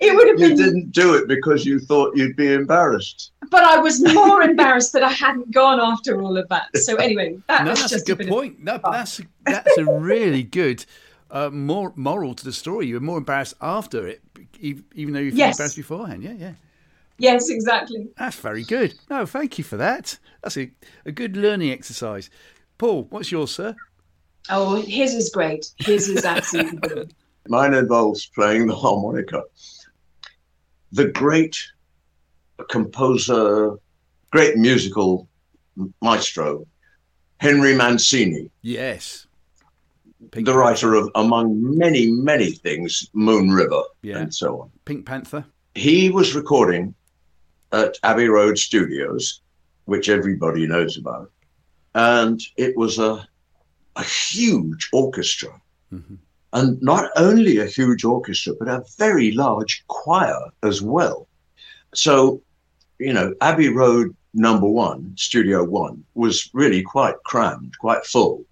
It 0.00 0.14
would 0.14 0.28
have 0.28 0.38
You 0.38 0.48
been. 0.48 0.56
didn't 0.56 0.92
do 0.92 1.14
it 1.14 1.26
because 1.28 1.64
you 1.64 1.78
thought 1.80 2.16
you'd 2.16 2.36
be 2.36 2.52
embarrassed. 2.52 3.32
But 3.50 3.64
I 3.64 3.78
was 3.78 4.00
more 4.14 4.42
embarrassed 4.50 4.92
that 4.92 5.02
I 5.02 5.10
hadn't 5.10 5.50
gone 5.50 5.80
after 5.80 6.20
all 6.22 6.36
of 6.36 6.48
that. 6.48 6.76
So 6.76 6.96
anyway, 6.96 7.38
that 7.48 7.64
no, 7.64 7.70
was 7.70 7.80
that's 7.80 7.92
a 7.92 7.94
just 7.96 8.06
good 8.06 8.18
bit 8.18 8.28
point. 8.28 8.62
No, 8.62 8.78
that's 8.82 9.20
that's 9.44 9.78
a 9.78 9.84
really 9.84 10.42
good 10.42 10.84
uh, 11.30 11.50
more 11.50 11.92
moral 11.96 12.34
to 12.34 12.44
the 12.44 12.52
story. 12.52 12.86
You 12.86 12.94
were 12.94 13.00
more 13.00 13.18
embarrassed 13.18 13.54
after 13.60 14.06
it, 14.06 14.20
even 14.60 15.12
though 15.14 15.20
you 15.20 15.30
felt 15.30 15.38
Yes. 15.38 15.54
embarrassed 15.56 15.76
beforehand. 15.76 16.22
Yeah, 16.22 16.32
yeah. 16.38 16.52
Yes, 17.20 17.50
exactly. 17.50 18.08
That's 18.16 18.36
very 18.36 18.62
good. 18.62 18.94
No, 19.10 19.26
thank 19.26 19.58
you 19.58 19.64
for 19.64 19.76
that. 19.76 20.18
That's 20.42 20.56
a, 20.56 20.70
a 21.04 21.10
good 21.10 21.36
learning 21.36 21.70
exercise. 21.72 22.30
Paul, 22.78 23.08
what's 23.10 23.32
yours, 23.32 23.50
sir? 23.50 23.74
Oh, 24.50 24.80
his 24.80 25.14
is 25.14 25.28
great. 25.30 25.72
His 25.78 26.08
is 26.08 26.24
absolutely 26.24 26.78
good. 26.78 27.14
Mine 27.48 27.74
involves 27.74 28.26
playing 28.26 28.66
the 28.66 28.74
harmonica. 28.74 29.42
The 30.92 31.08
great 31.08 31.56
composer, 32.70 33.76
great 34.30 34.56
musical 34.56 35.28
maestro, 36.02 36.66
Henry 37.40 37.74
Mancini, 37.74 38.50
Yes. 38.62 39.26
Pink, 40.32 40.44
the 40.46 40.56
writer 40.56 40.94
of, 40.94 41.08
among 41.14 41.78
many, 41.78 42.10
many 42.10 42.50
things, 42.50 43.08
Moon 43.14 43.50
River 43.50 43.82
Yeah. 44.02 44.18
and 44.18 44.34
so 44.34 44.60
on. 44.62 44.70
Pink 44.84 45.06
Panther. 45.06 45.44
He 45.74 46.10
was 46.10 46.34
recording 46.34 46.94
at 47.72 47.96
Abbey 48.02 48.28
Road 48.28 48.58
Studios, 48.58 49.40
which 49.84 50.08
everybody 50.08 50.66
knows 50.66 50.98
about. 50.98 51.30
And 51.94 52.40
it 52.56 52.76
was 52.76 52.98
a, 52.98 53.26
a 53.96 54.02
huge 54.02 54.88
orchestra. 54.92 55.50
Mhm. 55.92 56.18
And 56.52 56.80
not 56.80 57.10
only 57.16 57.58
a 57.58 57.66
huge 57.66 58.04
orchestra, 58.04 58.54
but 58.58 58.68
a 58.68 58.84
very 58.96 59.32
large 59.32 59.84
choir 59.88 60.50
as 60.62 60.80
well. 60.80 61.28
So, 61.94 62.42
you 62.98 63.12
know, 63.12 63.34
Abbey 63.40 63.68
Road 63.68 64.16
number 64.34 64.66
one, 64.66 65.14
Studio 65.16 65.64
One, 65.64 66.04
was 66.14 66.50
really 66.52 66.82
quite 66.82 67.16
crammed, 67.24 67.76
quite 67.78 68.04
full. 68.04 68.44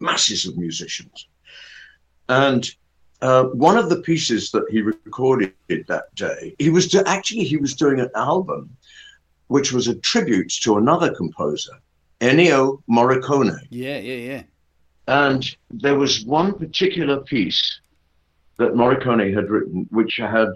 Masses 0.00 0.46
of 0.46 0.56
musicians. 0.56 1.28
And 2.28 2.68
uh, 3.20 3.44
one 3.44 3.76
of 3.76 3.88
the 3.88 4.00
pieces 4.00 4.50
that 4.50 4.64
he 4.70 4.82
recorded 4.82 5.52
that 5.68 6.14
day, 6.14 6.54
he 6.58 6.70
was 6.70 6.88
do- 6.88 7.04
actually 7.06 7.44
he 7.44 7.56
was 7.56 7.74
doing 7.74 8.00
an 8.00 8.10
album, 8.16 8.76
which 9.46 9.72
was 9.72 9.86
a 9.86 9.94
tribute 9.96 10.50
to 10.62 10.78
another 10.78 11.14
composer, 11.14 11.72
Ennio 12.20 12.82
Morricone. 12.90 13.58
Yeah, 13.70 13.98
yeah, 13.98 14.14
yeah. 14.14 14.42
And 15.06 15.44
there 15.70 15.96
was 15.96 16.24
one 16.24 16.58
particular 16.58 17.20
piece 17.20 17.80
that 18.58 18.74
Morricone 18.74 19.34
had 19.34 19.50
written, 19.50 19.86
which 19.90 20.16
had 20.16 20.48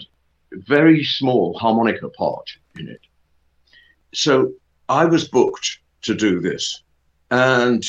very 0.53 1.05
small 1.05 1.59
harmonica 1.59 2.09
part 2.11 2.49
in 2.79 2.89
it. 2.89 3.01
So 4.15 4.53
I 4.89 5.05
was 5.05 5.29
booked 5.29 5.79
to 6.03 6.15
do 6.15 6.41
this. 6.41 6.83
And 7.31 7.85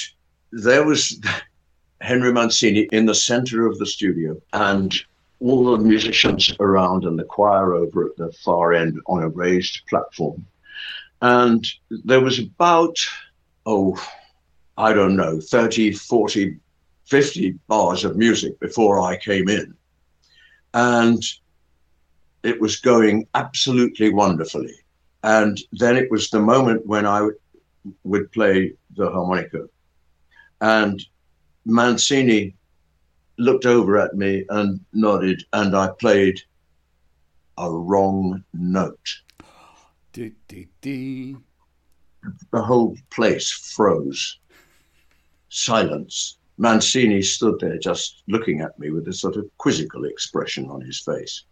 there 0.52 0.86
was 0.86 1.20
Henry 2.02 2.32
Mancini 2.32 2.88
in 2.92 3.06
the 3.06 3.16
center 3.16 3.68
of 3.68 3.78
the 3.78 3.86
studio 3.86 4.40
and 4.54 4.94
all 5.40 5.72
the 5.72 5.84
musicians 5.84 6.52
around 6.60 7.06
and 7.06 7.18
the 7.18 7.24
choir 7.24 7.76
over 7.76 8.06
at 8.08 8.18
the 8.18 8.32
far 8.44 8.74
end 8.74 9.00
on 9.06 9.24
a 9.24 9.30
raised 9.30 9.82
platform. 9.88 10.46
And 11.22 11.68
there 11.90 12.22
was 12.22 12.40
about, 12.40 12.98
oh, 13.66 14.00
I 14.78 14.94
don't 14.94 15.16
know, 15.16 15.40
30, 15.40 15.94
40, 15.94 16.58
50 17.06 17.52
bars 17.68 18.04
of 18.04 18.16
music 18.18 18.60
before 18.60 19.02
I 19.02 19.18
came 19.18 19.50
in. 19.50 19.74
And 20.74 21.22
it 22.44 22.62
was 22.62 22.76
going 22.76 23.28
absolutely 23.34 24.14
wonderfully. 24.14 24.76
And 25.24 25.60
then 25.72 25.98
it 25.98 26.12
was 26.12 26.30
the 26.30 26.40
moment 26.40 26.86
when 26.86 27.06
I 27.06 27.22
would- 27.22 27.40
would 28.04 28.32
play 28.32 28.74
the 28.96 29.10
harmonica. 29.10 29.68
And 30.62 31.04
Mancini 31.66 32.56
looked 33.38 33.66
over 33.66 33.98
at 33.98 34.16
me 34.16 34.46
and 34.50 34.80
nodded, 34.94 35.44
and 35.54 35.76
I 35.76 35.90
played 36.00 36.40
a 37.58 37.72
wrong 37.72 38.44
note. 38.54 39.10
Do, 40.14 40.32
do, 40.48 40.66
do. 40.82 41.44
The 42.52 42.62
whole 42.62 42.98
place 43.12 43.52
froze. 43.52 44.40
Silence. 45.50 46.38
Mancini 46.58 47.22
stood 47.22 47.60
there 47.60 47.78
just 47.78 48.24
looking 48.28 48.62
at 48.62 48.78
me 48.80 48.90
with 48.90 49.08
a 49.08 49.14
sort 49.14 49.36
of 49.36 49.46
quizzical 49.58 50.06
expression 50.06 50.70
on 50.70 50.82
his 50.82 51.00
face. 51.00 51.44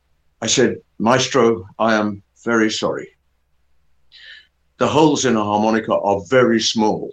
I 0.42 0.48
said, 0.48 0.78
Maestro, 1.00 1.68
I 1.80 1.96
am 1.96 2.24
very 2.44 2.72
sorry. 2.72 3.10
The 4.78 4.88
holes 4.88 5.26
in 5.26 5.36
a 5.36 5.44
harmonica 5.44 5.94
are 5.94 6.22
very 6.30 6.60
small. 6.60 7.12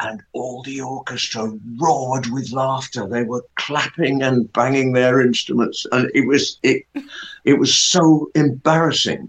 And 0.00 0.20
all 0.32 0.62
the 0.62 0.80
orchestra 0.80 1.50
roared 1.80 2.26
with 2.26 2.52
laughter. 2.52 3.08
They 3.08 3.24
were 3.24 3.44
clapping 3.56 4.22
and 4.22 4.52
banging 4.52 4.92
their 4.92 5.20
instruments. 5.20 5.86
And 5.90 6.10
it 6.14 6.26
was 6.26 6.58
it 6.62 6.82
it 7.44 7.54
was 7.54 7.76
so 7.76 8.30
embarrassing. 8.34 9.28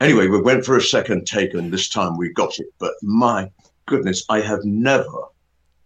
Anyway, 0.00 0.26
we 0.26 0.40
went 0.40 0.64
for 0.64 0.76
a 0.76 0.82
second 0.82 1.26
take, 1.26 1.54
and 1.54 1.72
this 1.72 1.88
time 1.88 2.16
we 2.16 2.32
got 2.32 2.58
it. 2.58 2.72
But 2.78 2.94
my 3.02 3.50
goodness, 3.90 4.24
I 4.28 4.40
have 4.40 4.64
never 4.64 5.20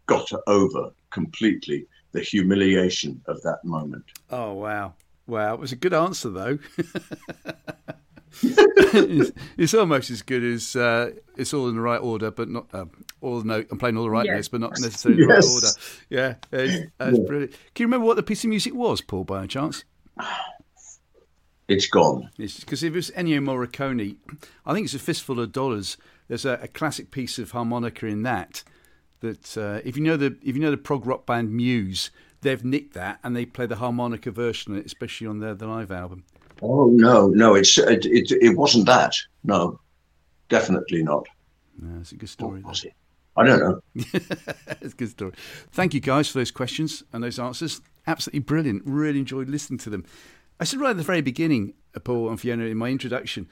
got 0.07 0.31
over 0.47 0.91
completely 1.11 1.87
the 2.13 2.21
humiliation 2.21 3.21
of 3.27 3.41
that 3.43 3.65
moment. 3.65 4.05
Oh, 4.31 4.53
wow. 4.53 4.93
Wow. 5.27 5.55
It 5.55 5.61
was 5.61 5.73
a 5.73 5.77
good 5.77 5.95
answer, 5.95 6.29
though. 6.29 6.59
it's, 8.43 9.33
it's, 9.57 9.73
almost 9.73 10.11
as 10.11 10.21
good 10.21 10.45
as 10.45 10.77
uh, 10.77 11.13
it's 11.39 11.55
all 11.55 11.69
in 11.69 11.77
the 11.77 11.81
right 11.81 11.99
order, 12.01 12.31
but 12.31 12.51
not 12.51 12.67
uh, 12.75 12.85
all 13.23 13.41
the 13.41 13.47
note. 13.47 13.69
I'm 13.71 13.79
playing 13.79 13.97
all 13.97 14.05
the 14.05 14.11
right 14.11 14.27
notes, 14.27 14.49
but 14.49 14.61
not 14.61 14.73
necessarily 14.79 15.23
yes. 15.23 15.29
the 15.29 15.35
right 15.35 15.55
order. 15.55 15.69
Yeah, 16.11 16.35
it's, 16.53 16.93
that's 16.99 17.19
yeah. 17.19 17.25
brilliant. 17.27 17.53
Can 17.75 17.85
you 17.85 17.87
remember 17.87 18.07
what 18.07 18.17
the 18.17 18.23
piece 18.23 18.45
of 18.45 18.51
music 18.51 18.75
was, 18.75 19.01
Paul, 19.01 19.25
by 19.25 19.39
any 19.39 19.49
chance? 19.49 19.85
It's 21.69 21.87
gone. 21.87 22.31
Because 22.37 22.83
if 22.83 22.93
it 22.93 22.97
was 22.97 23.11
Ennio 23.13 23.41
Morricone, 23.41 24.17
I 24.67 24.75
think 24.75 24.85
it's 24.85 24.95
a 24.95 24.99
fistful 24.99 25.41
of 25.41 25.53
dollars. 25.53 25.97
There's 26.29 26.45
a, 26.45 26.59
a 26.63 26.69
classic 26.69 27.11
piece 27.11 27.39
of 27.39 27.53
harmonica 27.53 28.07
in 28.07 28.23
that. 28.23 28.63
That 29.21 29.57
uh, 29.57 29.81
if 29.85 29.97
you 29.97 30.03
know 30.03 30.17
the 30.17 30.37
if 30.43 30.55
you 30.55 30.61
know 30.61 30.71
the 30.71 30.77
prog 30.77 31.07
rock 31.07 31.25
band 31.25 31.53
Muse, 31.53 32.11
they've 32.43 32.63
nicked 32.63 32.93
that 32.95 33.19
and 33.25 33.35
they 33.35 33.47
play 33.47 33.67
the 33.67 33.77
harmonica 33.77 34.31
version, 34.31 34.77
especially 34.77 35.27
on 35.27 35.41
their 35.41 35.55
the 35.55 35.67
live 35.67 35.91
album. 35.91 36.25
Oh 36.61 36.87
no, 36.87 37.29
no, 37.29 37.55
it's 37.55 37.79
it, 37.79 38.05
it, 38.05 38.31
it 38.31 38.57
wasn't 38.57 38.87
that. 38.87 39.17
No, 39.43 39.81
definitely 40.49 41.03
not. 41.03 41.27
No, 41.81 42.01
it's 42.01 42.13
a 42.13 42.17
good 42.17 42.29
story. 42.29 42.61
What 42.61 42.71
was 42.71 42.85
it? 42.85 42.95
I 43.37 43.45
don't 43.45 43.59
know. 43.59 43.81
it's 43.95 44.95
a 44.95 44.97
good 44.97 45.11
story. 45.11 45.33
Thank 45.73 45.95
you 45.95 46.01
guys 46.01 46.29
for 46.29 46.39
those 46.39 46.53
questions 46.53 47.03
and 47.13 47.25
those 47.25 47.39
answers. 47.39 47.81
Absolutely 48.07 48.41
brilliant. 48.41 48.83
Really 48.85 49.19
enjoyed 49.19 49.49
listening 49.49 49.79
to 49.79 49.91
them. 49.91 50.05
I 50.61 50.65
said 50.65 50.81
right 50.81 50.91
at 50.91 50.97
the 50.97 51.03
very 51.03 51.21
beginning, 51.21 51.75
uh, 51.97 52.01
Paul 52.01 52.29
and 52.29 52.41
Fiona, 52.41 52.65
in 52.65 52.77
my 52.77 52.89
introduction, 52.89 53.49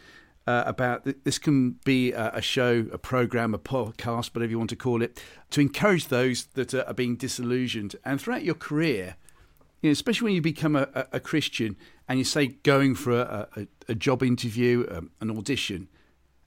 uh, 0.47 0.65
about 0.67 1.07
this 1.25 1.39
can 1.39 1.73
be 1.85 2.13
a, 2.13 2.33
a, 2.35 2.43
show, 2.43 2.87
a 2.93 2.99
program, 2.99 3.55
a 3.55 3.59
podcast, 3.59 4.35
whatever 4.35 4.51
you 4.51 4.59
want 4.59 4.71
to 4.71 4.77
call 4.77 5.03
it, 5.03 5.23
to 5.51 5.61
encourage 5.61 6.09
those 6.09 6.47
that 6.55 6.75
are, 6.75 6.83
are 6.83 6.95
being 6.95 7.17
disillusioned. 7.17 7.97
And 8.05 8.21
throughout 8.21 8.45
your 8.45 8.55
career, 8.55 9.17
you 9.81 9.89
know, 9.89 9.93
especially 9.93 10.27
when 10.27 10.35
you 10.35 10.43
become 10.43 10.77
a, 10.77 10.89
a, 10.95 11.07
a 11.13 11.21
Christian 11.21 11.77
and 12.09 12.19
you 12.19 12.25
say 12.25 12.47
going 12.47 12.95
for 12.95 13.21
a, 13.21 13.67
a 13.89 13.95
job 13.95 14.23
interview, 14.23 14.87
um, 14.91 15.11
an 15.21 15.31
audition, 15.31 15.89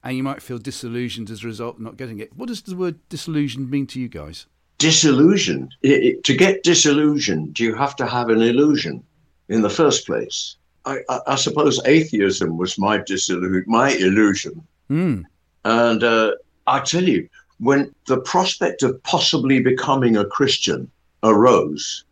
and 0.02 0.16
you 0.16 0.22
might 0.22 0.40
feel 0.40 0.58
disillusioned 0.58 1.30
as 1.30 1.42
a 1.42 1.46
result 1.46 1.76
of 1.76 1.80
not 1.82 1.96
getting 1.96 2.18
it. 2.18 2.36
What 2.36 2.48
does 2.48 2.62
the 2.62 2.76
word 2.76 2.96
disillusioned 3.08 3.70
mean 3.70 3.86
to 3.88 4.00
you 4.00 4.08
guys? 4.08 4.46
Disillusioned. 4.78 5.74
It, 5.82 6.04
it, 6.04 6.24
to 6.24 6.36
get 6.36 6.62
disillusioned, 6.62 7.58
you 7.58 7.74
have 7.74 7.96
to 7.96 8.06
have 8.06 8.28
an 8.28 8.40
illusion 8.40 9.02
in 9.48 9.62
the 9.62 9.70
first 9.70 10.06
place. 10.06 10.56
I, 10.84 10.98
I, 11.08 11.20
I 11.28 11.34
suppose 11.36 11.80
atheism 11.84 12.56
was 12.56 12.78
my 12.78 12.98
disillusion, 12.98 13.64
my 13.66 13.90
illusion. 13.90 14.66
Mm. 14.90 15.24
And 15.64 16.04
uh, 16.04 16.32
I 16.66 16.80
tell 16.80 17.02
you, 17.02 17.28
when 17.58 17.94
the 18.06 18.20
prospect 18.20 18.82
of 18.82 19.02
possibly 19.02 19.60
becoming 19.60 20.16
a 20.16 20.24
Christian 20.24 20.90
arose, 21.22 22.04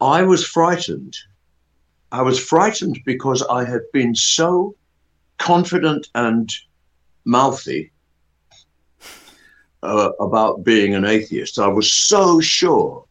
I 0.00 0.22
was 0.22 0.44
frightened. 0.44 1.16
I 2.10 2.22
was 2.22 2.38
frightened 2.38 3.00
because 3.04 3.42
I 3.42 3.64
had 3.64 3.82
been 3.92 4.14
so 4.14 4.74
confident 5.38 6.08
and 6.14 6.50
mouthy 7.24 7.92
uh, 9.82 10.10
about 10.18 10.64
being 10.64 10.94
an 10.94 11.04
atheist. 11.04 11.58
I 11.58 11.68
was 11.68 11.92
so 11.92 12.40
sure 12.40 13.04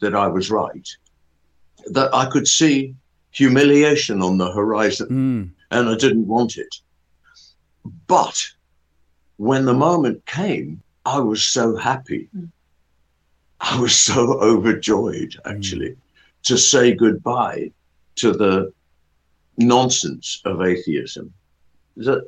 that 0.00 0.14
I 0.14 0.26
was 0.26 0.50
right 0.50 0.88
that 1.86 2.14
I 2.14 2.26
could 2.26 2.46
see 2.46 2.94
humiliation 3.32 4.22
on 4.22 4.38
the 4.38 4.52
horizon, 4.52 5.08
mm. 5.08 5.50
and 5.70 5.88
I 5.88 5.96
didn't 5.96 6.26
want 6.26 6.56
it. 6.56 6.76
But 8.06 8.40
when 9.38 9.64
the 9.64 9.74
moment 9.74 10.24
came, 10.26 10.82
I 11.04 11.18
was 11.18 11.42
so 11.42 11.74
happy. 11.74 12.28
Mm. 12.36 12.50
I 13.60 13.80
was 13.80 13.96
so 13.96 14.40
overjoyed, 14.40 15.34
actually, 15.46 15.90
mm. 15.90 15.96
to 16.44 16.56
say 16.56 16.94
goodbye 16.94 17.72
to 18.16 18.32
the 18.32 18.72
nonsense 19.56 20.40
of 20.44 20.62
atheism. 20.62 21.32
That 21.96 22.26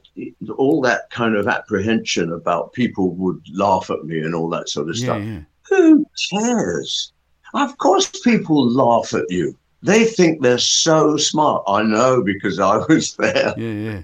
all 0.59 0.83
that 0.83 1.09
kind 1.09 1.37
of 1.37 1.49
apprehension 1.49 2.33
about 2.33 2.75
people 2.75 3.15
would 3.15 3.43
laugh 3.55 3.89
at 3.89 4.05
me 4.05 4.19
and 4.19 4.35
all 4.35 4.51
that 4.51 4.69
sort 4.69 4.91
of 4.91 4.97
yeah, 4.97 5.05
stuff. 5.05 5.23
Yeah. 5.23 5.41
Who 5.71 6.07
cares? 6.31 7.13
Of 7.55 7.79
course, 7.79 8.11
people 8.23 8.69
laugh 8.69 9.15
at 9.15 9.31
you 9.31 9.57
they 9.85 10.07
think 10.07 10.41
they're 10.41 10.59
so 10.59 11.19
smart. 11.19 11.63
I 11.69 11.83
know 11.83 12.23
because 12.23 12.59
I 12.59 12.79
was 12.89 13.15
there. 13.17 13.55
Yeah, 13.57 13.91
yeah. 13.91 14.03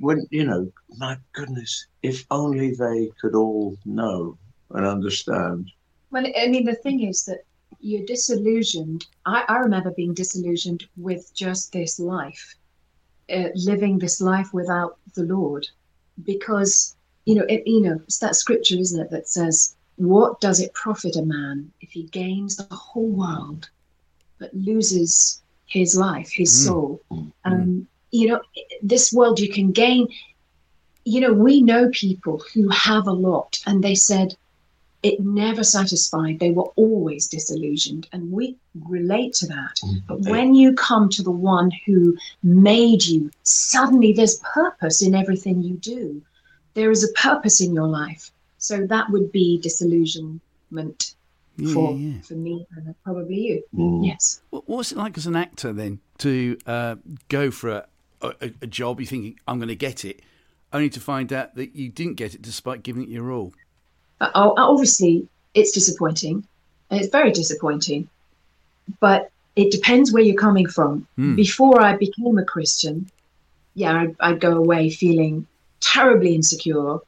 When 0.00 0.26
you 0.30 0.44
know, 0.44 0.72
my 0.98 1.16
goodness, 1.32 1.86
if 2.02 2.26
only 2.30 2.74
they 2.74 3.10
could 3.20 3.34
all 3.34 3.76
know 3.84 4.36
and 4.70 4.84
understand. 4.84 5.70
Well, 6.10 6.26
I 6.36 6.48
mean, 6.48 6.64
the 6.64 6.74
thing 6.74 7.04
is 7.08 7.24
that 7.26 7.44
you're 7.80 8.04
disillusioned. 8.04 9.06
I, 9.24 9.44
I 9.48 9.58
remember 9.58 9.92
being 9.92 10.12
disillusioned 10.14 10.86
with 10.96 11.32
just 11.34 11.72
this 11.72 12.00
life, 12.00 12.56
uh, 13.32 13.48
living 13.54 13.98
this 13.98 14.20
life 14.20 14.52
without 14.52 14.98
the 15.14 15.22
Lord, 15.22 15.68
because 16.24 16.96
you 17.26 17.36
know, 17.36 17.46
it, 17.48 17.62
you 17.64 17.80
know, 17.80 18.00
it's 18.04 18.18
that 18.18 18.34
scripture, 18.34 18.76
isn't 18.76 19.00
it, 19.00 19.10
that 19.10 19.28
says, 19.28 19.76
"What 19.96 20.40
does 20.40 20.58
it 20.60 20.74
profit 20.74 21.14
a 21.14 21.24
man 21.24 21.70
if 21.80 21.90
he 21.92 22.04
gains 22.04 22.56
the 22.56 22.74
whole 22.74 23.08
world 23.08 23.70
but 24.42 24.52
loses 24.54 25.40
his 25.66 25.96
life, 25.96 26.30
his 26.32 26.52
mm. 26.52 26.66
soul. 26.66 27.00
Mm. 27.12 27.32
Um, 27.44 27.86
you 28.10 28.26
know, 28.28 28.40
this 28.82 29.12
world 29.12 29.38
you 29.38 29.48
can 29.48 29.70
gain. 29.70 30.08
You 31.04 31.20
know, 31.20 31.32
we 31.32 31.62
know 31.62 31.88
people 31.90 32.42
who 32.52 32.68
have 32.68 33.06
a 33.06 33.12
lot, 33.12 33.60
and 33.66 33.82
they 33.82 33.94
said 33.94 34.34
it 35.02 35.20
never 35.20 35.62
satisfied. 35.62 36.40
They 36.40 36.50
were 36.50 36.70
always 36.84 37.28
disillusioned, 37.28 38.08
and 38.12 38.32
we 38.32 38.56
relate 38.74 39.32
to 39.34 39.46
that. 39.46 39.76
Mm. 39.84 40.02
But 40.08 40.20
when 40.22 40.54
you 40.56 40.74
come 40.74 41.08
to 41.10 41.22
the 41.22 41.38
one 41.56 41.70
who 41.86 42.16
made 42.42 43.04
you, 43.04 43.30
suddenly 43.44 44.12
there's 44.12 44.42
purpose 44.54 45.02
in 45.02 45.14
everything 45.14 45.62
you 45.62 45.76
do. 45.76 46.20
There 46.74 46.90
is 46.90 47.04
a 47.04 47.12
purpose 47.12 47.60
in 47.60 47.74
your 47.74 47.88
life. 47.88 48.30
So 48.58 48.86
that 48.86 49.10
would 49.10 49.30
be 49.30 49.60
disillusionment 49.60 51.14
yeah, 51.56 51.74
for 51.74 51.92
yeah. 51.96 52.20
for 52.22 52.34
me 52.34 52.66
and 52.76 52.94
probably 53.04 53.34
you. 53.36 53.62
Mm. 53.74 54.06
Yes. 54.06 54.42
What's 54.50 54.92
it 54.92 54.98
like 54.98 55.16
as 55.18 55.26
an 55.26 55.36
actor 55.36 55.72
then 55.72 56.00
to 56.18 56.58
uh, 56.66 56.96
go 57.28 57.50
for 57.50 57.70
a, 57.70 57.86
a, 58.22 58.52
a 58.62 58.66
job? 58.66 59.00
You 59.00 59.06
thinking 59.06 59.38
I'm 59.46 59.58
going 59.58 59.68
to 59.68 59.76
get 59.76 60.04
it, 60.04 60.22
only 60.72 60.90
to 60.90 61.00
find 61.00 61.32
out 61.32 61.54
that 61.56 61.74
you 61.74 61.88
didn't 61.88 62.14
get 62.14 62.34
it 62.34 62.42
despite 62.42 62.82
giving 62.82 63.02
it 63.02 63.08
your 63.08 63.30
all. 63.30 63.52
Uh, 64.20 64.30
oh, 64.34 64.54
obviously, 64.56 65.28
it's 65.54 65.72
disappointing. 65.72 66.46
It's 66.90 67.08
very 67.08 67.32
disappointing, 67.32 68.08
but 69.00 69.30
it 69.56 69.70
depends 69.70 70.12
where 70.12 70.22
you're 70.22 70.34
coming 70.36 70.66
from. 70.66 71.06
Mm. 71.18 71.36
Before 71.36 71.80
I 71.80 71.96
became 71.96 72.38
a 72.38 72.44
Christian, 72.44 73.10
yeah, 73.74 73.94
I'd, 73.94 74.16
I'd 74.20 74.40
go 74.40 74.52
away 74.52 74.90
feeling 74.90 75.46
terribly 75.80 76.34
insecure, 76.34 76.98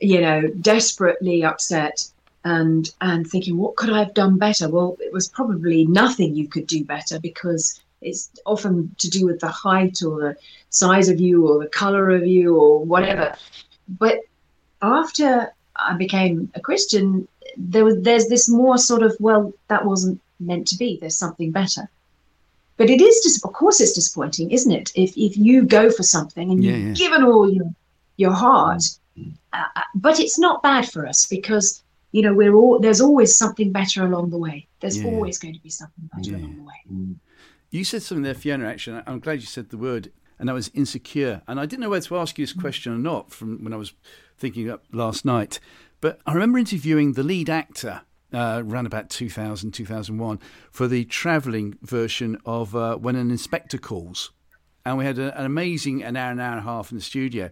you 0.00 0.20
know, 0.20 0.42
desperately 0.60 1.44
upset 1.44 2.08
and 2.44 2.90
and 3.00 3.26
thinking 3.26 3.56
what 3.56 3.76
could 3.76 3.90
I 3.90 3.98
have 3.98 4.14
done 4.14 4.38
better? 4.38 4.68
Well, 4.68 4.96
it 5.00 5.12
was 5.12 5.28
probably 5.28 5.86
nothing 5.86 6.34
you 6.34 6.48
could 6.48 6.66
do 6.66 6.84
better 6.84 7.20
because 7.20 7.80
it's 8.00 8.30
often 8.46 8.94
to 8.98 9.10
do 9.10 9.26
with 9.26 9.40
the 9.40 9.48
height 9.48 10.02
or 10.02 10.20
the 10.20 10.36
size 10.70 11.08
of 11.08 11.20
you 11.20 11.46
or 11.48 11.62
the 11.62 11.68
color 11.68 12.10
of 12.10 12.26
you 12.26 12.56
or 12.56 12.84
whatever. 12.84 13.34
But 13.88 14.20
after 14.80 15.52
I 15.76 15.94
became 15.94 16.50
a 16.54 16.60
Christian, 16.60 17.28
there 17.56 17.84
was 17.84 18.00
there's 18.00 18.28
this 18.28 18.48
more 18.48 18.78
sort 18.78 19.02
of 19.02 19.16
well 19.20 19.52
that 19.68 19.84
wasn't 19.84 20.20
meant 20.38 20.68
to 20.68 20.78
be. 20.78 20.98
There's 20.98 21.16
something 21.16 21.50
better. 21.50 21.88
But 22.78 22.88
it 22.88 23.02
is 23.02 23.20
just 23.22 23.44
of 23.44 23.52
course 23.52 23.80
it's 23.80 23.92
disappointing, 23.92 24.50
isn't 24.50 24.72
it? 24.72 24.90
If 24.94 25.16
if 25.16 25.36
you 25.36 25.64
go 25.64 25.90
for 25.90 26.02
something 26.02 26.50
and 26.50 26.64
yeah, 26.64 26.72
you've 26.72 26.98
yeah. 26.98 27.08
given 27.08 27.24
all 27.24 27.52
your 27.52 27.70
your 28.16 28.32
heart, 28.32 28.82
uh, 29.52 29.64
uh 29.76 29.82
but 29.94 30.18
it's 30.18 30.38
not 30.38 30.62
bad 30.62 30.90
for 30.90 31.06
us 31.06 31.26
because 31.26 31.82
you 32.12 32.22
know 32.22 32.32
we're 32.32 32.54
all 32.54 32.78
there's 32.78 33.00
always 33.00 33.34
something 33.36 33.72
better 33.72 34.04
along 34.04 34.30
the 34.30 34.38
way 34.38 34.66
there's 34.80 35.00
yeah. 35.00 35.10
always 35.10 35.38
going 35.38 35.54
to 35.54 35.60
be 35.60 35.70
something 35.70 36.08
better 36.14 36.30
yeah. 36.30 36.36
along 36.38 36.56
the 36.56 36.62
way 36.62 36.74
mm. 36.92 37.14
you 37.70 37.84
said 37.84 38.02
something 38.02 38.22
there 38.22 38.34
fiona 38.34 38.66
actually 38.66 39.00
i'm 39.06 39.20
glad 39.20 39.40
you 39.40 39.46
said 39.46 39.70
the 39.70 39.78
word 39.78 40.10
and 40.38 40.48
that 40.48 40.54
was 40.54 40.70
insecure 40.74 41.42
and 41.46 41.60
i 41.60 41.66
didn't 41.66 41.80
know 41.80 41.90
whether 41.90 42.04
to 42.04 42.16
ask 42.16 42.38
you 42.38 42.44
this 42.44 42.52
question 42.52 42.92
or 42.92 42.98
not 42.98 43.30
from 43.30 43.62
when 43.62 43.72
i 43.72 43.76
was 43.76 43.92
thinking 44.36 44.70
up 44.70 44.84
last 44.92 45.24
night 45.24 45.60
but 46.00 46.20
i 46.26 46.32
remember 46.32 46.58
interviewing 46.58 47.12
the 47.12 47.22
lead 47.22 47.48
actor 47.48 48.02
uh, 48.32 48.62
around 48.64 48.86
about 48.86 49.10
2000 49.10 49.72
2001 49.72 50.38
for 50.70 50.86
the 50.86 51.04
travelling 51.06 51.76
version 51.82 52.38
of 52.46 52.76
uh, 52.76 52.96
when 52.96 53.16
an 53.16 53.30
inspector 53.30 53.78
calls 53.78 54.30
and 54.84 54.96
we 54.96 55.04
had 55.04 55.18
a, 55.18 55.36
an 55.38 55.44
amazing 55.44 56.02
an 56.02 56.16
hour 56.16 56.30
an 56.30 56.40
hour 56.40 56.52
and 56.52 56.60
a 56.60 56.62
half 56.62 56.90
in 56.90 56.98
the 56.98 57.02
studio 57.02 57.50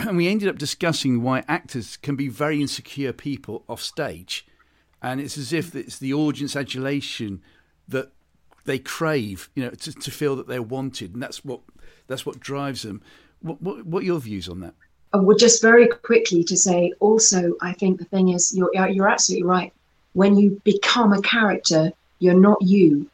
and 0.00 0.16
we 0.16 0.28
ended 0.28 0.48
up 0.48 0.58
discussing 0.58 1.22
why 1.22 1.44
actors 1.48 1.96
can 1.96 2.16
be 2.16 2.28
very 2.28 2.60
insecure 2.60 3.12
people 3.12 3.64
off 3.68 3.82
stage. 3.82 4.46
And 5.02 5.20
it's 5.20 5.38
as 5.38 5.52
if 5.52 5.74
it's 5.74 5.98
the 5.98 6.12
audience 6.12 6.56
adulation 6.56 7.42
that 7.88 8.10
they 8.64 8.78
crave, 8.78 9.48
you 9.54 9.64
know, 9.64 9.70
to, 9.70 9.92
to 9.92 10.10
feel 10.10 10.36
that 10.36 10.46
they're 10.46 10.62
wanted, 10.62 11.14
and 11.14 11.22
that's 11.22 11.44
what 11.44 11.60
that's 12.06 12.26
what 12.26 12.40
drives 12.40 12.82
them. 12.82 13.02
What, 13.40 13.62
what, 13.62 13.86
what 13.86 14.02
are 14.02 14.06
your 14.06 14.20
views 14.20 14.48
on 14.48 14.60
that? 14.60 14.74
Uh, 15.14 15.20
well, 15.22 15.36
just 15.36 15.62
very 15.62 15.86
quickly 15.86 16.42
to 16.44 16.56
say, 16.56 16.92
also, 17.00 17.54
I 17.62 17.72
think 17.72 17.98
the 17.98 18.04
thing 18.04 18.28
is, 18.28 18.54
you're 18.54 18.70
you're 18.88 19.08
absolutely 19.08 19.46
right. 19.46 19.72
When 20.12 20.36
you 20.36 20.60
become 20.64 21.12
a 21.12 21.22
character, 21.22 21.92
you're 22.18 22.34
not 22.34 22.60
you. 22.60 23.08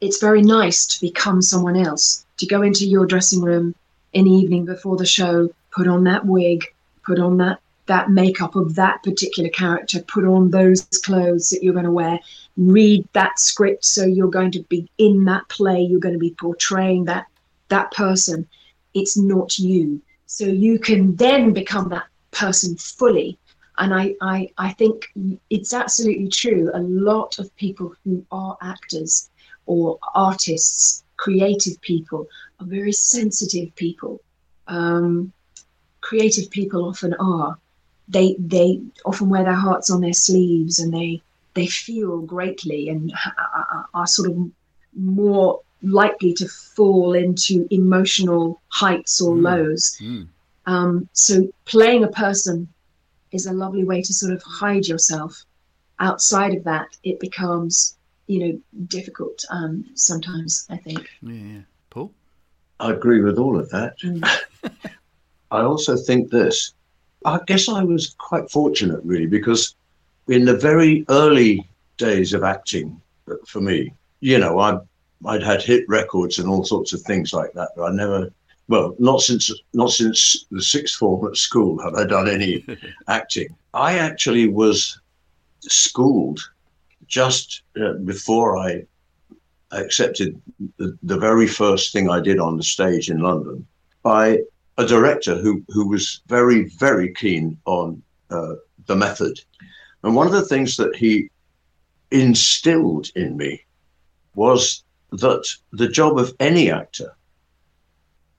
It's 0.00 0.20
very 0.20 0.42
nice 0.42 0.86
to 0.86 1.00
become 1.00 1.42
someone 1.42 1.76
else. 1.76 2.24
To 2.38 2.46
go 2.46 2.62
into 2.62 2.86
your 2.86 3.04
dressing 3.04 3.42
room 3.42 3.74
in 4.12 4.24
the 4.24 4.30
evening 4.30 4.64
before 4.64 4.96
the 4.96 5.04
show, 5.04 5.50
put 5.72 5.88
on 5.88 6.04
that 6.04 6.26
wig, 6.26 6.64
put 7.04 7.18
on 7.18 7.36
that 7.38 7.60
that 7.86 8.08
makeup 8.08 8.54
of 8.54 8.76
that 8.76 9.02
particular 9.02 9.48
character, 9.50 10.00
put 10.02 10.24
on 10.24 10.50
those 10.50 10.82
clothes 11.04 11.50
that 11.50 11.60
you're 11.60 11.72
going 11.72 11.84
to 11.84 11.90
wear, 11.90 12.20
read 12.56 13.04
that 13.14 13.36
script 13.40 13.84
so 13.84 14.04
you're 14.04 14.30
going 14.30 14.52
to 14.52 14.62
be 14.64 14.88
in 14.98 15.24
that 15.24 15.48
play, 15.48 15.80
you're 15.80 15.98
going 15.98 16.14
to 16.14 16.18
be 16.18 16.34
portraying 16.38 17.04
that 17.04 17.26
that 17.68 17.90
person. 17.92 18.46
It's 18.94 19.16
not 19.16 19.58
you. 19.58 20.00
So 20.26 20.44
you 20.44 20.78
can 20.78 21.16
then 21.16 21.52
become 21.52 21.88
that 21.88 22.06
person 22.30 22.76
fully. 22.76 23.38
And 23.78 23.94
I, 23.94 24.14
I, 24.20 24.50
I 24.58 24.72
think 24.72 25.12
it's 25.48 25.72
absolutely 25.72 26.28
true. 26.28 26.70
A 26.74 26.80
lot 26.80 27.38
of 27.38 27.54
people 27.56 27.94
who 28.04 28.24
are 28.30 28.56
actors 28.60 29.30
or 29.66 29.98
artists, 30.14 31.02
creative 31.16 31.80
people, 31.80 32.28
are 32.60 32.66
very 32.66 32.92
sensitive 32.92 33.74
people. 33.74 34.20
Um, 34.68 35.32
creative 36.00 36.50
people 36.50 36.88
often 36.88 37.14
are. 37.14 37.58
They 38.08 38.36
they 38.38 38.80
often 39.04 39.28
wear 39.28 39.44
their 39.44 39.54
hearts 39.54 39.90
on 39.90 40.00
their 40.00 40.12
sleeves, 40.12 40.78
and 40.78 40.92
they 40.92 41.22
they 41.54 41.66
feel 41.66 42.20
greatly, 42.20 42.88
and 42.88 43.12
are, 43.38 43.88
are 43.94 44.06
sort 44.06 44.30
of 44.30 44.50
more 44.94 45.60
likely 45.82 46.34
to 46.34 46.48
fall 46.48 47.14
into 47.14 47.66
emotional 47.70 48.60
heights 48.68 49.20
or 49.20 49.34
mm. 49.34 49.42
lows. 49.42 49.96
Mm. 50.00 50.28
Um, 50.66 51.08
so 51.12 51.50
playing 51.64 52.04
a 52.04 52.08
person 52.08 52.68
is 53.32 53.46
a 53.46 53.52
lovely 53.52 53.84
way 53.84 54.02
to 54.02 54.12
sort 54.12 54.32
of 54.32 54.42
hide 54.42 54.86
yourself. 54.86 55.44
Outside 56.00 56.54
of 56.54 56.64
that, 56.64 56.96
it 57.04 57.20
becomes 57.20 57.96
you 58.26 58.38
know 58.40 58.60
difficult 58.86 59.44
um, 59.50 59.84
sometimes. 59.94 60.66
I 60.70 60.76
think. 60.76 61.08
Yeah, 61.22 61.60
Paul. 61.90 62.12
I 62.78 62.92
agree 62.92 63.20
with 63.20 63.38
all 63.38 63.58
of 63.58 63.68
that. 63.70 63.98
Mm. 63.98 64.26
I 65.50 65.62
also 65.62 65.96
think 65.96 66.30
this. 66.30 66.74
I 67.24 67.40
guess 67.46 67.68
I 67.68 67.82
was 67.82 68.14
quite 68.18 68.50
fortunate, 68.50 69.00
really, 69.04 69.26
because 69.26 69.74
in 70.28 70.44
the 70.44 70.56
very 70.56 71.04
early 71.08 71.68
days 71.98 72.32
of 72.32 72.42
acting, 72.44 73.00
uh, 73.30 73.34
for 73.46 73.60
me, 73.60 73.92
you 74.20 74.38
know, 74.38 74.58
I 74.58 74.78
I'd 75.26 75.42
had 75.42 75.62
hit 75.62 75.88
records 75.88 76.38
and 76.38 76.48
all 76.48 76.64
sorts 76.64 76.92
of 76.92 77.02
things 77.02 77.32
like 77.32 77.52
that, 77.54 77.70
but 77.76 77.84
I 77.84 77.92
never. 77.92 78.30
Well, 78.68 78.94
not 79.00 79.20
since 79.20 79.50
not 79.74 79.90
since 79.90 80.46
the 80.50 80.62
sixth 80.62 80.96
form 80.96 81.26
at 81.26 81.36
school 81.36 81.82
have 81.82 81.94
I 81.94 82.04
done 82.04 82.28
any 82.28 82.64
acting. 83.08 83.48
I 83.74 83.98
actually 83.98 84.48
was 84.48 85.00
schooled 85.60 86.40
just 87.06 87.62
uh, 87.80 87.94
before 88.04 88.56
I 88.56 88.86
accepted 89.72 90.40
the, 90.78 90.96
the 91.02 91.18
very 91.18 91.46
first 91.46 91.92
thing 91.92 92.08
I 92.08 92.20
did 92.20 92.38
on 92.38 92.56
the 92.56 92.62
stage 92.62 93.10
in 93.10 93.18
London 93.18 93.66
by 94.02 94.38
a 94.78 94.86
director 94.86 95.36
who 95.36 95.62
who 95.68 95.88
was 95.88 96.22
very 96.26 96.68
very 96.78 97.12
keen 97.14 97.58
on 97.64 98.02
uh, 98.30 98.54
the 98.86 98.96
method, 98.96 99.38
and 100.02 100.14
one 100.14 100.26
of 100.26 100.32
the 100.32 100.46
things 100.46 100.76
that 100.76 100.96
he 100.96 101.30
instilled 102.10 103.08
in 103.14 103.36
me 103.36 103.64
was 104.34 104.84
that 105.12 105.46
the 105.72 105.88
job 105.88 106.18
of 106.18 106.34
any 106.40 106.70
actor, 106.70 107.14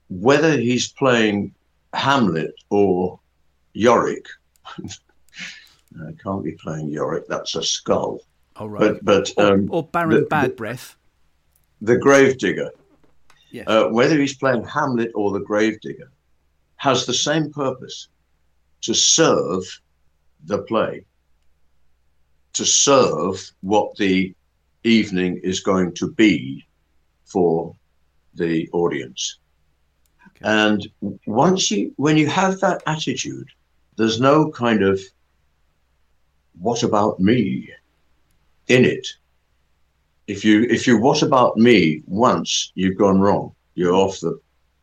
whether 0.08 0.56
he's 0.56 0.88
playing 0.92 1.54
Hamlet 1.92 2.54
or 2.70 3.20
Yorick, 3.74 4.26
I 4.78 6.12
can't 6.22 6.42
be 6.42 6.52
playing 6.52 6.88
Yorick. 6.88 7.26
That's 7.28 7.54
a 7.54 7.62
skull. 7.62 8.20
All 8.56 8.68
right. 8.68 8.98
But, 9.02 9.34
but 9.36 9.44
um, 9.44 9.68
or, 9.70 9.76
or 9.76 9.82
Baron 9.84 10.22
the, 10.22 10.26
Bad 10.26 10.56
Breath. 10.56 10.96
The, 11.80 11.94
the 11.94 11.98
Gravedigger. 11.98 12.70
Yes. 13.50 13.66
Uh, 13.66 13.88
whether 13.88 14.18
he's 14.18 14.36
playing 14.36 14.64
Hamlet 14.64 15.12
or 15.14 15.32
the 15.32 15.40
Gravedigger, 15.40 16.10
has 16.82 17.06
the 17.06 17.14
same 17.14 17.48
purpose 17.52 18.08
to 18.80 18.92
serve 18.92 19.62
the 20.46 20.58
play, 20.62 21.04
to 22.52 22.64
serve 22.64 23.52
what 23.60 23.94
the 23.98 24.34
evening 24.82 25.40
is 25.44 25.60
going 25.60 25.94
to 25.94 26.10
be 26.10 26.66
for 27.24 27.72
the 28.34 28.68
audience. 28.72 29.38
Okay. 30.26 30.40
And 30.42 30.88
once 31.24 31.70
you, 31.70 31.92
when 31.98 32.16
you 32.16 32.26
have 32.26 32.58
that 32.58 32.82
attitude, 32.86 33.46
there's 33.96 34.20
no 34.20 34.50
kind 34.50 34.82
of 34.82 35.00
what 36.58 36.82
about 36.82 37.20
me 37.20 37.70
in 38.66 38.84
it. 38.84 39.06
If 40.26 40.44
you 40.44 40.62
if 40.64 40.88
you 40.88 41.00
what 41.00 41.22
about 41.22 41.56
me 41.56 42.02
once, 42.08 42.72
you've 42.74 42.98
gone 42.98 43.20
wrong. 43.20 43.54
You're 43.76 43.94
off 43.94 44.18
the 44.18 44.40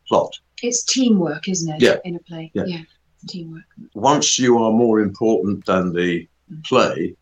plot. 0.10 0.38
It's 0.62 0.84
teamwork, 0.84 1.48
isn't 1.48 1.76
it? 1.76 1.82
Yeah. 1.82 1.98
In 2.04 2.16
a 2.16 2.20
play. 2.20 2.52
Yeah. 2.54 2.66
yeah. 2.66 2.82
Teamwork. 3.28 3.64
Once 3.94 4.38
you 4.40 4.58
are 4.58 4.72
more 4.72 5.00
important 5.00 5.66
than 5.66 5.94
the 5.94 6.28
mm. 6.52 6.64
play, 6.66 7.16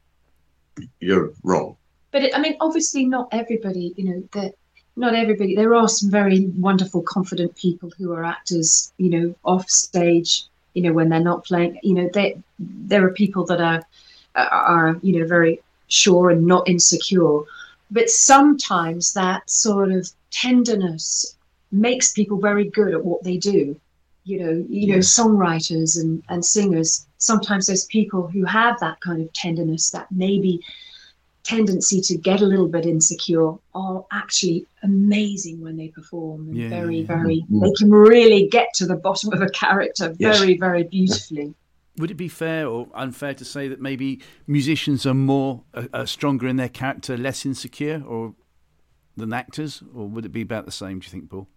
you're 1.00 1.34
wrong. 1.44 1.76
But 2.12 2.24
it, 2.24 2.36
I 2.36 2.40
mean, 2.40 2.56
obviously, 2.62 3.06
not 3.06 3.28
everybody. 3.32 3.94
You 3.98 4.06
know 4.06 4.24
that 4.34 4.56
not 4.96 5.14
everybody. 5.14 5.56
There 5.56 5.76
are 5.76 5.88
some 5.88 6.10
very 6.10 6.48
wonderful, 6.58 7.04
confident 7.04 7.56
people 7.56 7.92
who 7.98 8.14
are 8.14 8.24
actors. 8.24 8.94
You 8.98 9.10
know, 9.10 9.36
off 9.44 9.70
stage. 9.70 10.46
You 10.74 10.84
know, 10.84 10.94
when 10.94 11.10
they're 11.10 11.20
not 11.20 11.46
playing. 11.46 11.80
You 11.84 11.96
know, 11.96 12.10
they, 12.14 12.38
there 12.60 13.06
are 13.06 13.12
people 13.12 13.46
that 13.46 13.62
are 13.62 13.84
are 14.36 15.00
you 15.02 15.20
know 15.20 15.28
very 15.28 15.60
sure 15.88 16.30
and 16.30 16.46
not 16.46 16.68
insecure. 16.68 17.42
But 17.90 18.10
sometimes 18.10 19.14
that 19.14 19.50
sort 19.50 19.92
of 19.92 20.12
tenderness 20.30 21.37
makes 21.72 22.14
people 22.14 22.40
very 22.40 22.70
good 22.70 22.94
at 22.94 23.04
what 23.04 23.24
they 23.24 23.38
do. 23.38 23.80
You 24.24 24.40
know, 24.44 24.66
you 24.68 24.88
know, 24.88 25.00
songwriters 25.00 25.98
and, 25.98 26.22
and 26.28 26.44
singers. 26.44 27.08
Sometimes 27.18 27.66
there's 27.66 27.86
people 27.86 28.28
who 28.28 28.44
have 28.44 28.80
that 28.82 29.00
kind 29.00 29.22
of 29.22 29.32
tenderness, 29.32 29.90
that 29.92 30.12
maybe 30.12 30.60
tendency 31.44 32.02
to 32.02 32.18
get 32.18 32.42
a 32.42 32.46
little 32.46 32.68
bit 32.68 32.86
insecure, 32.86 33.54
are 33.74 34.06
actually 34.12 34.66
amazing 34.84 35.62
when 35.62 35.78
they 35.78 35.88
perform. 35.88 36.54
Yeah, 36.54 36.68
very, 36.68 37.04
very. 37.04 37.38
Mm-hmm. 37.44 37.62
They 37.62 37.72
can 37.72 37.90
really 37.90 38.50
get 38.50 38.74
to 38.76 38.86
the 38.86 38.98
bottom 38.98 39.32
of 39.32 39.42
a 39.42 39.50
character 39.52 40.10
very, 40.10 40.52
yes. 40.52 40.60
very 40.60 40.84
beautifully. 40.84 41.54
Would 41.98 42.12
it 42.12 42.16
be 42.16 42.28
fair 42.28 42.68
or 42.68 42.88
unfair 42.94 43.34
to 43.34 43.46
say 43.46 43.70
that 43.70 43.80
maybe 43.80 44.22
musicians 44.46 45.06
are 45.06 45.14
more 45.14 45.64
uh, 45.74 46.06
stronger 46.06 46.50
in 46.50 46.58
their 46.58 46.70
character, 46.70 47.18
less 47.18 47.46
insecure, 47.46 48.04
or 48.06 48.36
than 49.16 49.34
actors, 49.34 49.82
or 49.96 50.08
would 50.08 50.26
it 50.26 50.34
be 50.34 50.42
about 50.42 50.66
the 50.66 50.72
same? 50.72 51.00
Do 51.00 51.06
you 51.06 51.12
think, 51.12 51.30
Paul? 51.30 51.48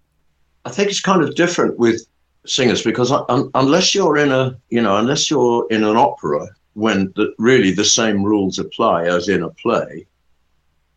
I 0.64 0.70
think 0.70 0.90
it's 0.90 1.00
kind 1.00 1.22
of 1.22 1.34
different 1.34 1.78
with 1.78 2.06
singers 2.46 2.82
because 2.82 3.12
un- 3.12 3.50
unless 3.54 3.94
you're 3.94 4.16
in 4.16 4.32
a 4.32 4.58
you 4.70 4.80
know 4.80 4.96
unless 4.96 5.30
you're 5.30 5.66
in 5.70 5.84
an 5.84 5.96
opera 5.96 6.48
when 6.74 7.12
the, 7.16 7.34
really 7.38 7.70
the 7.70 7.84
same 7.84 8.22
rules 8.22 8.58
apply 8.58 9.04
as 9.04 9.28
in 9.28 9.42
a 9.42 9.50
play 9.50 10.06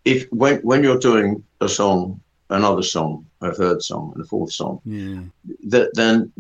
if 0.06 0.26
when 0.32 0.60
when 0.60 0.84
you're 0.84 1.00
doing 1.00 1.44
a 1.60 1.68
song 1.68 2.20
another 2.50 2.82
song 2.82 3.26
a 3.42 3.54
third 3.54 3.82
song 3.82 4.12
and 4.16 4.24
a 4.24 4.28
fourth 4.28 4.54
song 4.54 4.80
yeah. 4.86 5.22
that 5.66 5.94
then 5.96 6.32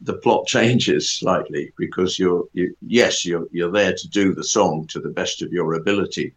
the 0.00 0.14
plot 0.14 0.46
changes 0.56 1.10
slightly 1.10 1.72
because 1.76 2.18
you're 2.18 2.44
you, 2.54 2.74
yes 2.86 3.26
you're 3.26 3.46
you're 3.52 3.72
there 3.72 3.92
to 3.94 4.08
do 4.08 4.34
the 4.34 4.44
song 4.44 4.86
to 4.86 5.00
the 5.00 5.10
best 5.10 5.42
of 5.42 5.52
your 5.52 5.74
ability 5.74 6.32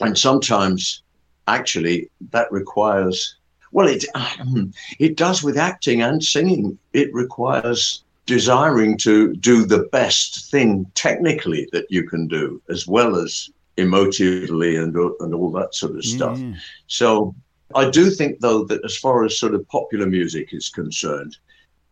and 0.00 0.16
sometimes 0.16 1.02
actually 1.46 2.08
that 2.30 2.50
requires 2.52 3.37
well, 3.72 3.88
it 3.88 4.04
um, 4.14 4.72
it 4.98 5.16
does 5.16 5.42
with 5.42 5.58
acting 5.58 6.02
and 6.02 6.22
singing. 6.22 6.78
It 6.92 7.12
requires 7.12 8.02
desiring 8.26 8.96
to 8.98 9.34
do 9.36 9.64
the 9.64 9.88
best 9.90 10.50
thing 10.50 10.90
technically 10.94 11.68
that 11.72 11.86
you 11.90 12.02
can 12.08 12.26
do, 12.28 12.60
as 12.68 12.86
well 12.86 13.16
as 13.16 13.50
emotively 13.76 14.82
and 14.82 14.94
and 15.20 15.34
all 15.34 15.50
that 15.52 15.74
sort 15.74 15.96
of 15.96 16.04
stuff. 16.04 16.38
Yeah. 16.38 16.54
So 16.86 17.34
I 17.74 17.90
do 17.90 18.10
think, 18.10 18.40
though, 18.40 18.64
that 18.64 18.84
as 18.84 18.96
far 18.96 19.24
as 19.24 19.38
sort 19.38 19.54
of 19.54 19.68
popular 19.68 20.06
music 20.06 20.52
is 20.52 20.68
concerned, 20.68 21.36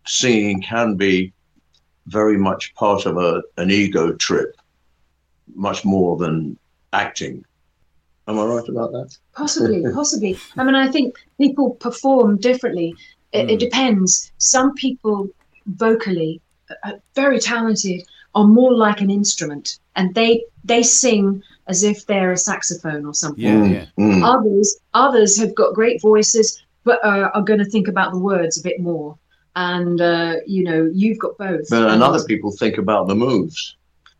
singing 0.06 0.62
can 0.62 0.96
be 0.96 1.32
very 2.06 2.38
much 2.38 2.74
part 2.74 3.04
of 3.04 3.18
a, 3.18 3.42
an 3.56 3.70
ego 3.70 4.12
trip, 4.12 4.56
much 5.54 5.84
more 5.84 6.16
than 6.16 6.58
acting. 6.92 7.44
Am 8.28 8.38
I 8.38 8.44
right 8.44 8.68
about 8.68 8.92
that? 8.92 9.16
Possibly, 9.32 9.84
possibly. 9.94 10.38
I 10.56 10.64
mean, 10.64 10.74
I 10.74 10.88
think 10.88 11.16
people 11.38 11.74
perform 11.74 12.38
differently. 12.38 12.94
It, 13.32 13.46
mm. 13.46 13.50
it 13.50 13.54
hmm. 13.54 13.58
depends. 13.58 14.32
Some 14.38 14.74
people 14.74 15.28
vocally 15.66 16.40
are 16.84 16.94
very 17.14 17.38
talented 17.38 18.02
are 18.36 18.46
more 18.46 18.74
like 18.74 19.00
an 19.00 19.10
instrument, 19.10 19.78
and 19.96 20.14
they 20.14 20.44
they 20.62 20.82
sing 20.82 21.42
as 21.68 21.82
if 21.82 22.06
they're 22.06 22.32
a 22.32 22.36
saxophone 22.36 23.04
or 23.06 23.14
something. 23.14 23.42
Yeah, 23.42 23.64
yeah. 23.64 23.86
Mm. 23.98 24.22
Others 24.22 24.78
others 24.94 25.38
have 25.40 25.54
got 25.54 25.74
great 25.74 26.00
voices, 26.02 26.62
but 26.84 27.02
uh, 27.04 27.30
are 27.32 27.42
going 27.42 27.58
to 27.58 27.64
think 27.64 27.88
about 27.88 28.12
the 28.12 28.18
words 28.18 28.58
a 28.60 28.62
bit 28.62 28.78
more. 28.78 29.18
And 29.56 30.00
uh, 30.00 30.36
you 30.46 30.64
know, 30.64 30.90
you've 30.92 31.18
got 31.18 31.38
both. 31.38 31.68
But 31.70 31.90
and 31.90 32.02
other 32.02 32.22
people 32.24 32.52
think 32.52 32.76
about 32.76 33.08
the 33.08 33.14
moves. 33.14 33.76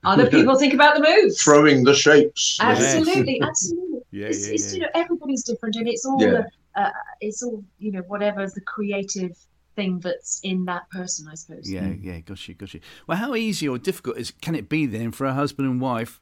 Other 0.06 0.30
people 0.30 0.58
think 0.58 0.72
about 0.72 0.96
the 0.96 1.02
moves. 1.02 1.42
Throwing 1.42 1.84
the 1.84 1.94
shapes. 1.94 2.58
Absolutely, 2.60 3.40
absolutely 3.42 3.86
yeah, 4.10 4.26
it's, 4.26 4.46
yeah, 4.46 4.54
it's 4.54 4.72
yeah. 4.72 4.74
you 4.74 4.80
know 4.80 4.88
everybody's 4.94 5.42
different 5.42 5.76
and 5.76 5.88
it's 5.88 6.04
all 6.06 6.22
yeah. 6.22 6.42
uh, 6.74 6.90
it's 7.20 7.42
all 7.42 7.62
you 7.78 7.92
know 7.92 8.02
whatever 8.02 8.46
the 8.46 8.60
creative 8.60 9.36
thing 9.74 10.00
that's 10.00 10.40
in 10.42 10.64
that 10.64 10.88
person, 10.90 11.28
I 11.30 11.34
suppose. 11.34 11.70
Yeah, 11.70 11.92
yeah, 12.00 12.20
got 12.20 12.48
you, 12.48 12.54
got 12.54 12.72
you. 12.72 12.80
Well, 13.06 13.18
how 13.18 13.34
easy 13.34 13.68
or 13.68 13.78
difficult 13.78 14.16
is 14.16 14.30
can 14.30 14.54
it 14.54 14.68
be 14.68 14.86
then 14.86 15.12
for 15.12 15.26
a 15.26 15.34
husband 15.34 15.68
and 15.68 15.80
wife, 15.80 16.20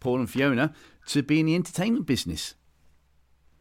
Paul 0.00 0.20
and 0.20 0.30
Fiona, 0.30 0.74
to 1.08 1.22
be 1.22 1.40
in 1.40 1.46
the 1.46 1.54
entertainment 1.54 2.06
business? 2.06 2.54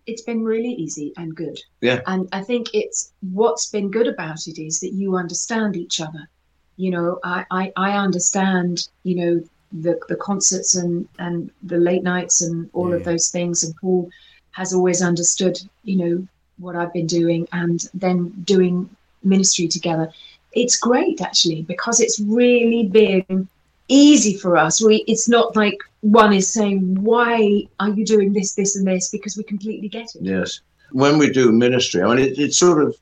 It's 0.05 0.22
been 0.22 0.43
really 0.43 0.72
easy 0.72 1.12
and 1.18 1.36
good. 1.36 1.60
Yeah. 1.82 1.99
And 2.08 2.30
I 2.32 2.41
think 2.41 2.70
it's 2.74 3.12
what's 3.20 3.66
been 3.70 3.91
good 3.91 4.08
about 4.08 4.47
it 4.47 4.58
is 4.58 4.80
that 4.80 4.93
you 4.93 5.18
understand 5.18 5.76
each 5.76 5.99
other. 5.99 6.30
You 6.78 6.91
know, 6.91 7.19
I, 7.23 7.45
I, 7.51 7.73
I 7.75 7.97
understand, 7.97 8.88
you 9.03 9.15
know, 9.15 9.43
the 9.73 9.99
the 10.07 10.15
concerts 10.15 10.75
and, 10.75 11.07
and 11.19 11.51
the 11.63 11.78
late 11.78 12.03
nights 12.03 12.41
and 12.41 12.69
all 12.73 12.93
Yeah, 12.93 12.95
of 12.95 13.03
those 13.03 13.30
things 13.30 13.63
and 13.63 13.75
Paul 13.78 14.09
has 14.51 14.73
always 14.73 15.01
understood, 15.01 15.59
you 15.84 15.97
know, 15.97 16.28
what 16.57 16.75
I've 16.75 16.93
been 16.93 17.07
doing 17.07 17.47
and 17.51 17.84
then 17.93 18.30
doing 18.43 18.89
ministry 19.23 19.67
together. 19.67 20.11
It's 20.53 20.78
great 20.78 21.21
actually 21.21 21.63
because 21.63 21.99
it's 21.99 22.19
really 22.19 22.88
been 22.88 23.47
easy 23.89 24.36
for 24.38 24.57
us. 24.57 24.82
We 24.82 25.03
it's 25.07 25.30
not 25.30 25.55
like 25.55 25.80
one 26.01 26.34
is 26.34 26.51
saying, 26.51 27.01
Why 27.03 27.67
are 27.80 27.89
you 27.89 28.05
doing 28.05 28.34
this, 28.34 28.55
this 28.55 28.75
and 28.75 28.88
this? 28.88 29.09
Because 29.09 29.38
we 29.38 29.43
completely 29.43 29.89
get 29.89 30.15
it. 30.15 30.23
Yes. 30.23 30.61
When 30.91 31.17
we 31.17 31.30
do 31.30 31.51
ministry, 31.51 32.01
I 32.01 32.07
mean, 32.15 32.19
it, 32.25 32.39
it's 32.39 32.57
sort 32.57 32.82
of, 32.82 32.95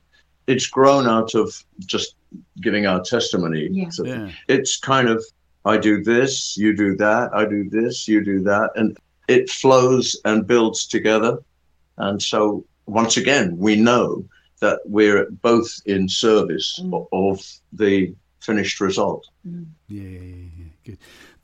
it's 0.47 0.67
grown 0.67 1.07
out 1.07 1.35
of 1.35 1.63
just 1.85 2.14
giving 2.61 2.85
our 2.85 3.01
testimony. 3.03 3.67
Yeah. 3.71 3.89
So 3.89 4.05
Yeah, 4.05 4.31
It's 4.47 4.77
kind 4.77 5.07
of, 5.09 5.23
I 5.65 5.77
do 5.77 6.03
this, 6.03 6.55
you 6.57 6.75
do 6.75 6.95
that, 6.97 7.33
I 7.33 7.45
do 7.45 7.69
this, 7.69 8.07
you 8.07 8.23
do 8.23 8.41
that. 8.43 8.71
And 8.75 8.97
it 9.27 9.49
flows 9.49 10.15
and 10.25 10.45
builds 10.45 10.85
together. 10.87 11.39
And 11.97 12.21
so, 12.21 12.65
once 12.85 13.17
again, 13.17 13.57
we 13.57 13.75
know 13.75 14.25
that 14.59 14.79
we're 14.85 15.29
both 15.31 15.71
in 15.85 16.07
service 16.09 16.79
Mm. 16.81 17.07
of 17.11 17.41
the 17.73 18.13
finished 18.41 18.79
result. 18.79 19.25
yeah, 19.43 19.61
yeah, 19.87 20.09
yeah, 20.19 20.35
yeah, 20.59 20.65
good. 20.83 20.97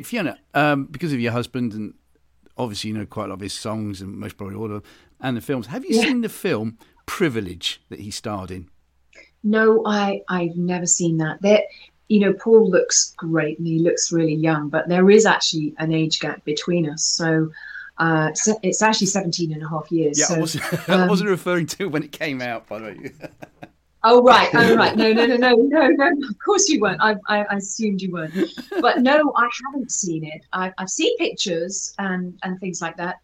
Fiona, 0.05 0.37
um, 0.53 0.85
because 0.85 1.11
of 1.13 1.19
your 1.19 1.31
husband 1.31 1.73
and 1.73 1.93
obviously 2.57 2.89
you 2.89 2.97
know 2.97 3.05
quite 3.07 3.25
a 3.25 3.27
lot 3.29 3.35
of 3.35 3.39
his 3.41 3.53
songs 3.53 4.01
and 4.01 4.15
most 4.17 4.37
probably 4.37 4.55
all 4.55 4.65
of 4.65 4.71
them 4.71 4.83
and 5.19 5.35
the 5.37 5.41
films. 5.41 5.67
Have 5.67 5.83
you 5.85 5.95
Yeah. 5.95 6.03
seen 6.03 6.21
the 6.21 6.29
film 6.29 6.77
Privilege 7.07 7.81
that 7.89 7.99
he 7.99 8.11
starred 8.11 8.51
in? 8.51 8.69
No, 9.43 9.83
I 9.85 10.21
I've 10.29 10.55
never 10.55 10.85
seen 10.85 11.17
that. 11.17 11.41
That 11.41 11.63
you 12.11 12.19
know, 12.19 12.33
Paul 12.33 12.69
looks 12.69 13.13
great 13.15 13.57
and 13.57 13.65
he 13.65 13.79
looks 13.79 14.11
really 14.11 14.35
young, 14.35 14.67
but 14.67 14.89
there 14.89 15.09
is 15.09 15.25
actually 15.25 15.73
an 15.77 15.93
age 15.93 16.19
gap 16.19 16.43
between 16.43 16.89
us. 16.89 17.05
So, 17.05 17.49
uh, 17.99 18.33
so 18.33 18.59
it's 18.63 18.81
actually 18.81 19.07
17 19.07 19.53
and 19.53 19.63
a 19.63 19.69
half 19.69 19.89
years. 19.89 20.19
Yeah, 20.19 20.25
so, 20.25 20.35
I 20.35 20.39
wasn't. 20.39 20.89
I 20.89 20.93
um, 21.03 21.07
wasn't 21.07 21.29
referring 21.29 21.67
to 21.67 21.87
when 21.87 22.03
it 22.03 22.11
came 22.11 22.41
out, 22.41 22.67
by 22.67 22.79
the 22.79 22.85
way. 22.85 23.11
Oh 24.03 24.23
right, 24.23 24.49
oh 24.53 24.75
right. 24.75 24.95
No, 24.97 25.13
no, 25.13 25.25
no, 25.25 25.37
no, 25.37 25.55
no, 25.55 25.87
no. 25.87 26.27
Of 26.27 26.35
course 26.43 26.67
you 26.67 26.81
weren't. 26.81 27.01
I, 27.01 27.15
I, 27.29 27.43
I 27.43 27.55
assumed 27.55 28.01
you 28.01 28.11
weren't. 28.11 28.33
But 28.81 28.99
no, 28.99 29.31
I 29.37 29.47
haven't 29.65 29.91
seen 29.91 30.25
it. 30.25 30.41
I, 30.51 30.73
I've 30.79 30.89
seen 30.89 31.15
pictures 31.17 31.93
and 31.97 32.37
and 32.43 32.59
things 32.59 32.81
like 32.81 32.97
that. 32.97 33.19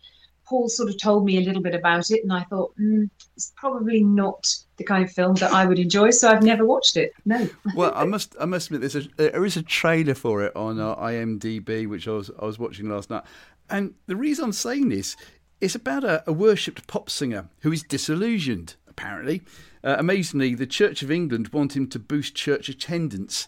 Paul 0.45 0.69
sort 0.69 0.89
of 0.89 0.97
told 0.97 1.25
me 1.25 1.39
a 1.39 1.41
little 1.41 1.61
bit 1.61 1.75
about 1.75 2.09
it, 2.11 2.23
and 2.23 2.31
I 2.31 2.43
thought 2.43 2.73
mm, 2.79 3.09
it's 3.35 3.51
probably 3.57 4.03
not 4.03 4.47
the 4.77 4.83
kind 4.83 5.03
of 5.03 5.11
film 5.11 5.33
that 5.35 5.51
I 5.51 5.65
would 5.65 5.79
enjoy. 5.79 6.11
So 6.11 6.29
I've 6.29 6.43
never 6.43 6.65
watched 6.65 6.97
it. 6.97 7.13
No. 7.25 7.49
well, 7.75 7.91
I 7.95 8.05
must. 8.05 8.35
I 8.39 8.45
must 8.45 8.67
admit, 8.67 8.81
there's 8.81 8.95
a 8.95 9.09
there 9.17 9.45
is 9.45 9.57
a 9.57 9.63
trailer 9.63 10.13
for 10.13 10.43
it 10.43 10.55
on 10.55 10.79
uh, 10.79 10.95
IMDb, 10.95 11.87
which 11.87 12.07
I 12.07 12.11
was 12.11 12.31
I 12.39 12.45
was 12.45 12.59
watching 12.59 12.89
last 12.89 13.09
night. 13.09 13.23
And 13.69 13.95
the 14.05 14.15
reason 14.15 14.45
I'm 14.45 14.53
saying 14.53 14.89
this 14.89 15.17
is 15.59 15.75
about 15.75 16.03
a, 16.03 16.23
a 16.27 16.33
worshipped 16.33 16.87
pop 16.87 17.09
singer 17.09 17.49
who 17.61 17.71
is 17.71 17.83
disillusioned. 17.83 18.75
Apparently, 18.87 19.43
uh, 19.83 19.95
amazingly, 19.99 20.55
the 20.55 20.65
Church 20.65 21.01
of 21.03 21.11
England 21.11 21.49
want 21.49 21.75
him 21.75 21.87
to 21.87 21.99
boost 21.99 22.35
church 22.35 22.69
attendance, 22.69 23.47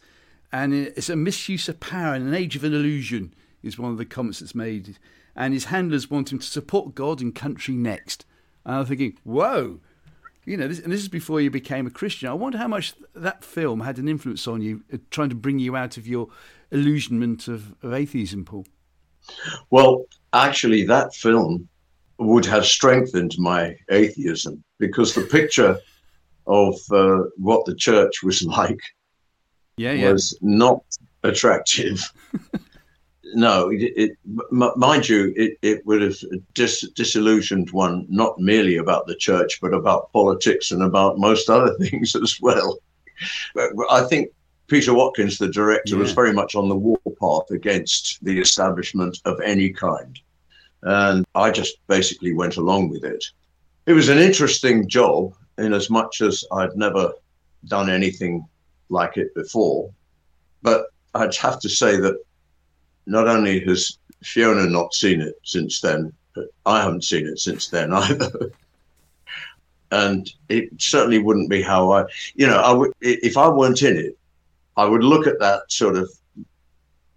and 0.51 0.73
it's 0.73 1.09
a 1.09 1.15
misuse 1.15 1.69
of 1.69 1.79
power 1.79 2.15
in 2.15 2.27
an 2.27 2.33
age 2.33 2.55
of 2.55 2.63
an 2.63 2.73
illusion. 2.73 3.33
Is 3.61 3.77
one 3.77 3.91
of 3.91 3.97
the 3.97 4.05
comments 4.05 4.39
that's 4.39 4.55
made, 4.55 4.97
and 5.35 5.53
his 5.53 5.65
handlers 5.65 6.09
want 6.09 6.31
him 6.31 6.39
to 6.39 6.45
support 6.45 6.95
God 6.95 7.21
and 7.21 7.35
country 7.35 7.75
next. 7.75 8.25
And 8.65 8.75
I'm 8.75 8.85
thinking, 8.85 9.17
whoa, 9.23 9.79
you 10.49 10.57
know, 10.57 10.67
this, 10.67 10.79
and 10.79 10.91
this 10.91 11.01
is 11.01 11.07
before 11.07 11.39
you 11.39 11.51
became 11.51 11.85
a 11.85 11.91
Christian. 11.91 12.27
I 12.27 12.33
wonder 12.33 12.57
how 12.57 12.67
much 12.67 12.95
that 13.13 13.43
film 13.43 13.81
had 13.81 13.99
an 13.99 14.09
influence 14.09 14.47
on 14.47 14.61
you, 14.61 14.83
uh, 14.91 14.97
trying 15.11 15.29
to 15.29 15.35
bring 15.35 15.59
you 15.59 15.75
out 15.75 15.95
of 15.95 16.07
your 16.07 16.29
illusionment 16.71 17.47
of, 17.47 17.75
of 17.83 17.93
atheism, 17.93 18.45
Paul. 18.45 18.65
Well, 19.69 20.05
actually, 20.33 20.85
that 20.85 21.13
film 21.13 21.69
would 22.17 22.47
have 22.47 22.65
strengthened 22.65 23.35
my 23.37 23.77
atheism 23.91 24.63
because 24.79 25.13
the 25.13 25.21
picture 25.21 25.77
of 26.47 26.75
uh, 26.91 27.25
what 27.37 27.65
the 27.65 27.75
church 27.75 28.23
was 28.23 28.41
like 28.57 28.79
Yeah, 29.77 29.91
yeah. 29.91 30.11
was 30.11 30.35
not 30.41 30.81
attractive. 31.23 32.11
no, 33.33 33.69
it, 33.69 33.93
it, 33.95 34.11
m- 34.25 34.71
mind 34.75 35.07
you, 35.07 35.33
it, 35.35 35.57
it 35.61 35.85
would 35.85 36.01
have 36.01 36.15
dis- 36.53 36.89
disillusioned 36.95 37.71
one 37.71 38.05
not 38.09 38.39
merely 38.39 38.77
about 38.77 39.07
the 39.07 39.15
church, 39.15 39.59
but 39.61 39.73
about 39.73 40.11
politics 40.13 40.71
and 40.71 40.83
about 40.83 41.17
most 41.17 41.49
other 41.49 41.73
things 41.79 42.15
as 42.15 42.39
well. 42.41 42.79
But 43.53 43.71
I 43.89 44.03
think 44.03 44.29
Peter 44.67 44.93
Watkins, 44.93 45.37
the 45.37 45.49
director, 45.49 45.97
was 45.97 46.13
very 46.13 46.31
much 46.31 46.55
on 46.55 46.69
the 46.69 46.75
warpath 46.75 47.51
against 47.51 48.23
the 48.23 48.39
establishment 48.39 49.19
of 49.25 49.39
any 49.41 49.71
kind. 49.71 50.19
And 50.83 51.25
I 51.35 51.51
just 51.51 51.77
basically 51.87 52.33
went 52.33 52.57
along 52.57 52.89
with 52.89 53.03
it. 53.03 53.25
It 53.87 53.93
was 53.93 54.09
an 54.09 54.19
interesting 54.19 54.87
job 54.87 55.33
in 55.57 55.73
as 55.73 55.89
much 55.89 56.21
as 56.21 56.45
I'd 56.51 56.75
never 56.77 57.11
done 57.65 57.89
anything 57.89 58.47
like 58.89 59.17
it 59.17 59.33
before. 59.35 59.91
But 60.61 60.85
I'd 61.15 61.35
have 61.35 61.59
to 61.61 61.69
say 61.69 61.97
that 61.97 62.17
not 63.09 63.27
only 63.27 63.59
has 63.65 63.97
Fiona 64.23 64.65
not 64.69 64.93
seen 64.93 65.21
it 65.21 65.35
since 65.43 65.81
then, 65.81 66.13
but 66.35 66.45
I 66.65 66.81
haven't 66.81 67.03
seen 67.03 67.25
it 67.27 67.39
since 67.39 67.67
then 67.69 67.91
either. 68.03 68.31
and 69.91 70.29
it 70.49 70.69
certainly 70.77 71.19
wouldn't 71.19 71.49
be 71.49 71.61
how 71.61 71.91
I, 71.91 72.05
you 72.35 72.47
know, 72.47 72.57
I 72.59 72.71
would 72.71 72.91
if 73.01 73.37
I 73.37 73.47
weren't 73.49 73.81
in 73.81 73.97
it, 73.97 74.17
I 74.77 74.85
would 74.85 75.03
look 75.03 75.25
at 75.27 75.39
that 75.39 75.63
sort 75.71 75.97
of 75.97 76.09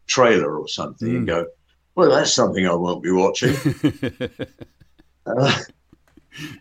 trailer 0.07 0.59
or 0.59 0.67
something 0.69 1.09
Mm. 1.09 1.17
and 1.19 1.27
go, 1.27 1.47
"Well, 1.95 2.11
that's 2.11 2.33
something 2.35 2.67
I 2.67 2.75
won't 2.75 3.03
be 3.03 3.11
watching." 3.13 3.55
Uh, 5.25 5.57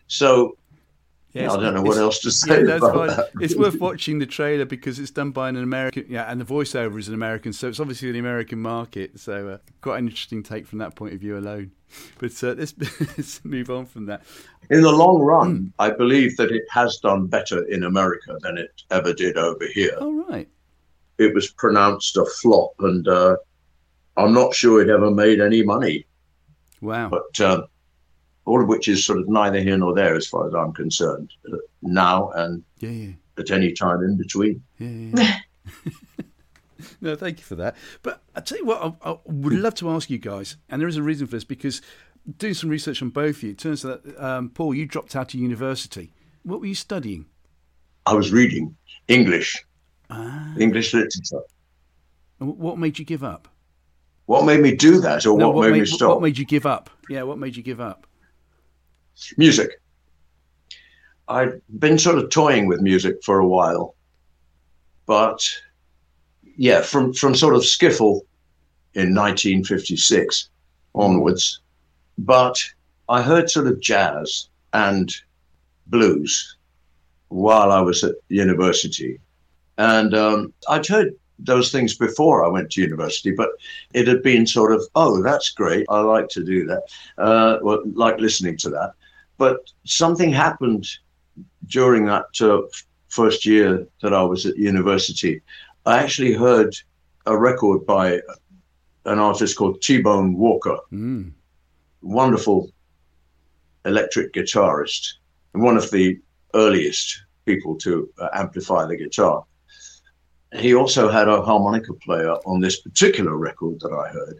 so 0.05 0.55
Yeah, 1.33 1.51
I 1.51 1.57
don't 1.61 1.73
know 1.73 1.81
what 1.81 1.97
else 1.97 2.19
to 2.19 2.31
say 2.31 2.63
Yeah, 2.65 2.75
about 2.75 2.93
fine. 2.93 3.07
that. 3.07 3.29
It's 3.39 3.55
worth 3.55 3.79
watching 3.79 4.19
the 4.19 4.25
trailer 4.25 4.65
because 4.65 4.99
it's 4.99 5.11
done 5.11 5.31
by 5.31 5.47
an 5.47 5.55
American, 5.55 6.05
yeah, 6.09 6.29
and 6.29 6.41
the 6.41 6.45
voiceover 6.45 6.99
is 6.99 7.07
an 7.07 7.13
American, 7.13 7.53
so 7.53 7.69
it's 7.69 7.79
obviously 7.79 8.11
the 8.11 8.19
American 8.19 8.59
market. 8.61 9.17
So 9.19 9.47
uh, 9.47 9.57
quite 9.79 9.99
an 9.99 10.07
interesting 10.07 10.43
take 10.43 10.67
from 10.67 10.79
that 10.79 10.95
point 10.95 11.13
of 11.13 11.21
view 11.21 11.37
alone. 11.37 11.71
But 12.19 12.31
uh, 12.43 12.55
let's, 12.57 12.73
let's 13.17 13.45
move 13.45 13.69
on 13.69 13.85
from 13.85 14.07
that. 14.07 14.23
In 14.69 14.81
the 14.81 14.91
long 14.91 15.21
run, 15.21 15.55
Hmm. 15.57 15.67
I 15.79 15.91
believe 15.91 16.35
that 16.37 16.51
it 16.51 16.63
has 16.69 16.97
done 16.97 17.27
better 17.27 17.63
in 17.63 17.83
America 17.83 18.37
than 18.41 18.57
it 18.57 18.81
ever 18.91 19.13
did 19.13 19.37
over 19.37 19.65
here. 19.73 19.97
All 20.01 20.25
right. 20.29 20.49
It 21.17 21.33
was 21.33 21.49
pronounced 21.51 22.17
a 22.17 22.25
flop, 22.25 22.73
and 22.79 23.07
uh, 23.07 23.37
I'm 24.17 24.33
not 24.33 24.53
sure 24.53 24.81
it 24.81 24.89
ever 24.89 25.11
made 25.11 25.39
any 25.39 25.63
money. 25.63 26.05
Wow. 26.81 27.09
But 27.09 27.39
uh, 27.39 27.61
all 28.45 28.61
of 28.61 28.67
which 28.67 28.87
is 28.87 29.05
sort 29.05 29.19
of 29.19 29.27
neither 29.29 29.59
here 29.61 29.77
nor 29.77 29.93
there, 29.93 30.15
as 30.15 30.27
far 30.27 30.47
as 30.47 30.53
I'm 30.53 30.73
concerned, 30.73 31.31
uh, 31.51 31.57
now 31.81 32.29
and 32.31 32.63
Yeah, 32.79 32.89
yeah. 32.89 33.11
at 33.37 33.51
any 33.51 33.71
time 33.73 34.01
in 34.03 34.17
between. 34.17 34.63
Yeah, 34.79 34.87
yeah, 34.89 35.11
yeah. 35.85 36.23
no, 37.01 37.15
thank 37.15 37.37
you 37.39 37.43
for 37.45 37.55
that. 37.55 37.75
But 38.01 38.21
I 38.35 38.41
tell 38.41 38.57
you 38.57 38.65
what, 38.65 38.97
I, 39.03 39.11
I 39.11 39.17
would 39.25 39.53
love 39.53 39.75
to 39.75 39.89
ask 39.91 40.09
you 40.09 40.17
guys, 40.17 40.57
and 40.69 40.81
there 40.81 40.87
is 40.87 40.97
a 40.97 41.03
reason 41.03 41.27
for 41.27 41.31
this 41.35 41.43
because 41.43 41.81
doing 42.37 42.53
some 42.53 42.69
research 42.69 43.01
on 43.01 43.09
both 43.09 43.37
of 43.37 43.43
you, 43.43 43.51
it 43.51 43.57
turns 43.59 43.85
out 43.85 44.03
that 44.03 44.23
um, 44.23 44.49
Paul, 44.49 44.73
you 44.73 44.85
dropped 44.85 45.15
out 45.15 45.33
of 45.33 45.39
university. 45.39 46.13
What 46.43 46.59
were 46.59 46.67
you 46.67 46.75
studying? 46.75 47.25
I 48.05 48.13
was 48.13 48.31
reading 48.31 48.75
English, 49.07 49.63
Ah, 50.09 50.53
English 50.59 50.93
literature. 50.93 51.41
and 52.39 52.57
what 52.57 52.77
made 52.79 52.97
you 52.97 53.05
give 53.05 53.23
up? 53.23 53.47
What 54.25 54.45
made 54.45 54.59
me 54.61 54.75
do 54.75 54.99
that, 55.01 55.25
or 55.25 55.37
No, 55.37 55.51
what, 55.51 55.69
made, 55.69 55.79
me 55.81 55.85
stop? 55.85 56.09
What 56.09 56.21
made 56.21 56.37
you 56.37 56.45
give 56.45 56.65
up? 56.65 56.89
Yeah, 57.09 57.23
what 57.23 57.37
made 57.37 57.55
you 57.55 57.63
give 57.63 57.79
up? 57.79 58.07
Music. 59.37 59.81
I've 61.27 61.61
been 61.79 61.97
sort 61.97 62.17
of 62.17 62.29
toying 62.29 62.67
with 62.67 62.81
music 62.81 63.23
for 63.23 63.39
a 63.39 63.47
while, 63.47 63.95
but 65.05 65.39
yeah, 66.57 66.81
from 66.81 67.13
from 67.13 67.35
sort 67.35 67.55
of 67.55 67.61
skiffle 67.61 68.21
in 68.93 69.15
1956 69.15 70.49
onwards. 70.93 71.61
But 72.17 72.57
I 73.07 73.21
heard 73.21 73.49
sort 73.49 73.67
of 73.67 73.79
jazz 73.79 74.49
and 74.73 75.13
blues 75.87 76.57
while 77.29 77.71
I 77.71 77.79
was 77.81 78.03
at 78.03 78.15
university, 78.27 79.19
and 79.77 80.13
um, 80.13 80.53
I'd 80.67 80.87
heard 80.87 81.15
those 81.39 81.71
things 81.71 81.95
before 81.95 82.45
I 82.45 82.49
went 82.49 82.71
to 82.71 82.81
university, 82.81 83.31
but 83.31 83.49
it 83.93 84.07
had 84.07 84.21
been 84.21 84.45
sort 84.45 84.73
of, 84.73 84.83
oh, 84.95 85.23
that's 85.23 85.49
great. 85.49 85.85
I 85.89 86.01
like 86.01 86.29
to 86.29 86.43
do 86.43 86.65
that. 86.67 86.83
Uh, 87.17 87.57
well, 87.63 87.81
like 87.93 88.19
listening 88.19 88.57
to 88.57 88.69
that 88.69 88.93
but 89.41 89.59
something 89.85 90.31
happened 90.31 90.85
during 91.65 92.05
that 92.05 92.29
uh, 92.41 92.61
first 93.09 93.43
year 93.43 93.87
that 94.03 94.13
I 94.13 94.21
was 94.21 94.45
at 94.45 94.55
university, 94.55 95.41
I 95.87 95.97
actually 96.03 96.33
heard 96.33 96.71
a 97.25 97.35
record 97.35 97.79
by 97.87 98.21
an 99.05 99.17
artist 99.17 99.57
called 99.57 99.81
T 99.81 99.99
Bone 99.99 100.37
Walker, 100.37 100.77
Mm. 100.93 101.31
wonderful 102.03 102.69
electric 103.83 104.31
guitarist, 104.33 105.03
and 105.53 105.63
one 105.63 105.75
of 105.75 105.89
the 105.89 106.19
earliest 106.53 107.07
people 107.45 107.73
to 107.85 107.91
uh, 108.19 108.29
amplify 108.33 108.85
the 108.85 108.95
guitar. 109.03 109.43
He 110.65 110.75
also 110.75 111.09
had 111.09 111.27
a 111.27 111.41
harmonica 111.41 111.93
player 112.05 112.33
on 112.45 112.61
this 112.61 112.77
particular 112.81 113.35
record 113.37 113.79
that 113.79 113.93
I 114.05 114.07
heard, 114.17 114.37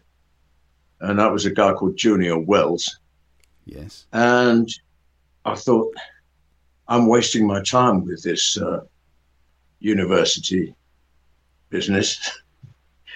and 0.99 1.17
that 1.17 1.31
was 1.31 1.45
a 1.47 1.51
guy 1.61 1.73
called 1.73 1.97
Junior 1.97 2.37
Wells. 2.37 2.99
Yes. 3.65 4.05
And 4.11 4.67
I 5.45 5.55
thought, 5.55 5.93
I'm 6.87 7.07
wasting 7.07 7.47
my 7.47 7.61
time 7.61 8.05
with 8.05 8.21
this 8.23 8.57
uh, 8.57 8.81
university 9.79 10.75
business. 11.69 12.41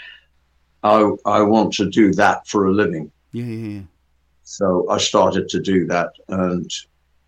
I, 0.84 1.12
I 1.26 1.42
want 1.42 1.74
to 1.74 1.90
do 1.90 2.14
that 2.14 2.48
for 2.48 2.66
a 2.66 2.72
living. 2.72 3.12
Yeah, 3.32 3.46
yeah, 3.46 3.68
yeah. 3.68 3.82
So 4.44 4.88
I 4.90 5.00
started 5.00 5.50
to 5.50 5.60
do 5.60 5.88
that, 5.88 6.12
and 6.30 6.72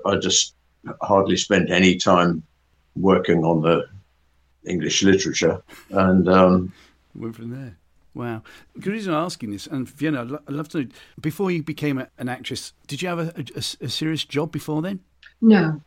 I 0.06 0.18
just 0.18 0.54
hardly 1.02 1.36
spent 1.36 1.72
any 1.72 1.96
time 1.96 2.44
working 2.96 3.44
on 3.44 3.62
the 3.62 3.88
English 4.66 5.02
literature. 5.04 5.62
And 5.90 6.30
um, 6.30 6.74
Went 7.16 7.36
from 7.36 7.50
there. 7.50 7.78
Wow. 8.18 8.42
The 8.76 8.90
reason 8.90 9.14
I'm 9.14 9.24
asking 9.24 9.52
this, 9.52 9.68
and 9.68 9.88
Fiona, 9.88 10.22
I'd, 10.22 10.28
lo- 10.32 10.40
I'd 10.48 10.54
love 10.56 10.70
to 10.70 10.80
know, 10.84 10.88
before 11.22 11.52
you 11.52 11.62
became 11.62 12.00
a, 12.00 12.08
an 12.18 12.30
actress, 12.30 12.74
did 12.88 13.02
you 13.02 13.08
have 13.10 13.20
a, 13.20 13.32
a- 13.56 13.86
a 13.86 13.90
serious 13.90 14.26
job 14.26 14.52
before 14.52 14.82
then? 14.82 15.00
No, 15.40 15.80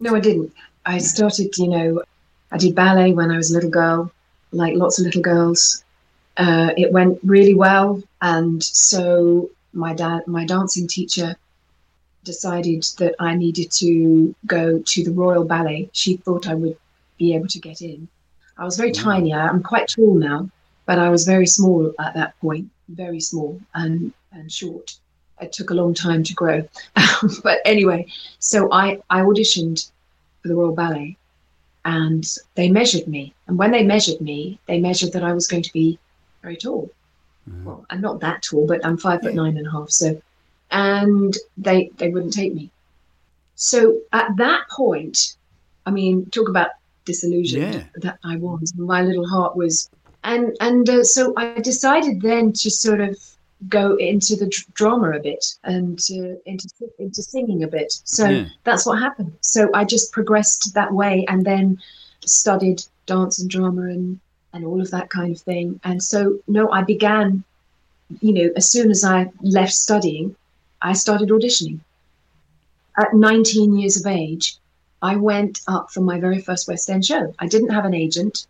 no, 0.00 0.16
I 0.16 0.20
didn't. 0.20 0.52
I 0.84 0.98
started, 0.98 1.56
you 1.56 1.68
know, 1.68 2.02
I 2.50 2.58
did 2.58 2.74
ballet 2.74 3.12
when 3.12 3.30
I 3.30 3.36
was 3.36 3.52
a 3.52 3.54
little 3.54 3.70
girl, 3.70 4.10
like 4.50 4.74
lots 4.74 4.98
of 4.98 5.04
little 5.04 5.22
girls. 5.22 5.84
Uh, 6.36 6.70
it 6.76 6.90
went 6.92 7.20
really 7.22 7.54
well, 7.54 8.02
and 8.22 8.60
so 8.62 9.50
my 9.72 9.94
dad, 9.94 10.26
my 10.26 10.44
dancing 10.44 10.88
teacher, 10.88 11.36
decided 12.24 12.82
that 12.98 13.14
I 13.20 13.34
needed 13.34 13.70
to 13.72 14.34
go 14.46 14.80
to 14.84 15.04
the 15.04 15.12
Royal 15.12 15.44
Ballet. 15.44 15.90
She 15.92 16.16
thought 16.16 16.48
I 16.48 16.54
would 16.54 16.76
be 17.18 17.34
able 17.36 17.46
to 17.48 17.60
get 17.60 17.82
in. 17.82 18.08
I 18.58 18.64
was 18.64 18.76
very 18.76 18.90
tiny. 18.92 19.32
I'm 19.32 19.62
quite 19.62 19.88
tall 19.88 20.14
now, 20.14 20.48
but 20.90 20.98
I 20.98 21.08
was 21.08 21.24
very 21.24 21.46
small 21.46 21.94
at 22.00 22.14
that 22.14 22.36
point, 22.40 22.68
very 22.88 23.20
small 23.20 23.60
and 23.74 24.12
and 24.32 24.50
short. 24.50 24.96
It 25.40 25.52
took 25.52 25.70
a 25.70 25.78
long 25.80 25.94
time 25.94 26.24
to 26.24 26.34
grow, 26.34 26.68
but 27.44 27.58
anyway, 27.64 28.00
so 28.40 28.72
I 28.72 29.00
I 29.08 29.20
auditioned 29.20 29.88
for 30.42 30.48
the 30.48 30.56
Royal 30.56 30.74
Ballet, 30.74 31.16
and 31.84 32.24
they 32.56 32.68
measured 32.68 33.06
me. 33.06 33.32
And 33.46 33.56
when 33.56 33.70
they 33.70 33.84
measured 33.84 34.20
me, 34.20 34.58
they 34.66 34.80
measured 34.80 35.12
that 35.12 35.22
I 35.22 35.32
was 35.32 35.46
going 35.46 35.62
to 35.62 35.72
be 35.72 35.96
very 36.42 36.56
tall. 36.56 36.90
Mm-hmm. 37.48 37.64
Well, 37.66 37.86
I'm 37.90 38.00
not 38.00 38.18
that 38.26 38.42
tall, 38.42 38.66
but 38.66 38.84
I'm 38.84 38.98
five 38.98 39.20
foot 39.22 39.36
nine 39.42 39.56
and 39.58 39.68
a 39.68 39.70
half. 39.70 39.90
So, 39.90 40.20
and 40.72 41.32
they 41.56 41.92
they 41.98 42.08
wouldn't 42.08 42.34
take 42.34 42.52
me. 42.52 42.68
So 43.54 44.00
at 44.12 44.36
that 44.38 44.62
point, 44.70 45.36
I 45.86 45.92
mean, 45.92 46.26
talk 46.30 46.48
about 46.48 46.70
disillusioned 47.04 47.74
Yeah. 47.74 47.84
that 48.04 48.18
I 48.24 48.36
was. 48.36 48.74
My 48.76 49.02
little 49.02 49.28
heart 49.34 49.56
was, 49.56 49.90
and 50.24 50.56
and 50.60 50.88
uh, 50.88 51.04
so 51.04 51.32
I 51.36 51.60
decided 51.60 52.20
then 52.20 52.52
to 52.54 52.70
sort 52.70 53.00
of 53.00 53.16
go 53.68 53.96
into 53.96 54.36
the 54.36 54.46
dr- 54.46 54.72
drama 54.74 55.10
a 55.10 55.20
bit 55.20 55.44
and 55.64 55.98
uh, 56.10 56.34
into 56.46 56.68
into 56.98 57.22
singing 57.22 57.62
a 57.62 57.68
bit. 57.68 57.92
So 58.04 58.28
Yeah. 58.28 58.46
that's 58.64 58.86
what 58.86 58.98
happened. 58.98 59.32
So 59.40 59.70
I 59.74 59.84
just 59.84 60.12
progressed 60.12 60.74
that 60.74 60.92
way, 60.92 61.24
and 61.28 61.44
then 61.44 61.78
studied 62.24 62.82
dance 63.06 63.38
and 63.40 63.50
drama 63.50 63.82
and 63.82 64.20
and 64.52 64.64
all 64.64 64.80
of 64.80 64.90
that 64.90 65.10
kind 65.10 65.34
of 65.34 65.40
thing. 65.42 65.80
And 65.84 66.02
so 66.02 66.38
no, 66.48 66.70
I 66.70 66.82
began, 66.82 67.44
you 68.20 68.32
know, 68.32 68.50
as 68.56 68.68
soon 68.68 68.90
as 68.90 69.04
I 69.04 69.30
left 69.42 69.72
studying, 69.72 70.34
I 70.82 70.92
started 70.94 71.28
auditioning. 71.28 71.80
At 72.98 73.14
19 73.14 73.78
years 73.78 73.98
of 73.98 74.06
age, 74.06 74.56
I 75.00 75.16
went 75.16 75.60
up 75.68 75.90
for 75.90 76.00
my 76.00 76.18
very 76.20 76.40
first 76.40 76.68
West 76.68 76.90
End 76.90 77.04
show. 77.04 77.32
I 77.38 77.46
didn't 77.46 77.70
have 77.70 77.84
an 77.84 77.94
agent. 77.94 78.46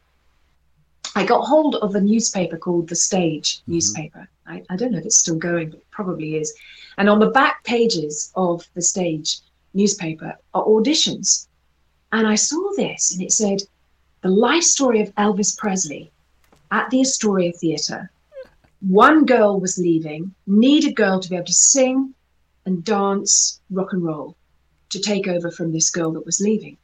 I 1.15 1.25
got 1.25 1.45
hold 1.45 1.77
of 1.77 1.95
a 1.95 2.01
newspaper 2.01 2.57
called 2.57 2.89
The 2.89 2.95
Stage 2.95 3.59
mm-hmm. 3.59 3.73
newspaper. 3.73 4.29
I, 4.47 4.63
I 4.71 4.77
don't 4.77 4.93
know 4.93 4.99
if 4.99 5.07
it's 5.07 5.19
still 5.19 5.37
going, 5.37 5.71
but 5.71 5.79
it 5.79 5.91
probably 5.91 6.37
is. 6.37 6.55
And 6.99 7.09
on 7.09 7.19
the 7.19 7.31
back 7.31 7.65
pages 7.65 8.33
of 8.37 8.69
The 8.75 8.83
Stage 8.83 9.39
newspaper 9.75 10.37
are 10.55 10.65
auditions. 10.65 11.47
And 12.13 12.27
I 12.27 12.35
saw 12.35 12.73
this 12.77 13.13
and 13.13 13.23
it 13.23 13.33
said, 13.33 13.63
The 14.23 14.29
life 14.29 14.65
story 14.65 15.01
of 15.01 15.15
Elvis 15.15 15.57
Presley 15.57 16.11
at 16.71 16.91
the 16.91 17.01
Astoria 17.01 17.53
Theatre. 17.53 18.11
One 18.81 19.27
girl 19.27 19.61
was 19.61 19.79
leaving, 19.79 20.35
need 20.47 20.85
a 20.87 20.93
girl 20.93 21.21
to 21.21 21.29
be 21.29 21.37
able 21.37 21.47
to 21.47 21.53
sing 21.53 22.15
and 22.67 22.85
dance 22.85 23.61
rock 23.71 23.93
and 23.93 24.03
roll 24.03 24.37
to 24.91 25.01
take 25.01 25.29
over 25.29 25.51
from 25.51 25.73
this 25.73 25.91
girl 25.91 26.13
that 26.13 26.27
was 26.27 26.41
leaving. 26.41 26.77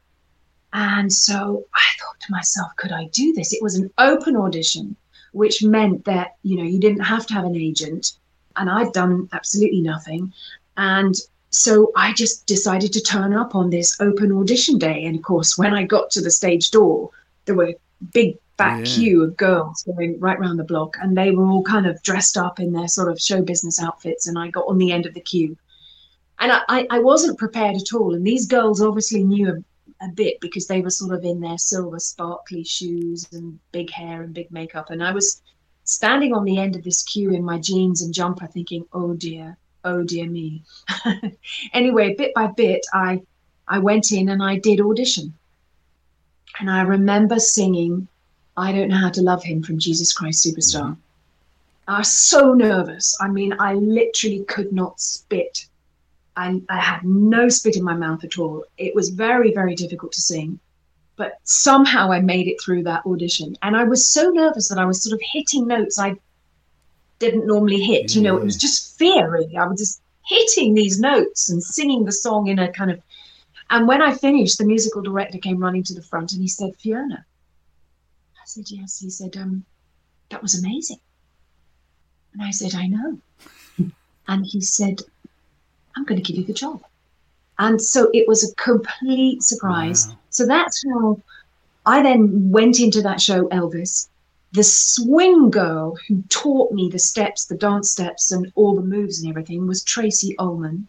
And 0.79 1.11
so 1.11 1.64
I 1.74 1.85
thought 1.99 2.20
to 2.20 2.33
myself, 2.33 2.70
could 2.77 2.93
I 2.93 3.07
do 3.07 3.33
this? 3.33 3.55
It 3.55 3.62
was 3.62 3.77
an 3.77 3.91
open 3.97 4.37
audition, 4.37 4.95
which 5.33 5.64
meant 5.64 6.05
that, 6.05 6.37
you 6.43 6.57
know, 6.59 6.64
you 6.64 6.79
didn't 6.79 7.01
have 7.01 7.27
to 7.29 7.35
have 7.35 7.47
an 7.47 7.57
agent. 7.57 8.12
And 8.57 8.68
I'd 8.68 8.93
done 8.93 9.29
absolutely 9.33 9.81
nothing. 9.81 10.35
And 10.77 11.14
so 11.49 11.93
I 11.97 12.12
just 12.12 12.47
decided 12.47 12.93
to 12.93 13.01
turn 13.01 13.33
up 13.33 13.55
on 13.55 13.70
this 13.70 13.99
open 14.01 14.31
audition 14.33 14.77
day. 14.77 15.07
And 15.07 15.16
of 15.16 15.22
course, 15.22 15.57
when 15.57 15.72
I 15.72 15.85
got 15.85 16.11
to 16.11 16.20
the 16.20 16.31
stage 16.31 16.70
door, 16.70 17.09
there 17.47 17.55
were 17.55 17.70
a 17.70 17.77
big 18.12 18.37
back 18.59 18.81
Yeah. 18.81 18.85
queue 18.85 19.22
of 19.22 19.37
girls 19.39 19.83
going 19.83 20.20
right 20.20 20.39
round 20.39 20.59
the 20.59 20.64
block, 20.64 20.97
and 21.01 21.16
they 21.16 21.31
were 21.31 21.47
all 21.47 21.62
kind 21.62 21.87
of 21.87 22.03
dressed 22.03 22.37
up 22.37 22.61
in 22.61 22.72
their 22.72 22.89
sort 22.89 23.11
of 23.11 23.18
show 23.18 23.41
business 23.41 23.81
outfits. 23.81 24.27
And 24.27 24.39
I 24.39 24.51
got 24.51 24.68
on 24.68 24.77
the 24.77 24.93
end 24.93 25.07
of 25.07 25.14
the 25.14 25.20
queue. 25.20 25.57
And 26.39 26.53
I, 26.53 26.61
I, 26.68 26.87
I 26.91 26.99
wasn't 26.99 27.39
prepared 27.39 27.77
at 27.77 27.95
all. 27.95 28.14
And 28.14 28.27
these 28.27 28.47
girls 28.47 28.83
obviously 28.83 29.24
knew 29.24 29.64
a, 30.01 30.09
bit 30.09 30.40
because 30.40 30.66
they 30.66 30.80
were 30.80 30.90
sort 30.90 31.12
of 31.12 31.24
in 31.24 31.40
their 31.40 31.59
silver 31.59 31.99
sparkly 31.99 32.64
shoes 32.64 33.26
and 33.32 33.59
big 33.72 33.90
hair 33.90 34.22
and 34.22 34.34
big 34.34 34.51
makeup. 34.51 34.90
And 34.90 35.03
I 35.03 35.12
was 35.12 35.42
standing 35.84 36.32
on 36.32 36.44
the 36.44 36.59
end 36.59 36.76
of 36.76 36.84
this 36.84 37.03
queue 37.03 37.30
in 37.30 37.44
my 37.44 37.59
jeans 37.59 38.03
and 38.03 38.12
jumper 38.12 38.47
thinking, 38.47 38.86
oh 38.92 39.14
dear, 39.14 39.57
oh 39.84 40.03
dear 40.03 40.26
me. 40.26 40.62
anyway, 41.72 42.14
bit 42.14 42.34
by 42.34 42.49
bit, 42.49 42.84
I, 42.92 43.22
I 43.68 43.78
went 43.78 44.12
in 44.12 44.28
and 44.28 44.42
I 44.42 44.59
did 44.59 44.80
audition. 44.80 45.34
And 46.59 46.70
I 46.70 46.82
remember 46.82 47.38
singing 47.38 48.09
I 48.57 48.72
Don't 48.72 48.88
Know 48.88 48.97
How 48.97 49.11
to 49.11 49.22
Love 49.22 49.42
Him 49.42 49.62
from 49.62 49.78
Jesus 49.78 50.12
Christ 50.12 50.47
Superstar. 50.47 50.82
Mm-hmm. 50.82 51.01
I 51.88 51.99
was 51.99 52.12
so 52.12 52.53
nervous. 52.53 53.16
I 53.20 53.28
mean, 53.28 53.55
I 53.59 53.74
literally 53.74 54.44
could 54.44 54.72
not 54.72 55.01
spit. 55.01 55.66
I, 56.37 56.61
I 56.68 56.78
had 56.78 57.05
no 57.05 57.49
spit 57.49 57.76
in 57.76 57.82
my 57.82 57.95
mouth 57.95 58.22
at 58.22 58.39
all. 58.39 58.64
It 58.76 58.95
was 58.95 59.09
very, 59.09 59.53
very 59.53 59.74
difficult 59.74 60.12
to 60.12 60.20
sing. 60.20 60.61
But 61.16 61.39
somehow 61.45 62.12
I 62.12 62.20
made 62.20 62.47
it 62.47 62.61
through 62.62 62.82
that 62.82 63.07
audition. 63.07 63.57
And 63.62 63.74
I 63.74 63.84
was 63.84 64.07
so 64.07 64.28
nervous 64.30 64.68
that 64.68 64.78
I 64.78 64.84
was 64.84 65.03
sort 65.03 65.14
of 65.14 65.20
hitting 65.32 65.66
notes 65.66 65.99
I 65.99 66.16
didn't 67.18 67.47
normally 67.47 67.80
hit. 67.80 68.14
You 68.14 68.20
know, 68.20 68.37
it 68.37 68.45
was 68.45 68.57
just 68.57 68.99
fear, 68.99 69.30
really. 69.30 69.57
I 69.57 69.66
was 69.66 69.80
just 69.80 70.03
hitting 70.26 70.74
these 70.74 71.01
notes 71.01 71.49
and 71.49 71.62
singing 71.62 72.05
the 72.05 72.12
song 72.12 72.49
in 72.49 72.59
a 72.59 72.70
kind 72.70 72.91
of. 72.91 73.01
And 73.70 73.89
when 73.89 74.03
I 74.03 74.14
finished, 74.14 74.59
the 74.59 74.66
musical 74.66 75.01
director 75.01 75.39
came 75.39 75.59
running 75.59 75.82
to 75.84 75.95
the 75.95 76.03
front 76.03 76.32
and 76.32 76.43
he 76.43 76.49
said, 76.49 76.76
Fiona. 76.76 77.24
I 78.34 78.45
said, 78.45 78.70
yes. 78.70 79.01
He 79.01 79.09
said, 79.09 79.37
um, 79.39 79.64
that 80.28 80.43
was 80.43 80.62
amazing. 80.62 81.01
And 82.34 82.43
I 82.43 82.51
said, 82.51 82.74
I 82.74 82.87
know. 82.89 83.18
and 84.28 84.45
he 84.45 84.61
said, 84.61 85.01
I'm 85.97 86.05
going 86.05 86.22
to 86.22 86.26
give 86.26 86.38
you 86.38 86.44
the 86.44 86.53
job. 86.53 86.82
And 87.59 87.80
so 87.80 88.11
it 88.12 88.28
was 88.28 88.44
a 88.51 88.55
complete 88.57 89.42
surprise. 89.42 90.09
Wow. 90.09 90.18
So 90.30 90.47
that's 90.47 90.84
how 90.86 91.20
I 91.86 92.03
then 92.03 92.51
went 92.51 92.80
into 92.80 93.01
that 93.03 93.20
show, 93.20 93.49
Elvis. 93.49 94.09
The 94.53 94.62
swing 94.62 95.51
girl 95.51 95.97
who 96.09 96.22
taught 96.28 96.72
me 96.72 96.88
the 96.90 96.99
steps, 96.99 97.47
the 97.47 97.57
dance 97.57 97.90
steps, 97.90 98.30
and 98.32 98.53
all 98.55 98.74
the 98.76 98.82
moves 98.82 99.20
and 99.20 99.28
everything 99.30 99.66
was 99.66 99.82
Tracey 99.82 100.36
Ullman. 100.38 100.86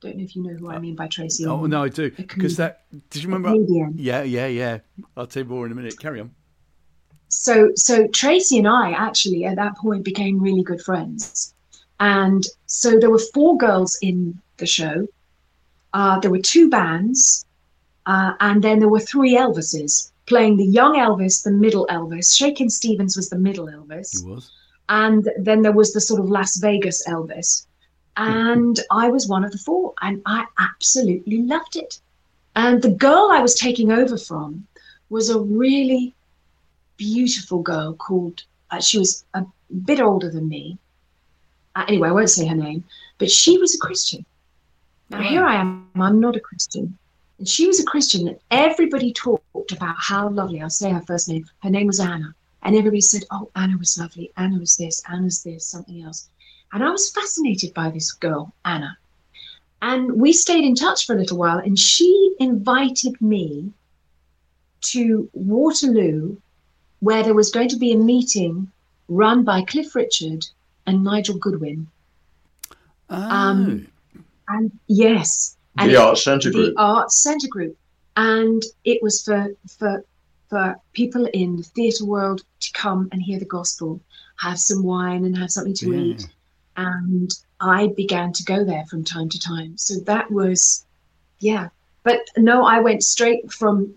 Don't 0.00 0.16
know 0.16 0.24
if 0.24 0.34
you 0.36 0.42
know 0.42 0.54
who 0.54 0.70
I 0.70 0.78
mean 0.78 0.94
by 0.94 1.08
Tracey 1.08 1.44
Oh, 1.46 1.52
Ullman. 1.52 1.70
no, 1.70 1.82
I 1.84 1.88
do. 1.88 2.10
Because 2.10 2.56
that, 2.56 2.84
did 3.10 3.22
you 3.22 3.28
remember? 3.28 3.50
Comedian. 3.50 3.94
Yeah, 3.96 4.22
yeah, 4.22 4.46
yeah. 4.46 4.78
I'll 5.16 5.26
tell 5.26 5.42
you 5.42 5.48
more 5.48 5.66
in 5.66 5.72
a 5.72 5.74
minute. 5.74 5.98
Carry 5.98 6.20
on. 6.20 6.30
so 7.28 7.70
so 7.74 8.06
Tracey 8.08 8.58
and 8.58 8.68
I 8.68 8.92
actually 8.92 9.44
at 9.44 9.56
that 9.56 9.76
point 9.76 10.04
became 10.04 10.40
really 10.40 10.62
good 10.62 10.80
friends. 10.80 11.54
And 12.00 12.44
so 12.68 12.98
there 12.98 13.10
were 13.10 13.18
four 13.34 13.56
girls 13.56 13.98
in 14.00 14.38
the 14.58 14.66
show. 14.66 15.06
Uh, 15.94 16.20
there 16.20 16.30
were 16.30 16.38
two 16.54 16.68
bands, 16.70 17.44
uh, 18.06 18.34
and 18.40 18.62
then 18.62 18.78
there 18.78 18.88
were 18.90 19.00
three 19.00 19.34
Elvises 19.36 20.12
playing 20.26 20.56
the 20.58 20.64
young 20.66 20.94
Elvis, 20.96 21.42
the 21.42 21.50
middle 21.50 21.86
Elvis. 21.90 22.36
Shakin' 22.36 22.68
Stevens 22.70 23.16
was 23.16 23.28
the 23.30 23.38
middle 23.38 23.66
Elvis, 23.66 24.22
He 24.22 24.30
was. 24.30 24.50
and 24.90 25.28
then 25.38 25.62
there 25.62 25.72
was 25.72 25.92
the 25.92 26.00
sort 26.00 26.20
of 26.20 26.28
Las 26.30 26.58
Vegas 26.58 27.06
Elvis. 27.08 27.66
And 28.16 28.80
I 28.90 29.08
was 29.08 29.28
one 29.28 29.44
of 29.44 29.52
the 29.52 29.58
four, 29.58 29.94
and 30.02 30.20
I 30.26 30.44
absolutely 30.58 31.42
loved 31.42 31.76
it. 31.76 32.00
And 32.56 32.82
the 32.82 32.90
girl 32.90 33.28
I 33.32 33.40
was 33.40 33.54
taking 33.54 33.92
over 33.92 34.18
from 34.18 34.66
was 35.08 35.30
a 35.30 35.38
really 35.40 36.14
beautiful 36.96 37.62
girl 37.62 37.94
called, 37.94 38.42
uh, 38.72 38.80
she 38.80 38.98
was 38.98 39.24
a 39.34 39.46
bit 39.84 40.00
older 40.00 40.30
than 40.30 40.48
me. 40.48 40.76
Uh, 41.78 41.84
anyway, 41.86 42.08
I 42.08 42.12
won't 42.12 42.28
say 42.28 42.44
her 42.44 42.56
name, 42.56 42.82
but 43.18 43.30
she 43.30 43.56
was 43.56 43.72
a 43.76 43.78
Christian. 43.78 44.26
Now, 45.10 45.22
here 45.22 45.44
I 45.44 45.54
am, 45.54 45.88
I'm 45.94 46.18
not 46.18 46.34
a 46.34 46.40
Christian. 46.40 46.98
And 47.38 47.46
she 47.46 47.68
was 47.68 47.78
a 47.78 47.84
Christian, 47.84 48.26
and 48.26 48.38
everybody 48.50 49.12
talked 49.12 49.70
about 49.70 49.94
how 49.96 50.28
lovely, 50.28 50.60
I'll 50.60 50.70
say 50.70 50.90
her 50.90 51.02
first 51.02 51.28
name, 51.28 51.46
her 51.62 51.70
name 51.70 51.86
was 51.86 52.00
Anna. 52.00 52.34
And 52.64 52.74
everybody 52.74 53.00
said, 53.00 53.22
Oh, 53.30 53.48
Anna 53.54 53.78
was 53.78 53.96
lovely, 53.96 54.32
Anna 54.36 54.58
was 54.58 54.76
this, 54.76 55.04
Anna's 55.08 55.44
this, 55.44 55.66
something 55.66 56.02
else. 56.02 56.28
And 56.72 56.82
I 56.82 56.90
was 56.90 57.12
fascinated 57.12 57.72
by 57.74 57.90
this 57.90 58.10
girl, 58.10 58.52
Anna. 58.64 58.98
And 59.80 60.20
we 60.20 60.32
stayed 60.32 60.64
in 60.64 60.74
touch 60.74 61.06
for 61.06 61.14
a 61.14 61.18
little 61.18 61.38
while, 61.38 61.58
and 61.58 61.78
she 61.78 62.34
invited 62.40 63.20
me 63.20 63.70
to 64.80 65.30
Waterloo, 65.32 66.38
where 66.98 67.22
there 67.22 67.34
was 67.34 67.52
going 67.52 67.68
to 67.68 67.76
be 67.76 67.92
a 67.92 67.96
meeting 67.96 68.72
run 69.06 69.44
by 69.44 69.62
Cliff 69.62 69.94
Richard 69.94 70.44
and 70.88 71.04
Nigel 71.04 71.38
Goodwin. 71.38 71.86
Oh. 73.10 73.16
Um, 73.16 73.86
and 74.48 74.70
yes, 74.86 75.56
and 75.76 75.90
the 75.90 75.94
it- 75.94 75.98
Arts 76.00 76.24
Centre 76.24 76.50
Group. 76.50 76.74
the 76.74 76.80
Arts 76.80 77.22
Centre 77.22 77.48
Group, 77.48 77.76
and 78.16 78.62
it 78.84 79.02
was 79.02 79.22
for 79.22 79.48
for 79.78 80.04
for 80.48 80.76
people 80.94 81.26
in 81.26 81.56
the 81.58 81.62
theatre 81.62 82.06
world 82.06 82.42
to 82.60 82.72
come 82.72 83.08
and 83.12 83.22
hear 83.22 83.38
the 83.38 83.44
gospel, 83.44 84.00
have 84.40 84.58
some 84.58 84.82
wine 84.82 85.24
and 85.26 85.36
have 85.36 85.50
something 85.50 85.74
to 85.74 85.92
Yeah. 85.92 86.00
eat, 86.00 86.28
and 86.76 87.30
I 87.60 87.88
began 87.88 88.32
to 88.32 88.42
go 88.44 88.64
there 88.64 88.84
from 88.86 89.04
time 89.04 89.28
to 89.28 89.38
time. 89.38 89.76
So 89.76 90.00
that 90.06 90.30
was, 90.30 90.86
yeah. 91.40 91.68
But 92.02 92.20
no, 92.36 92.64
I 92.64 92.80
went 92.80 93.02
straight 93.04 93.52
from 93.52 93.94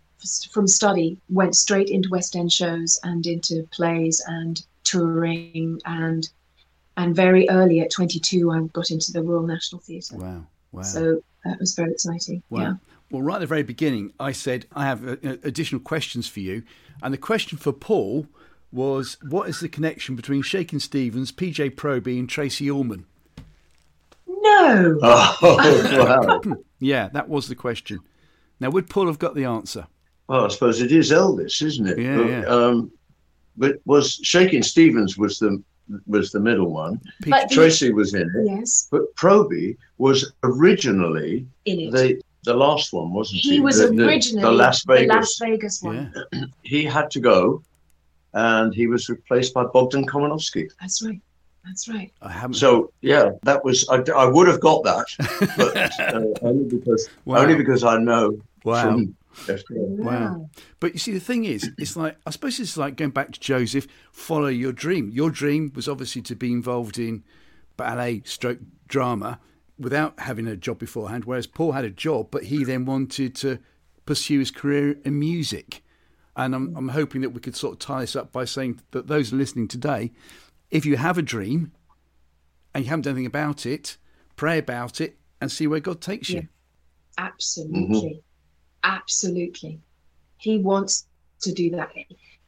from 0.52 0.68
study, 0.68 1.18
went 1.30 1.56
straight 1.56 1.90
into 1.90 2.10
West 2.10 2.36
End 2.36 2.52
shows 2.52 3.00
and 3.04 3.26
into 3.26 3.64
plays 3.72 4.22
and 4.28 4.62
touring 4.84 5.82
and 5.86 6.30
and 7.02 7.16
very 7.16 7.50
early 7.50 7.80
at 7.80 7.90
22 7.90 8.52
I 8.52 8.62
got 8.74 8.92
into 8.92 9.12
the 9.12 9.24
Royal 9.24 9.42
National 9.42 9.82
Theatre. 9.82 10.18
Wow. 10.18 10.46
Wow. 10.72 10.82
So 10.84 11.22
that 11.44 11.60
was 11.60 11.74
very 11.74 11.92
exciting. 11.92 12.44
Wow. 12.50 12.62
Yeah. 12.62 12.74
Well, 13.10 13.24
right 13.24 13.36
at 13.36 13.40
the 13.40 13.48
very 13.48 13.64
beginning, 13.64 14.14
I 14.20 14.32
said 14.32 14.68
I 14.74 14.86
have 14.86 15.06
uh, 15.06 15.16
uh, 15.24 15.36
additional 15.44 15.82
questions 15.82 16.28
for 16.28 16.40
you, 16.40 16.64
and 17.02 17.14
the 17.14 17.18
question 17.18 17.58
for 17.58 17.74
Paul 17.74 18.28
was, 18.72 19.18
"What 19.28 19.50
is 19.50 19.60
the 19.60 19.68
connection 19.68 20.16
between 20.16 20.44
Shakin' 20.44 20.80
Stevens, 20.80 21.32
PJ 21.32 21.72
Proby, 21.76 22.18
and 22.20 22.30
Tracey 22.30 22.70
Ullman?" 22.70 23.06
No. 24.28 24.98
Oh, 25.04 26.42
wow. 26.44 26.56
Yeah, 26.80 27.10
that 27.10 27.28
was 27.28 27.48
the 27.48 27.56
question. 27.56 28.00
Now, 28.60 28.70
would 28.70 28.90
Paul 28.90 29.08
have 29.08 29.20
got 29.20 29.36
the 29.36 29.46
answer? 29.46 29.88
Well, 30.28 30.46
I 30.46 30.48
suppose 30.48 30.82
it 30.82 30.92
is 30.92 31.12
Elvis, 31.12 31.62
isn't 31.62 31.88
it? 31.88 32.00
Yeah, 32.00 32.18
but, 32.18 32.28
yeah. 32.28 32.46
Um, 32.46 32.92
but 33.58 33.76
was 33.86 34.20
Shaking 34.24 34.64
Stevens 34.64 35.18
was 35.18 35.40
the 35.40 35.62
was 36.08 36.32
the 36.32 36.40
middle 36.40 36.72
one. 36.72 37.00
P- 37.24 37.30
But 37.30 37.50
the- 37.50 37.56
Tracey 37.56 37.92
was 37.94 38.14
in 38.14 38.22
it, 38.36 38.46
Yes, 38.46 38.88
but 38.92 39.14
Proby 39.16 39.78
was 39.98 40.32
originally 40.44 41.46
in 41.66 41.80
it. 41.80 41.92
the 41.92 42.22
the 42.44 42.54
last 42.56 42.92
one, 42.92 43.14
wasn't 43.14 43.42
he? 43.42 43.52
he 43.56 43.60
was 43.60 43.78
The- 43.80 43.88
the- 43.90 44.08
originally 44.08 44.44
the, 44.44 44.52
Las 44.52 44.84
Vegas, 44.84 45.02
the 45.02 45.08
Vegas. 45.08 45.16
Las 45.16 45.40
Vegas 45.50 45.84
one. 45.84 46.14
yeah. 46.34 46.46
He 46.64 46.84
had 46.84 47.12
to 47.12 47.20
go, 47.20 47.62
and 48.34 48.74
he 48.74 48.88
was 48.88 49.10
replaced 49.10 49.54
by 49.54 49.64
Bogdan 49.66 50.06
Kominowski. 50.06 50.70
That's 50.80 51.02
right. 51.04 51.22
That's 51.66 51.88
right. 51.88 52.12
I 52.24 52.32
haven't. 52.32 52.56
So 52.56 52.92
yeah, 53.02 53.32
that 53.44 53.64
was 53.64 53.88
I, 53.90 53.98
I 54.16 54.26
would 54.26 54.48
have 54.48 54.60
got 54.60 54.84
that, 54.84 55.06
but 55.58 55.72
uh, 56.16 56.48
only 56.48 56.66
because 56.76 57.08
Wow. 57.26 57.38
only 57.42 57.56
because 57.56 57.84
I 57.84 57.98
know 58.00 58.40
Wow. 58.64 58.82
from 58.84 59.16
FPL. 59.34 59.98
Wow. 59.98 60.50
But 60.80 60.94
you 60.94 61.00
see, 61.00 61.12
the 61.12 61.20
thing 61.20 61.46
is, 61.46 61.72
it's 61.78 61.96
like 61.96 62.18
I 62.26 62.32
suppose 62.32 62.60
it's 62.60 62.78
like 62.78 62.96
going 62.96 63.12
back 63.12 63.32
to 63.32 63.40
Joseph. 63.40 63.88
Follow 64.12 64.48
your 64.48 64.72
dream. 64.72 65.10
Your 65.12 65.30
dream 65.30 65.72
was 65.76 65.88
obviously 65.88 66.22
to 66.24 66.36
be 66.36 66.52
involved 66.52 67.00
in 67.00 67.24
ballet, 67.78 68.22
stroke 68.26 68.60
drama, 68.88 69.40
without 69.80 70.20
having 70.20 70.48
a 70.48 70.56
job 70.56 70.80
beforehand. 70.80 71.26
Whereas 71.26 71.48
Paul 71.48 71.72
had 71.72 71.86
a 71.86 71.90
job, 71.90 72.30
but 72.32 72.46
he 72.46 72.64
then 72.64 72.86
wanted 72.86 73.36
to 73.38 73.60
pursue 74.06 74.40
his 74.40 74.52
career 74.52 74.98
in 75.04 75.20
music. 75.20 75.84
And 76.36 76.56
I'm, 76.56 76.76
I'm 76.76 76.90
hoping 76.90 77.22
that 77.22 77.32
we 77.32 77.42
could 77.42 77.56
sort 77.56 77.74
of 77.74 77.80
tie 77.80 78.02
this 78.02 78.16
up 78.16 78.32
by 78.32 78.46
saying 78.46 78.82
that 78.92 79.08
those 79.08 79.34
listening 79.34 79.68
today, 79.68 80.12
if 80.70 80.86
you 80.86 80.98
have 80.98 81.18
a 81.18 81.22
dream 81.22 81.72
and 82.74 82.84
you 82.84 82.90
haven't 82.90 83.04
done 83.04 83.12
anything 83.12 83.26
about 83.26 83.66
it, 83.66 83.98
pray 84.36 84.58
about 84.58 85.02
it 85.02 85.18
and 85.42 85.52
see 85.52 85.68
where 85.68 85.80
God 85.80 86.02
takes 86.02 86.30
you. 86.30 86.48
Absolutely. 87.18 87.80
Mm-hmm. 87.82 88.20
Absolutely. 88.84 89.80
He 90.38 90.58
wants 90.58 91.06
to 91.42 91.54
do 91.54 91.70
that. 91.72 91.92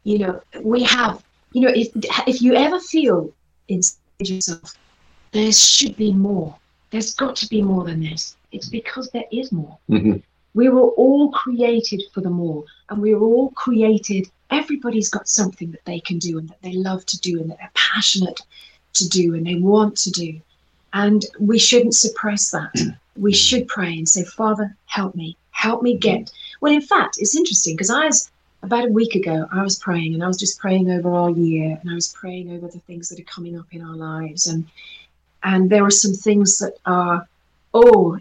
You 0.04 0.18
know, 0.20 0.42
we 0.62 0.84
have, 0.84 1.24
you 1.54 1.62
know, 1.62 1.72
if 1.74 1.90
if 2.28 2.42
you 2.42 2.56
ever 2.56 2.80
feel 2.80 3.32
inside 3.68 3.98
yourself, 4.20 4.76
there 5.32 5.52
should 5.52 5.96
be 5.96 6.14
more. 6.14 6.56
There's 6.92 7.14
got 7.14 7.36
to 7.38 7.48
be 7.48 7.62
more 7.62 7.84
than 7.84 8.02
this. 8.02 8.36
It's 8.52 8.70
because 8.70 9.10
there 9.12 9.26
is 9.32 9.52
more. 9.52 9.78
Mhm. 9.90 10.22
We 10.54 10.70
were 10.70 10.90
all 10.90 11.32
created 11.32 12.04
for 12.14 12.22
the 12.22 12.30
more, 12.30 12.64
and 12.90 13.02
we 13.02 13.16
were 13.16 13.26
all 13.28 13.50
created. 13.52 14.30
Everybody's 14.52 15.10
got 15.10 15.28
something 15.28 15.72
that 15.72 15.84
they 15.86 16.00
can 16.00 16.20
do 16.20 16.38
and 16.38 16.48
that 16.50 16.62
they 16.62 16.74
love 16.74 17.06
to 17.08 17.20
do 17.20 17.42
and 17.42 17.50
that 17.50 17.58
they're 17.58 17.72
passionate 17.74 18.42
to 18.94 19.10
do 19.10 19.34
and 19.34 19.46
they 19.46 19.56
want 19.56 19.98
to 19.98 20.12
do. 20.12 20.40
And 20.94 21.26
we 21.40 21.58
shouldn't 21.58 21.96
suppress 21.96 22.52
that. 22.52 22.72
We 23.16 23.34
should 23.34 23.68
pray 23.68 23.98
and 23.98 24.08
say, 24.08 24.24
Father, 24.26 24.76
help 24.86 25.16
me. 25.16 25.36
Help 25.54 25.82
me 25.82 25.98
get. 25.98 26.32
Well, 26.62 26.74
in 26.74 26.82
fact, 26.82 27.18
it's 27.20 27.36
interesting 27.36 27.76
because 27.76 27.90
I 27.90 28.06
was 28.06 28.30
about 28.64 28.86
a 28.86 28.92
week 28.92 29.16
ago, 29.16 29.48
I 29.52 29.62
was 29.62 29.78
praying 29.78 30.14
and 30.14 30.24
I 30.24 30.28
was 30.28 30.38
just 30.38 30.60
praying 30.60 30.90
over 30.92 31.14
our 31.14 31.30
year 31.30 31.78
and 31.80 31.90
I 31.90 31.96
was 31.96 32.10
praying 32.10 32.52
over 32.52 32.68
the 32.68 32.80
things 32.80 33.10
that 33.10 33.20
are 33.20 33.24
coming 33.24 33.58
up 33.58 33.68
in 33.72 33.82
our 33.82 33.96
lives. 33.96 34.48
And 34.48 34.66
and 35.44 35.70
there 35.70 35.86
are 35.86 35.92
some 35.92 36.14
things 36.14 36.60
that 36.60 36.76
are, 36.86 37.28
oh, 37.74 38.20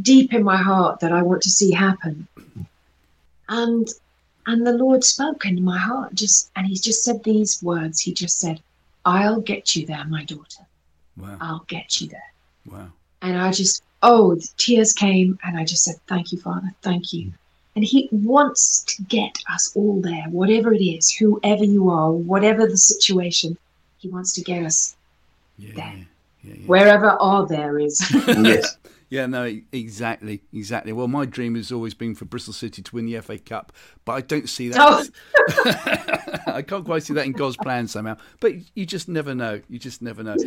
deep 0.00 0.32
in 0.32 0.42
my 0.42 0.56
heart 0.56 1.00
that 1.00 1.12
I 1.12 1.22
want 1.22 1.42
to 1.42 1.50
see 1.50 1.70
happen. 1.70 2.26
And 3.48 3.88
and 4.46 4.66
the 4.66 4.72
Lord 4.72 5.04
spoke 5.04 5.46
into 5.46 5.62
my 5.62 5.78
heart 5.78 6.14
just 6.14 6.50
and 6.56 6.66
he 6.66 6.74
just 6.74 7.04
said 7.04 7.22
these 7.22 7.62
words. 7.62 8.00
He 8.00 8.12
just 8.12 8.40
said, 8.40 8.60
I'll 9.04 9.40
get 9.40 9.76
you 9.76 9.86
there, 9.86 10.04
my 10.06 10.24
daughter. 10.24 10.66
Wow. 11.16 11.36
I'll 11.40 11.64
get 11.68 12.00
you 12.00 12.08
there. 12.08 12.32
Wow. 12.70 12.88
And 13.24 13.38
I 13.38 13.50
just, 13.52 13.82
oh, 14.02 14.34
the 14.34 14.48
tears 14.58 14.92
came, 14.92 15.38
and 15.42 15.56
I 15.56 15.64
just 15.64 15.82
said, 15.84 15.96
Thank 16.06 16.30
you, 16.30 16.38
Father, 16.38 16.68
thank 16.82 17.14
you. 17.14 17.32
And 17.74 17.82
He 17.82 18.08
wants 18.12 18.84
to 18.84 19.02
get 19.04 19.32
us 19.50 19.72
all 19.74 20.00
there, 20.02 20.24
whatever 20.28 20.74
it 20.74 20.84
is, 20.84 21.10
whoever 21.10 21.64
you 21.64 21.88
are, 21.88 22.12
whatever 22.12 22.66
the 22.66 22.76
situation, 22.76 23.56
He 23.98 24.10
wants 24.10 24.34
to 24.34 24.42
get 24.42 24.62
us 24.62 24.94
Yeah. 25.58 25.72
There. 25.74 26.06
Yeah. 26.42 26.54
yeah. 26.54 26.66
wherever 26.66 27.10
our 27.12 27.46
there 27.46 27.78
is. 27.78 27.98
yes. 28.26 28.76
Yeah, 29.14 29.26
no, 29.26 29.44
exactly, 29.70 30.42
exactly. 30.52 30.92
Well, 30.92 31.06
my 31.06 31.24
dream 31.24 31.54
has 31.54 31.70
always 31.70 31.94
been 31.94 32.16
for 32.16 32.24
Bristol 32.24 32.52
City 32.52 32.82
to 32.82 32.94
win 32.96 33.06
the 33.06 33.20
FA 33.20 33.38
Cup, 33.38 33.72
but 34.04 34.14
I 34.14 34.22
don't 34.22 34.48
see 34.48 34.70
that. 34.70 34.80
Oh. 34.80 35.04
I 36.52 36.62
can't 36.62 36.84
quite 36.84 37.04
see 37.04 37.14
that 37.14 37.24
in 37.24 37.30
God's 37.30 37.56
plan 37.56 37.86
somehow. 37.86 38.16
But 38.40 38.54
you 38.74 38.84
just 38.84 39.08
never 39.08 39.32
know. 39.32 39.60
You 39.68 39.78
just 39.78 40.02
never 40.02 40.24
know. 40.24 40.34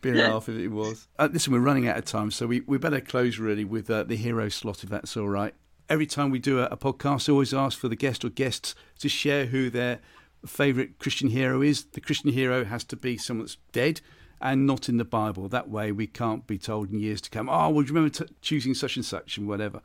Be 0.00 0.10
a 0.10 0.14
laugh 0.14 0.48
if 0.48 0.56
it 0.56 0.70
was. 0.70 1.06
Uh, 1.20 1.28
listen, 1.32 1.52
we're 1.52 1.60
running 1.60 1.86
out 1.86 1.96
of 1.96 2.04
time, 2.04 2.32
so 2.32 2.48
we, 2.48 2.62
we 2.62 2.78
better 2.78 3.00
close 3.00 3.38
really 3.38 3.64
with 3.64 3.88
uh, 3.88 4.02
the 4.02 4.16
hero 4.16 4.48
slot, 4.48 4.82
if 4.82 4.90
that's 4.90 5.16
all 5.16 5.28
right. 5.28 5.54
Every 5.88 6.06
time 6.06 6.30
we 6.30 6.40
do 6.40 6.58
a, 6.58 6.64
a 6.64 6.76
podcast, 6.76 7.28
I 7.28 7.32
always 7.32 7.54
ask 7.54 7.78
for 7.78 7.86
the 7.86 7.94
guest 7.94 8.24
or 8.24 8.28
guests 8.28 8.74
to 8.98 9.08
share 9.08 9.46
who 9.46 9.70
their 9.70 10.00
favourite 10.44 10.98
Christian 10.98 11.28
hero 11.28 11.62
is. 11.62 11.84
The 11.84 12.00
Christian 12.00 12.32
hero 12.32 12.64
has 12.64 12.82
to 12.86 12.96
be 12.96 13.18
someone 13.18 13.46
that's 13.46 13.58
dead 13.70 14.00
and 14.40 14.66
not 14.66 14.88
in 14.88 14.96
the 14.96 15.04
Bible. 15.04 15.48
That 15.48 15.68
way, 15.68 15.92
we 15.92 16.06
can't 16.06 16.46
be 16.46 16.58
told 16.58 16.90
in 16.90 16.98
years 16.98 17.20
to 17.22 17.30
come, 17.30 17.48
oh, 17.48 17.68
well, 17.70 17.82
you 17.82 17.92
remember 17.92 18.10
t- 18.10 18.32
choosing 18.40 18.74
such 18.74 18.96
and 18.96 19.04
such 19.04 19.36
and 19.38 19.46
whatever. 19.46 19.80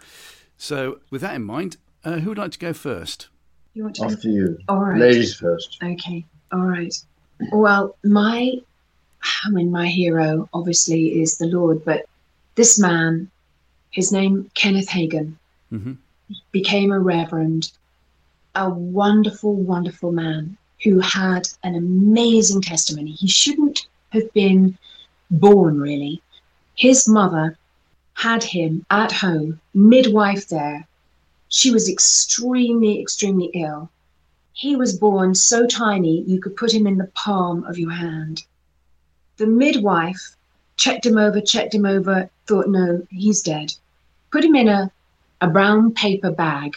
So, 0.58 1.00
with 1.10 1.22
that 1.22 1.36
in 1.36 1.44
mind, 1.44 1.78
uh, 2.04 2.20
who 2.20 2.30
would 2.30 2.38
like 2.38 2.52
to 2.52 2.60
go 2.60 2.74
first? 2.74 3.28
you 3.74 3.84
want 3.84 3.96
to? 3.96 4.06
After 4.06 4.30
you, 4.30 4.58
All 4.70 4.80
right. 4.80 5.00
ladies 5.00 5.36
first. 5.36 5.78
Okay. 5.84 6.26
All 6.52 6.60
right. 6.62 6.96
Well, 7.52 7.98
my, 8.04 8.54
I 9.44 9.50
mean, 9.50 9.70
my 9.72 9.88
hero 9.88 10.50
obviously 10.54 11.22
is 11.22 11.38
the 11.38 11.48
Lord, 11.48 11.84
but 11.84 12.06
this 12.56 12.80
man, 12.80 13.30
his 13.92 14.12
name 14.12 14.50
Kenneth 14.56 14.90
Hagin, 14.90 15.36
hmm 15.70 15.94
became 16.52 16.92
a 16.92 17.00
reverend, 17.00 17.72
a 18.56 18.68
wonderful, 18.68 19.54
wonderful 19.54 20.12
man 20.12 20.58
who 20.84 21.00
had 21.00 21.48
an 21.64 21.76
amazing 21.76 22.62
testimony. 22.62 23.12
He 23.12 23.28
shouldn't 23.28 23.85
have 24.16 24.34
been 24.34 24.78
born, 25.30 25.80
really. 25.80 26.22
His 26.76 27.08
mother 27.08 27.58
had 28.14 28.44
him 28.44 28.86
at 28.90 29.12
home, 29.12 29.62
midwife 29.74 30.48
there. 30.48 30.88
She 31.50 31.72
was 31.72 31.90
extremely, 31.90 33.00
extremely 33.00 33.52
ill. 33.54 33.90
He 34.54 34.76
was 34.76 34.98
born 34.98 35.36
so 35.36 35.68
tiny 35.68 36.24
you 36.24 36.42
could 36.42 36.56
put 36.56 36.74
him 36.74 36.88
in 36.88 36.98
the 36.98 37.12
palm 37.14 37.64
of 37.66 37.78
your 37.78 37.92
hand. 37.92 38.44
The 39.38 39.48
midwife 39.48 40.36
checked 40.78 41.06
him 41.06 41.18
over, 41.18 41.40
checked 41.42 41.76
him 41.76 41.86
over, 41.86 42.30
thought, 42.48 42.68
no, 42.68 43.06
he's 43.10 43.42
dead 43.42 43.74
put 44.36 44.44
him 44.44 44.56
in 44.56 44.68
a, 44.68 44.92
a 45.40 45.48
brown 45.48 45.94
paper 45.94 46.30
bag 46.30 46.76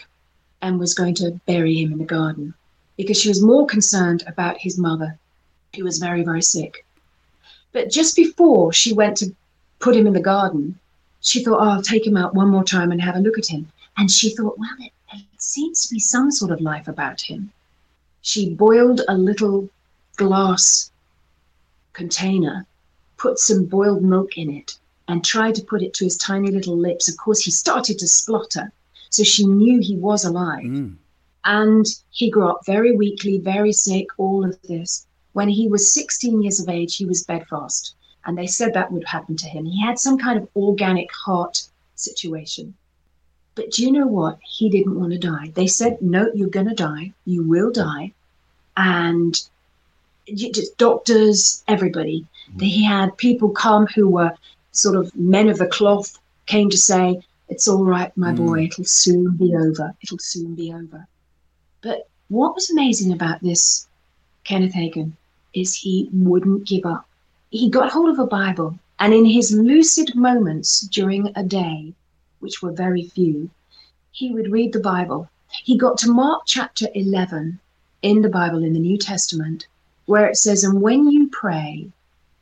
and 0.61 0.79
was 0.79 0.93
going 0.93 1.13
to 1.13 1.37
bury 1.45 1.75
him 1.75 1.91
in 1.91 1.97
the 1.97 2.05
garden 2.05 2.53
because 2.95 3.19
she 3.19 3.27
was 3.27 3.43
more 3.43 3.67
concerned 3.67 4.23
about 4.27 4.57
his 4.57 4.77
mother, 4.77 5.19
who 5.75 5.83
was 5.83 5.97
very, 5.97 6.23
very 6.23 6.41
sick. 6.41 6.85
But 7.71 7.89
just 7.89 8.15
before 8.15 8.73
she 8.73 8.93
went 8.93 9.17
to 9.17 9.35
put 9.79 9.95
him 9.95 10.07
in 10.07 10.13
the 10.13 10.19
garden, 10.19 10.79
she 11.21 11.43
thought, 11.43 11.59
oh, 11.59 11.69
I'll 11.69 11.81
take 11.81 12.05
him 12.05 12.17
out 12.17 12.35
one 12.35 12.49
more 12.49 12.63
time 12.63 12.91
and 12.91 13.01
have 13.01 13.15
a 13.15 13.19
look 13.19 13.37
at 13.37 13.47
him. 13.47 13.67
And 13.97 14.09
she 14.09 14.35
thought, 14.35 14.57
well, 14.57 14.69
it, 14.79 14.91
it 15.13 15.41
seems 15.41 15.85
to 15.85 15.93
be 15.93 15.99
some 15.99 16.31
sort 16.31 16.51
of 16.51 16.61
life 16.61 16.87
about 16.87 17.21
him. 17.21 17.51
She 18.21 18.53
boiled 18.53 19.01
a 19.07 19.17
little 19.17 19.69
glass 20.15 20.91
container, 21.93 22.65
put 23.17 23.39
some 23.39 23.65
boiled 23.65 24.03
milk 24.03 24.37
in 24.37 24.49
it, 24.49 24.77
and 25.07 25.23
tried 25.23 25.55
to 25.55 25.63
put 25.63 25.81
it 25.81 25.93
to 25.95 26.05
his 26.05 26.17
tiny 26.17 26.51
little 26.51 26.77
lips. 26.77 27.09
Of 27.09 27.17
course, 27.17 27.41
he 27.41 27.51
started 27.51 27.99
to 27.99 28.07
splutter. 28.07 28.71
So 29.09 29.23
she 29.23 29.45
knew 29.45 29.79
he 29.79 29.95
was 29.95 30.23
alive. 30.23 30.63
Mm. 30.63 30.95
And 31.45 31.85
he 32.11 32.29
grew 32.29 32.47
up 32.47 32.65
very 32.65 32.95
weakly, 32.95 33.39
very 33.39 33.73
sick, 33.73 34.07
all 34.17 34.45
of 34.45 34.61
this. 34.63 35.07
When 35.39 35.47
he 35.47 35.69
was 35.69 35.93
16 35.93 36.41
years 36.41 36.59
of 36.59 36.67
age, 36.67 36.97
he 36.97 37.05
was 37.05 37.23
bedfast. 37.23 37.95
And 38.25 38.37
they 38.37 38.45
said 38.45 38.73
that 38.73 38.91
would 38.91 39.05
happen 39.07 39.37
to 39.37 39.47
him. 39.47 39.63
He 39.63 39.81
had 39.81 39.97
some 39.97 40.17
kind 40.17 40.37
of 40.37 40.49
organic 40.53 41.09
heart 41.13 41.65
situation. 41.95 42.73
But 43.55 43.71
do 43.71 43.85
you 43.85 43.89
know 43.89 44.05
what? 44.05 44.37
He 44.43 44.69
didn't 44.69 44.99
want 44.99 45.13
to 45.13 45.17
die. 45.17 45.53
They 45.55 45.67
said, 45.67 46.01
no, 46.01 46.29
you're 46.35 46.49
going 46.49 46.67
to 46.67 46.75
die. 46.75 47.13
You 47.23 47.47
will 47.47 47.71
die. 47.71 48.11
And 48.75 49.41
doctors, 50.75 51.63
everybody. 51.69 52.27
Mm-hmm. 52.49 52.59
He 52.59 52.83
had 52.83 53.15
people 53.15 53.51
come 53.51 53.87
who 53.87 54.09
were 54.09 54.33
sort 54.73 54.97
of 54.97 55.15
men 55.15 55.47
of 55.47 55.57
the 55.57 55.67
cloth, 55.67 56.19
came 56.47 56.69
to 56.69 56.77
say, 56.77 57.21
It's 57.47 57.69
all 57.69 57.85
right, 57.85 58.11
my 58.17 58.33
mm. 58.33 58.45
boy, 58.45 58.63
it'll 58.65 58.83
soon 58.83 59.37
be 59.37 59.55
over. 59.55 59.95
It'll 60.03 60.19
soon 60.19 60.55
be 60.55 60.73
over. 60.73 61.07
But 61.81 62.09
what 62.27 62.55
was 62.55 62.69
amazing 62.69 63.13
about 63.13 63.39
this 63.41 63.87
Kenneth 64.43 64.73
Hagin 64.73 65.13
is 65.53 65.75
he 65.75 66.09
wouldn't 66.11 66.67
give 66.67 66.85
up. 66.85 67.07
He 67.49 67.69
got 67.69 67.91
hold 67.91 68.09
of 68.09 68.19
a 68.19 68.27
Bible, 68.27 68.77
and 68.99 69.13
in 69.13 69.25
his 69.25 69.51
lucid 69.51 70.15
moments 70.15 70.81
during 70.81 71.31
a 71.35 71.43
day, 71.43 71.93
which 72.39 72.61
were 72.61 72.71
very 72.71 73.03
few, 73.03 73.49
he 74.11 74.31
would 74.31 74.51
read 74.51 74.73
the 74.73 74.79
Bible. 74.79 75.29
He 75.63 75.77
got 75.77 75.97
to 75.99 76.11
Mark 76.11 76.43
chapter 76.45 76.87
11 76.93 77.59
in 78.01 78.21
the 78.21 78.29
Bible 78.29 78.63
in 78.63 78.73
the 78.73 78.79
New 78.79 78.97
Testament, 78.97 79.67
where 80.05 80.27
it 80.27 80.37
says, 80.37 80.63
And 80.63 80.81
when 80.81 81.09
you 81.09 81.29
pray, 81.29 81.89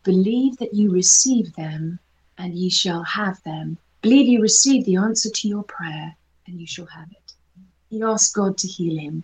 believe 0.04 0.58
that 0.58 0.74
you 0.74 0.92
receive 0.92 1.54
them, 1.56 2.00
and 2.38 2.56
ye 2.56 2.70
shall 2.70 3.04
have 3.04 3.42
them. 3.44 3.78
Believe 4.02 4.28
you 4.28 4.42
receive 4.42 4.86
the 4.86 4.98
answer 4.98 5.30
to 5.30 5.48
your 5.48 5.64
prayer, 5.64 6.16
and 6.46 6.60
you 6.60 6.68
shall 6.68 6.86
have 6.88 7.12
it. 7.12 7.34
He 7.90 8.02
asked 8.02 8.34
God 8.34 8.58
to 8.60 8.68
heal 8.68 8.98
him. 9.00 9.24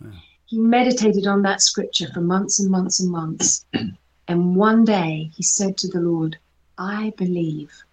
Wow. 0.00 0.12
He 0.50 0.58
meditated 0.58 1.28
on 1.28 1.42
that 1.42 1.62
scripture 1.62 2.08
for 2.12 2.20
months 2.20 2.58
and 2.58 2.68
months 2.68 2.98
and 2.98 3.08
months. 3.08 3.64
and 4.28 4.56
one 4.56 4.84
day 4.84 5.30
he 5.36 5.44
said 5.44 5.78
to 5.78 5.86
the 5.86 6.00
Lord, 6.00 6.38
I 6.76 7.12
believe. 7.16 7.84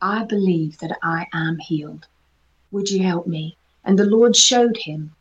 I 0.00 0.22
believe 0.22 0.78
that 0.78 0.96
I 1.02 1.26
am 1.34 1.58
healed. 1.58 2.06
Would 2.70 2.90
you 2.90 3.02
help 3.02 3.26
me? 3.26 3.56
And 3.82 3.98
the 3.98 4.04
Lord 4.04 4.36
showed 4.36 4.76
him 4.76 5.16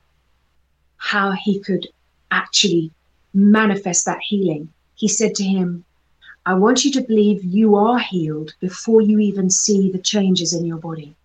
how 0.98 1.32
he 1.32 1.60
could 1.60 1.88
actually 2.30 2.92
manifest 3.34 4.06
that 4.06 4.22
healing. 4.22 4.72
He 4.94 5.08
said 5.08 5.34
to 5.36 5.44
him, 5.44 5.86
I 6.46 6.54
want 6.54 6.86
you 6.86 6.92
to 6.92 7.02
believe 7.02 7.44
you 7.44 7.78
are 7.78 7.98
healed 7.98 8.54
before 8.60 9.02
you 9.02 9.18
even 9.18 9.50
see 9.50 9.90
the 9.90 9.98
changes 9.98 10.54
in 10.54 10.68
your 10.68 10.78
body. 10.78 11.16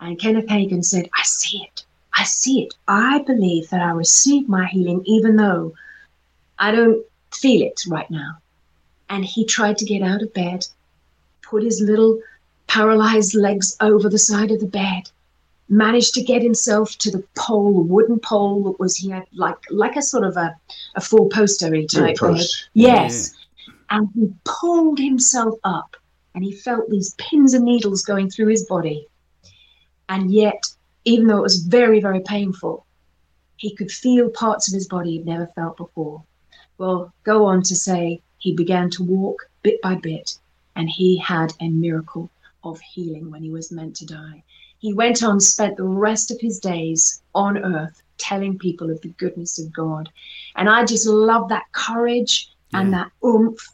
And 0.00 0.20
Kenneth 0.20 0.48
Hagin 0.48 0.84
said, 0.84 1.08
I 1.18 1.22
see 1.22 1.62
it. 1.62 1.83
I 2.16 2.24
see 2.24 2.62
it. 2.62 2.74
I 2.86 3.22
believe 3.22 3.70
that 3.70 3.80
I 3.80 3.90
receive 3.90 4.48
my 4.48 4.66
healing 4.66 5.02
even 5.04 5.36
though 5.36 5.74
I 6.58 6.70
don't 6.70 7.04
feel 7.32 7.62
it 7.62 7.80
right 7.88 8.10
now. 8.10 8.38
And 9.08 9.24
he 9.24 9.44
tried 9.44 9.78
to 9.78 9.84
get 9.84 10.02
out 10.02 10.22
of 10.22 10.32
bed, 10.32 10.66
put 11.42 11.62
his 11.62 11.80
little 11.80 12.20
paralyzed 12.66 13.34
legs 13.34 13.76
over 13.80 14.08
the 14.08 14.18
side 14.18 14.50
of 14.50 14.60
the 14.60 14.66
bed, 14.66 15.10
managed 15.68 16.14
to 16.14 16.22
get 16.22 16.42
himself 16.42 16.96
to 16.98 17.10
the 17.10 17.24
pole, 17.36 17.82
wooden 17.82 18.18
pole 18.18 18.62
that 18.64 18.80
was 18.80 18.96
he 18.96 19.10
had 19.10 19.26
like 19.32 19.58
like 19.70 19.96
a 19.96 20.02
sort 20.02 20.24
of 20.24 20.36
a, 20.36 20.56
a 20.94 21.00
four 21.00 21.28
postery 21.28 21.86
type. 21.86 22.16
Yes. 22.74 23.34
Yeah. 23.34 23.74
And 23.90 24.08
he 24.14 24.32
pulled 24.44 24.98
himself 24.98 25.54
up 25.64 25.96
and 26.34 26.44
he 26.44 26.52
felt 26.52 26.88
these 26.88 27.14
pins 27.14 27.54
and 27.54 27.64
needles 27.64 28.02
going 28.02 28.30
through 28.30 28.48
his 28.48 28.64
body. 28.66 29.06
And 30.08 30.32
yet, 30.32 30.66
even 31.04 31.26
though 31.26 31.38
it 31.38 31.42
was 31.42 31.66
very, 31.66 32.00
very 32.00 32.20
painful, 32.20 32.86
he 33.56 33.74
could 33.74 33.90
feel 33.90 34.30
parts 34.30 34.68
of 34.68 34.74
his 34.74 34.88
body 34.88 35.12
he'd 35.12 35.26
never 35.26 35.46
felt 35.48 35.76
before. 35.76 36.22
Well, 36.78 37.12
go 37.22 37.44
on 37.44 37.62
to 37.62 37.76
say 37.76 38.20
he 38.38 38.54
began 38.54 38.90
to 38.90 39.04
walk 39.04 39.48
bit 39.62 39.80
by 39.82 39.94
bit, 39.94 40.38
and 40.76 40.88
he 40.90 41.18
had 41.18 41.52
a 41.60 41.68
miracle 41.68 42.30
of 42.64 42.80
healing 42.80 43.30
when 43.30 43.42
he 43.42 43.50
was 43.50 43.70
meant 43.70 43.96
to 43.96 44.06
die. 44.06 44.42
He 44.78 44.92
went 44.92 45.22
on, 45.22 45.40
spent 45.40 45.76
the 45.76 45.84
rest 45.84 46.30
of 46.30 46.40
his 46.40 46.58
days 46.58 47.22
on 47.34 47.58
earth 47.58 48.02
telling 48.18 48.58
people 48.58 48.90
of 48.90 49.00
the 49.00 49.08
goodness 49.08 49.58
of 49.58 49.72
God. 49.72 50.10
And 50.56 50.68
I 50.68 50.84
just 50.84 51.06
love 51.06 51.48
that 51.48 51.70
courage 51.72 52.50
and 52.72 52.90
yeah. 52.90 53.04
that 53.04 53.26
oomph. 53.26 53.66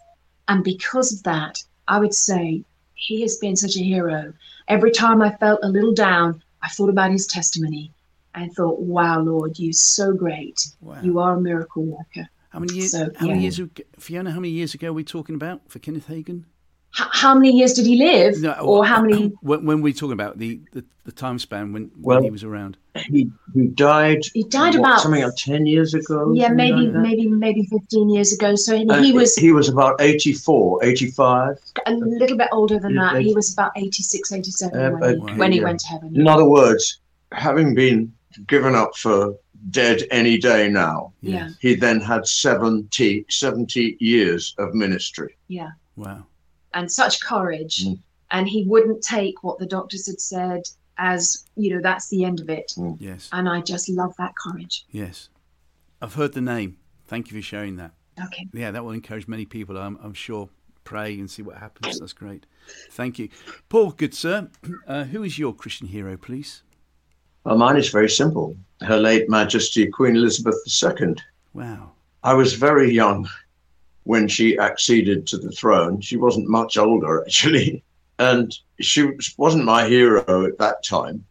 And 0.48 0.62
because 0.62 1.12
of 1.12 1.22
that, 1.24 1.62
I 1.88 1.98
would 1.98 2.14
say 2.14 2.64
he 2.94 3.22
has 3.22 3.38
been 3.38 3.56
such 3.56 3.76
a 3.76 3.82
hero. 3.82 4.32
Every 4.68 4.90
time 4.90 5.22
I 5.22 5.34
felt 5.36 5.60
a 5.62 5.68
little 5.68 5.94
down, 5.94 6.42
I 6.62 6.68
thought 6.68 6.90
about 6.90 7.10
his 7.10 7.26
testimony 7.26 7.92
and 8.34 8.52
thought, 8.54 8.80
wow, 8.80 9.20
Lord, 9.20 9.58
you're 9.58 9.72
so 9.72 10.12
great. 10.12 10.68
Wow. 10.80 11.00
You 11.02 11.18
are 11.18 11.36
a 11.36 11.40
miracle 11.40 11.84
worker. 11.84 12.28
How 12.50 12.58
many 12.58 12.74
years? 12.74 12.92
So, 12.92 13.10
how 13.16 13.26
yeah. 13.26 13.32
many 13.32 13.42
years? 13.42 13.58
Ago, 13.58 13.82
Fiona, 13.98 14.32
how 14.32 14.40
many 14.40 14.52
years 14.52 14.74
ago 14.74 14.88
are 14.88 14.92
we 14.92 15.04
talking 15.04 15.34
about 15.34 15.62
for 15.68 15.78
Kenneth 15.78 16.08
Hagin? 16.08 16.44
H- 16.98 17.06
how 17.12 17.34
many 17.34 17.56
years 17.56 17.72
did 17.74 17.86
he 17.86 17.96
live, 17.96 18.40
no, 18.40 18.52
or 18.52 18.84
how 18.84 19.02
many? 19.02 19.28
When, 19.42 19.64
when 19.64 19.80
we 19.80 19.92
talking 19.92 20.12
about 20.12 20.38
the, 20.38 20.60
the, 20.72 20.84
the 21.04 21.12
time 21.12 21.38
span 21.38 21.72
when, 21.72 21.90
well, 22.00 22.16
when 22.16 22.24
he 22.24 22.30
was 22.30 22.42
around, 22.42 22.76
he 22.96 23.30
he 23.54 23.68
died. 23.68 24.22
He 24.34 24.42
died 24.42 24.74
what, 24.74 24.80
about 24.80 25.00
something 25.00 25.22
like 25.22 25.36
ten 25.36 25.66
years 25.66 25.94
ago. 25.94 26.32
Yeah, 26.34 26.48
maybe 26.48 26.88
like 26.88 26.94
maybe 26.94 27.28
maybe 27.28 27.62
fifteen 27.66 28.10
years 28.10 28.32
ago. 28.32 28.56
So 28.56 28.76
he, 28.76 28.88
uh, 28.88 29.00
he 29.02 29.12
was 29.12 29.36
he 29.36 29.52
was 29.52 29.68
about 29.68 30.00
84, 30.00 30.84
85. 30.84 31.58
A 31.86 31.92
little 31.92 32.36
bit 32.36 32.48
older 32.52 32.78
than 32.78 32.94
that. 32.96 33.22
He 33.22 33.34
was 33.34 33.52
about 33.52 33.72
86, 33.76 34.32
87 34.32 34.78
uh, 34.78 34.90
when, 34.90 35.14
he, 35.14 35.38
when 35.38 35.52
he 35.52 35.60
went 35.60 35.80
to 35.80 35.86
heaven. 35.86 36.16
In 36.16 36.26
other 36.26 36.44
words, 36.44 37.00
having 37.32 37.74
been 37.74 38.12
given 38.46 38.74
up 38.74 38.96
for 38.96 39.36
dead 39.70 40.02
any 40.10 40.38
day 40.38 40.68
now. 40.68 41.12
Yeah. 41.20 41.50
He 41.60 41.74
then 41.74 42.00
had 42.00 42.26
70, 42.26 43.26
70 43.28 43.96
years 44.00 44.54
of 44.58 44.74
ministry. 44.74 45.36
Yeah. 45.48 45.70
Wow. 45.96 46.24
And 46.74 46.90
such 46.90 47.22
courage. 47.22 47.84
Mm. 47.84 47.98
And 48.30 48.48
he 48.48 48.64
wouldn't 48.64 49.02
take 49.02 49.42
what 49.42 49.58
the 49.58 49.66
doctors 49.66 50.06
had 50.06 50.20
said 50.20 50.62
as, 50.98 51.44
you 51.56 51.74
know, 51.74 51.80
that's 51.82 52.08
the 52.08 52.24
end 52.24 52.40
of 52.40 52.48
it. 52.48 52.72
Mm. 52.76 52.96
Yes. 53.00 53.28
And 53.32 53.48
I 53.48 53.60
just 53.60 53.88
love 53.88 54.14
that 54.18 54.34
courage. 54.36 54.86
Yes. 54.90 55.28
I've 56.00 56.14
heard 56.14 56.32
the 56.32 56.40
name. 56.40 56.76
Thank 57.06 57.30
you 57.30 57.38
for 57.38 57.42
sharing 57.42 57.76
that. 57.76 57.92
Okay. 58.24 58.46
Yeah, 58.52 58.70
that 58.70 58.84
will 58.84 58.92
encourage 58.92 59.26
many 59.26 59.46
people, 59.46 59.76
I'm, 59.76 59.98
I'm 60.02 60.14
sure. 60.14 60.48
Pray 60.84 61.14
and 61.14 61.30
see 61.30 61.42
what 61.42 61.56
happens. 61.58 62.00
That's 62.00 62.12
great. 62.12 62.46
Thank 62.90 63.18
you. 63.18 63.28
Paul, 63.68 63.90
good 63.90 64.14
sir, 64.14 64.48
uh, 64.86 65.04
who 65.04 65.22
is 65.22 65.38
your 65.38 65.54
Christian 65.54 65.86
hero, 65.86 66.16
please? 66.16 66.62
Well, 67.44 67.56
mine 67.56 67.76
is 67.76 67.90
very 67.90 68.08
simple. 68.08 68.56
Her 68.80 68.98
late 68.98 69.28
Majesty 69.28 69.86
Queen 69.86 70.16
Elizabeth 70.16 70.56
II. 70.82 71.14
Wow. 71.54 71.92
I 72.22 72.34
was 72.34 72.54
very 72.54 72.92
young 72.92 73.28
when 74.04 74.28
she 74.28 74.58
acceded 74.58 75.26
to 75.26 75.38
the 75.38 75.50
throne. 75.50 76.00
She 76.00 76.16
wasn't 76.16 76.48
much 76.48 76.76
older, 76.76 77.22
actually. 77.26 77.82
And 78.18 78.56
she 78.80 79.10
wasn't 79.38 79.64
my 79.64 79.86
hero 79.86 80.44
at 80.44 80.58
that 80.58 80.84
time, 80.84 81.24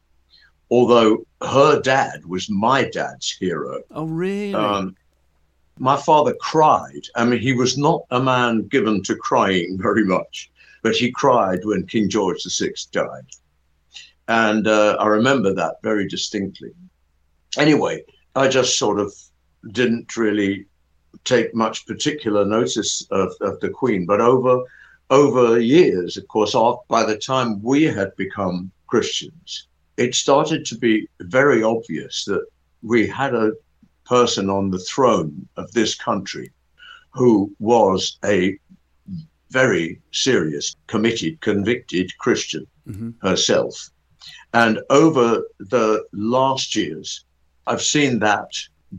although 0.72 1.26
her 1.42 1.80
dad 1.82 2.26
was 2.26 2.50
my 2.50 2.90
dad's 2.90 3.32
hero. 3.32 3.82
Oh, 3.92 4.06
really? 4.06 4.56
Um, 4.56 4.96
my 5.78 5.96
father 5.96 6.36
cried. 6.42 7.04
I 7.16 7.26
mean, 7.26 7.40
he 7.40 7.54
was 7.54 7.78
not 7.78 8.06
a 8.12 8.20
man 8.20 8.68
given 8.68 9.02
to 9.04 9.16
crying 9.16 9.78
very 9.82 10.04
much, 10.04 10.52
but 10.82 10.96
he 10.96 11.12
cried 11.12 11.60
when 11.64 11.86
King 11.86 12.10
George 12.10 12.44
VI 12.44 12.72
died. 12.92 13.26
And 14.28 14.68
uh, 14.68 14.96
I 15.00 15.08
remember 15.08 15.54
that 15.54 15.78
very 15.82 16.08
distinctly. 16.08 16.72
Anyway, 17.58 18.04
I 18.36 18.48
just 18.48 18.78
sort 18.78 19.00
of 19.00 19.14
didn't 19.72 20.16
really 20.16 20.66
take 21.24 21.54
much 21.54 21.86
particular 21.86 22.46
notice 22.46 23.06
of, 23.12 23.34
of 23.42 23.60
the 23.60 23.70
Queen. 23.70 24.06
But 24.06 24.22
over 24.22 24.64
over 25.12 25.60
years, 25.60 26.18
of 26.18 26.28
course, 26.28 26.56
by 26.88 27.04
the 27.04 27.18
time 27.18 27.64
we 27.64 27.84
had 27.84 28.16
become 28.16 28.72
Christians, 28.86 29.68
it 29.98 30.14
started 30.14 30.66
to 30.66 30.78
be 30.78 31.08
very 31.22 31.64
obvious 31.64 32.26
that 32.26 32.46
we 32.84 33.08
had 33.08 33.34
a 33.34 33.54
person 34.06 34.50
on 34.52 34.70
the 34.70 34.80
throne 34.80 35.48
of 35.58 35.72
this 35.72 35.96
country 35.96 36.52
who 37.12 37.52
was 37.60 38.20
a 38.24 38.58
very 39.50 40.00
serious, 40.12 40.76
committed, 40.86 41.42
convicted 41.42 42.16
Christian 42.20 42.68
mm-hmm. 42.88 43.10
herself 43.28 43.90
And 44.54 44.80
over 44.90 45.44
the 45.60 46.06
last 46.12 46.76
years, 46.76 47.26
I've 47.68 47.82
seen 47.82 48.20
that 48.20 48.52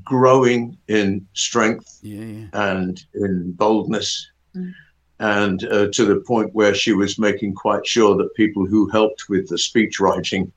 growing 0.04 0.76
in 0.88 1.26
strength 1.34 1.98
Yeah, 2.02 2.24
yeah. 2.24 2.46
and 2.52 3.04
in 3.14 3.52
boldness, 3.52 4.26
Mm. 4.56 4.72
and 5.20 5.64
uh, 5.64 5.86
to 5.92 6.04
the 6.04 6.20
point 6.26 6.52
where 6.54 6.74
she 6.74 6.92
was 6.92 7.20
making 7.20 7.54
quite 7.54 7.86
sure 7.86 8.16
that 8.16 8.34
people 8.34 8.66
who 8.66 8.88
helped 8.88 9.28
with 9.28 9.48
the 9.48 9.58
speech 9.58 10.00
writing 10.00 10.50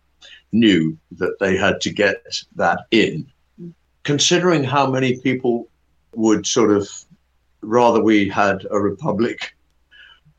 knew 0.52 0.98
that 1.12 1.38
they 1.40 1.56
had 1.56 1.80
to 1.82 1.92
get 1.94 2.24
that 2.56 2.80
in. 2.90 3.28
Mm. 3.62 3.74
Considering 4.04 4.64
how 4.64 4.90
many 4.90 5.18
people 5.20 5.68
would 6.16 6.48
sort 6.48 6.72
of 6.72 6.90
rather 7.62 8.02
we 8.02 8.28
had 8.28 8.66
a 8.72 8.80
republic 8.80 9.56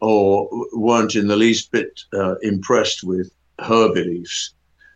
or 0.01 0.49
weren't 0.73 1.15
in 1.15 1.29
the 1.29 1.37
least 1.37 1.71
bit 1.71 2.01
uh, 2.12 2.35
impressed 2.43 3.05
with 3.05 3.31
her 3.61 3.93
beliefs 3.95 4.55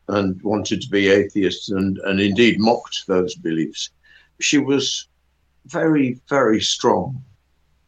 and 0.09 0.41
wanted 0.43 0.81
to 0.83 0.89
be 0.89 1.09
atheists 1.09 1.71
and, 1.71 1.99
and 1.99 2.21
indeed 2.21 2.59
mocked 2.59 3.07
those 3.07 3.35
beliefs. 3.35 3.91
She 4.41 4.59
was 4.59 5.09
very, 5.67 6.21
very 6.29 6.61
strong. 6.61 7.23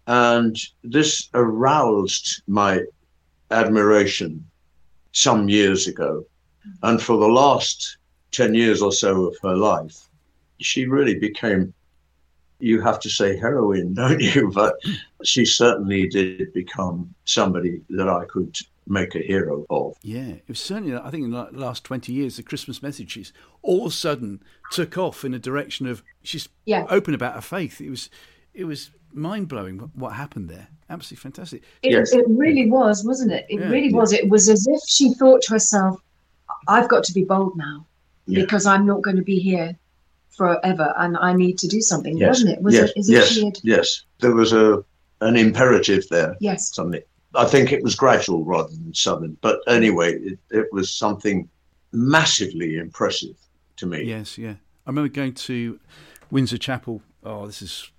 And 0.06 0.56
this 0.84 1.28
aroused 1.34 2.42
my 2.46 2.82
admiration 3.50 4.44
some 5.12 5.48
years 5.48 5.86
ago. 5.86 6.24
And 6.82 7.00
for 7.00 7.16
the 7.16 7.28
last 7.28 7.98
10 8.32 8.54
years 8.54 8.82
or 8.82 8.92
so 8.92 9.26
of 9.26 9.36
her 9.42 9.56
life, 9.56 10.08
she 10.58 10.86
really 10.86 11.18
became, 11.18 11.72
you 12.58 12.80
have 12.80 13.00
to 13.00 13.10
say 13.10 13.36
heroine, 13.36 13.94
don't 14.02 14.20
you? 14.20 14.50
But 14.52 14.74
she 15.24 15.44
certainly 15.44 16.08
did 16.08 16.52
become 16.52 17.14
somebody 17.24 17.80
that 17.90 18.08
I 18.08 18.24
could 18.26 18.56
make 18.90 19.14
a 19.14 19.20
hero 19.20 19.64
of. 19.70 19.94
Yeah, 20.02 20.28
it 20.28 20.44
was 20.48 20.58
certainly, 20.60 20.94
I 20.96 21.10
think, 21.10 21.24
in 21.24 21.30
the 21.30 21.48
last 21.52 21.84
20 21.84 22.12
years, 22.12 22.36
the 22.36 22.42
Christmas 22.42 22.82
messages 22.82 23.32
all 23.62 23.86
of 23.86 23.92
a 23.92 23.94
sudden 23.94 24.42
took 24.72 24.98
off 24.98 25.24
in 25.24 25.32
a 25.32 25.38
direction 25.38 25.86
of 25.86 26.02
she's 26.22 26.48
Yeah. 26.66 26.84
open 26.90 27.14
about 27.14 27.34
her 27.36 27.40
faith. 27.40 27.80
It 27.80 27.88
was, 27.90 28.10
it 28.52 28.64
was 28.64 28.90
mind 29.12 29.48
blowing 29.48 29.78
what, 29.78 29.94
what 29.96 30.12
happened 30.14 30.48
there. 30.48 30.68
Absolutely 30.90 31.22
fantastic. 31.22 31.62
It, 31.82 31.92
Yes. 31.92 32.12
it 32.12 32.24
really 32.28 32.68
was, 32.68 33.04
wasn't 33.04 33.32
it? 33.32 33.46
It 33.48 33.60
Yeah. 33.60 33.68
really 33.68 33.94
was. 33.94 34.12
It 34.12 34.28
was 34.28 34.48
as 34.48 34.66
if 34.66 34.80
she 34.88 35.14
thought 35.14 35.42
to 35.42 35.52
herself, 35.52 36.00
I've 36.66 36.88
got 36.88 37.04
to 37.04 37.12
be 37.12 37.22
bold 37.24 37.56
now 37.56 37.86
Yeah. 38.26 38.42
because 38.42 38.66
I'm 38.66 38.84
not 38.86 39.02
going 39.02 39.16
to 39.16 39.22
be 39.22 39.38
here 39.38 39.76
forever 40.30 40.92
and 40.98 41.16
I 41.16 41.32
need 41.32 41.58
to 41.58 41.68
do 41.68 41.80
something, 41.80 42.16
Yes. 42.16 42.28
wasn't 42.28 42.50
it? 42.54 42.62
Was 42.62 42.74
yes, 42.74 42.90
it 42.96 43.04
yes, 43.06 43.28
she 43.28 43.44
had. 43.44 43.58
yes. 43.62 44.02
There 44.20 44.34
was 44.34 44.52
a 44.52 44.84
an 45.22 45.36
imperative 45.36 46.06
there. 46.10 46.34
Yes. 46.40 46.74
Something. 46.74 47.02
I 47.34 47.44
think 47.44 47.72
it 47.72 47.82
was 47.82 47.94
gradual 47.94 48.44
rather 48.44 48.70
than 48.70 48.94
sudden. 48.94 49.36
But 49.40 49.60
anyway, 49.66 50.14
it, 50.14 50.38
it 50.50 50.66
was 50.72 50.92
something 50.92 51.48
massively 51.92 52.76
impressive 52.76 53.36
to 53.76 53.86
me. 53.86 54.02
Yes, 54.02 54.36
yeah. 54.38 54.54
I 54.86 54.90
remember 54.90 55.08
going 55.08 55.34
to 55.34 55.78
Windsor 56.30 56.58
Chapel. 56.58 57.02
Oh, 57.22 57.46
this 57.46 57.62
is 57.62 57.90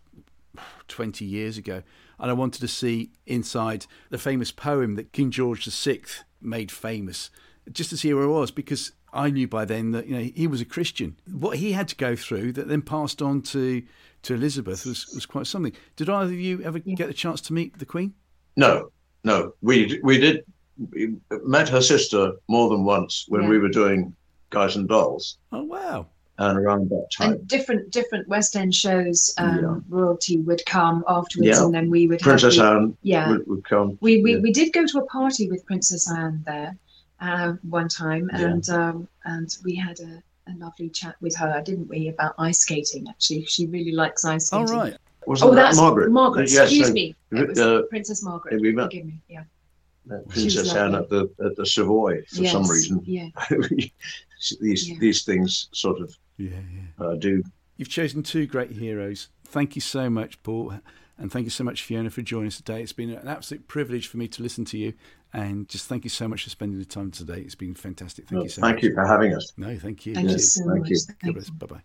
20 0.87 1.25
years 1.25 1.57
ago. 1.57 1.83
And 2.19 2.29
I 2.29 2.33
wanted 2.33 2.59
to 2.61 2.67
see 2.67 3.11
inside 3.25 3.85
the 4.09 4.17
famous 4.17 4.51
poem 4.51 4.95
that 4.95 5.11
King 5.11 5.31
George 5.31 5.65
VI 5.65 6.01
made 6.41 6.71
famous, 6.71 7.29
just 7.71 7.89
to 7.91 7.97
see 7.97 8.13
where 8.13 8.23
it 8.23 8.29
was, 8.29 8.51
because 8.51 8.91
I 9.13 9.29
knew 9.29 9.47
by 9.47 9.65
then 9.65 9.91
that 9.91 10.07
you 10.07 10.15
know 10.15 10.31
he 10.35 10.47
was 10.47 10.61
a 10.61 10.65
Christian. 10.65 11.17
What 11.29 11.57
he 11.57 11.71
had 11.71 11.87
to 11.89 11.95
go 11.95 12.15
through 12.15 12.53
that 12.53 12.67
then 12.67 12.81
passed 12.81 13.21
on 13.21 13.41
to 13.43 13.83
to 14.23 14.33
Elizabeth 14.35 14.85
was, 14.85 15.07
was 15.15 15.25
quite 15.25 15.47
something. 15.47 15.73
Did 15.95 16.09
either 16.09 16.31
of 16.31 16.39
you 16.39 16.61
ever 16.63 16.77
get 16.77 17.07
the 17.07 17.13
chance 17.13 17.41
to 17.41 17.53
meet 17.53 17.79
the 17.79 17.85
Queen? 17.85 18.13
No, 18.55 18.91
no. 19.23 19.53
We 19.61 19.99
we 20.03 20.17
did 20.19 20.43
we 20.91 21.15
met 21.43 21.69
her 21.69 21.81
sister 21.81 22.33
more 22.47 22.69
than 22.69 22.83
once 22.83 23.25
when 23.27 23.43
Yeah. 23.43 23.49
we 23.49 23.59
were 23.59 23.69
doing 23.69 24.15
Guys 24.49 24.75
and 24.75 24.87
Dolls, 24.87 25.37
Oh 25.51 25.63
wow! 25.63 26.07
and 26.37 26.57
around 26.57 26.89
that 26.89 27.07
time, 27.15 27.33
And 27.33 27.47
different 27.47 27.91
different 27.91 28.27
West 28.27 28.55
End 28.55 28.73
shows, 28.73 29.33
um, 29.37 29.59
Yeah. 29.59 29.75
royalty 29.89 30.37
would 30.37 30.65
come 30.65 31.03
afterwards, 31.07 31.57
Yeah. 31.59 31.63
and 31.65 31.73
then 31.73 31.89
we 31.89 32.07
would 32.07 32.19
Princess 32.19 32.57
have 32.57 32.65
the- 32.65 32.71
Anne 32.79 32.97
Yeah, 33.03 33.29
would, 33.31 33.47
would 33.47 33.63
come. 33.63 33.97
we, 34.01 34.21
we, 34.21 34.35
yeah. 34.35 34.39
we 34.41 34.51
did 34.51 34.73
go 34.73 34.85
to 34.85 34.99
a 34.99 35.05
party 35.05 35.49
with 35.49 35.65
Princess 35.65 36.09
Anne 36.11 36.43
there 36.45 36.75
uh, 37.21 37.53
one 37.69 37.87
time, 37.87 38.29
Yeah. 38.33 38.41
and 38.47 38.69
um, 38.69 39.07
and 39.25 39.55
we 39.63 39.75
had 39.75 39.99
a, 39.99 40.23
a 40.51 40.53
lovely 40.57 40.89
chat 40.89 41.15
with 41.21 41.35
her, 41.35 41.61
didn't 41.63 41.87
we, 41.87 42.07
about 42.09 42.33
ice 42.39 42.59
skating? 42.59 43.07
Actually, 43.07 43.45
she 43.45 43.67
really 43.67 43.91
likes 43.91 44.25
ice 44.25 44.51
All 44.51 44.65
skating. 44.67 44.81
right. 44.83 44.97
Wasn't 45.27 45.51
Oh, 45.51 45.55
that 45.55 45.61
that's 45.61 45.77
Margaret? 45.77 46.11
Margaret. 46.11 46.49
Yes, 46.51 46.63
excuse 46.69 46.89
uh, 46.89 46.93
me. 46.93 47.15
It 47.31 47.47
was 47.49 47.59
uh, 47.59 47.81
Princess 47.89 48.23
Margaret. 48.23 48.59
we 48.61 48.71
met- 48.71 48.85
Forgive 48.85 49.05
me. 49.05 49.21
Yeah. 49.29 49.43
Princess 50.29 50.73
Anne 50.73 50.95
at 50.95 51.09
the 51.09 51.29
at 51.45 51.55
the 51.55 51.65
Savoy 51.65 52.23
for 52.27 52.45
some 52.45 52.63
reason. 52.67 53.01
Yeah. 53.05 53.27
these 54.59 54.89
Yeah. 54.89 54.97
these 54.99 55.23
things 55.23 55.69
sort 55.73 56.01
of 56.01 56.17
Yeah, 56.37 56.49
yeah. 56.99 57.05
uh, 57.05 57.15
do. 57.15 57.43
You've 57.77 57.89
chosen 57.89 58.23
two 58.23 58.47
great 58.47 58.71
heroes. 58.71 59.29
Thank 59.45 59.75
you 59.75 59.81
so 59.81 60.09
much, 60.09 60.41
Paul. 60.43 60.73
And 61.17 61.31
thank 61.31 61.43
you 61.43 61.51
so 61.51 61.63
much, 61.63 61.83
Fiona, 61.83 62.09
for 62.09 62.23
joining 62.23 62.47
us 62.47 62.57
today. 62.57 62.81
It's 62.81 62.93
been 62.93 63.11
an 63.11 63.27
absolute 63.27 63.67
privilege 63.67 64.07
for 64.07 64.17
me 64.17 64.27
to 64.29 64.41
listen 64.41 64.65
to 64.65 64.77
you. 64.77 64.93
And 65.33 65.69
just 65.69 65.87
thank 65.87 66.03
you 66.03 66.09
so 66.09 66.27
much 66.27 66.43
for 66.45 66.49
spending 66.49 66.79
the 66.79 66.85
time 66.85 67.11
today. 67.11 67.41
It's 67.41 67.53
been 67.55 67.75
fantastic. 67.75 68.25
Thank 68.25 68.37
Well, 68.37 68.43
you 68.45 68.49
so 68.49 68.61
thank 68.61 68.75
much. 68.77 68.81
Thank 68.81 68.89
you 68.89 68.95
for 68.95 69.05
having 69.05 69.33
us. 69.35 69.53
No, 69.55 69.77
thank 69.77 70.05
you. 70.07 70.15
Thank 70.15 70.31
you 70.31 70.39
so 70.39 70.63
thank 70.67 70.79
much. 70.81 70.89
you. 70.89 70.97
God 71.23 71.33
bless. 71.35 71.49
Bye 71.51 71.65
bye. 71.67 71.81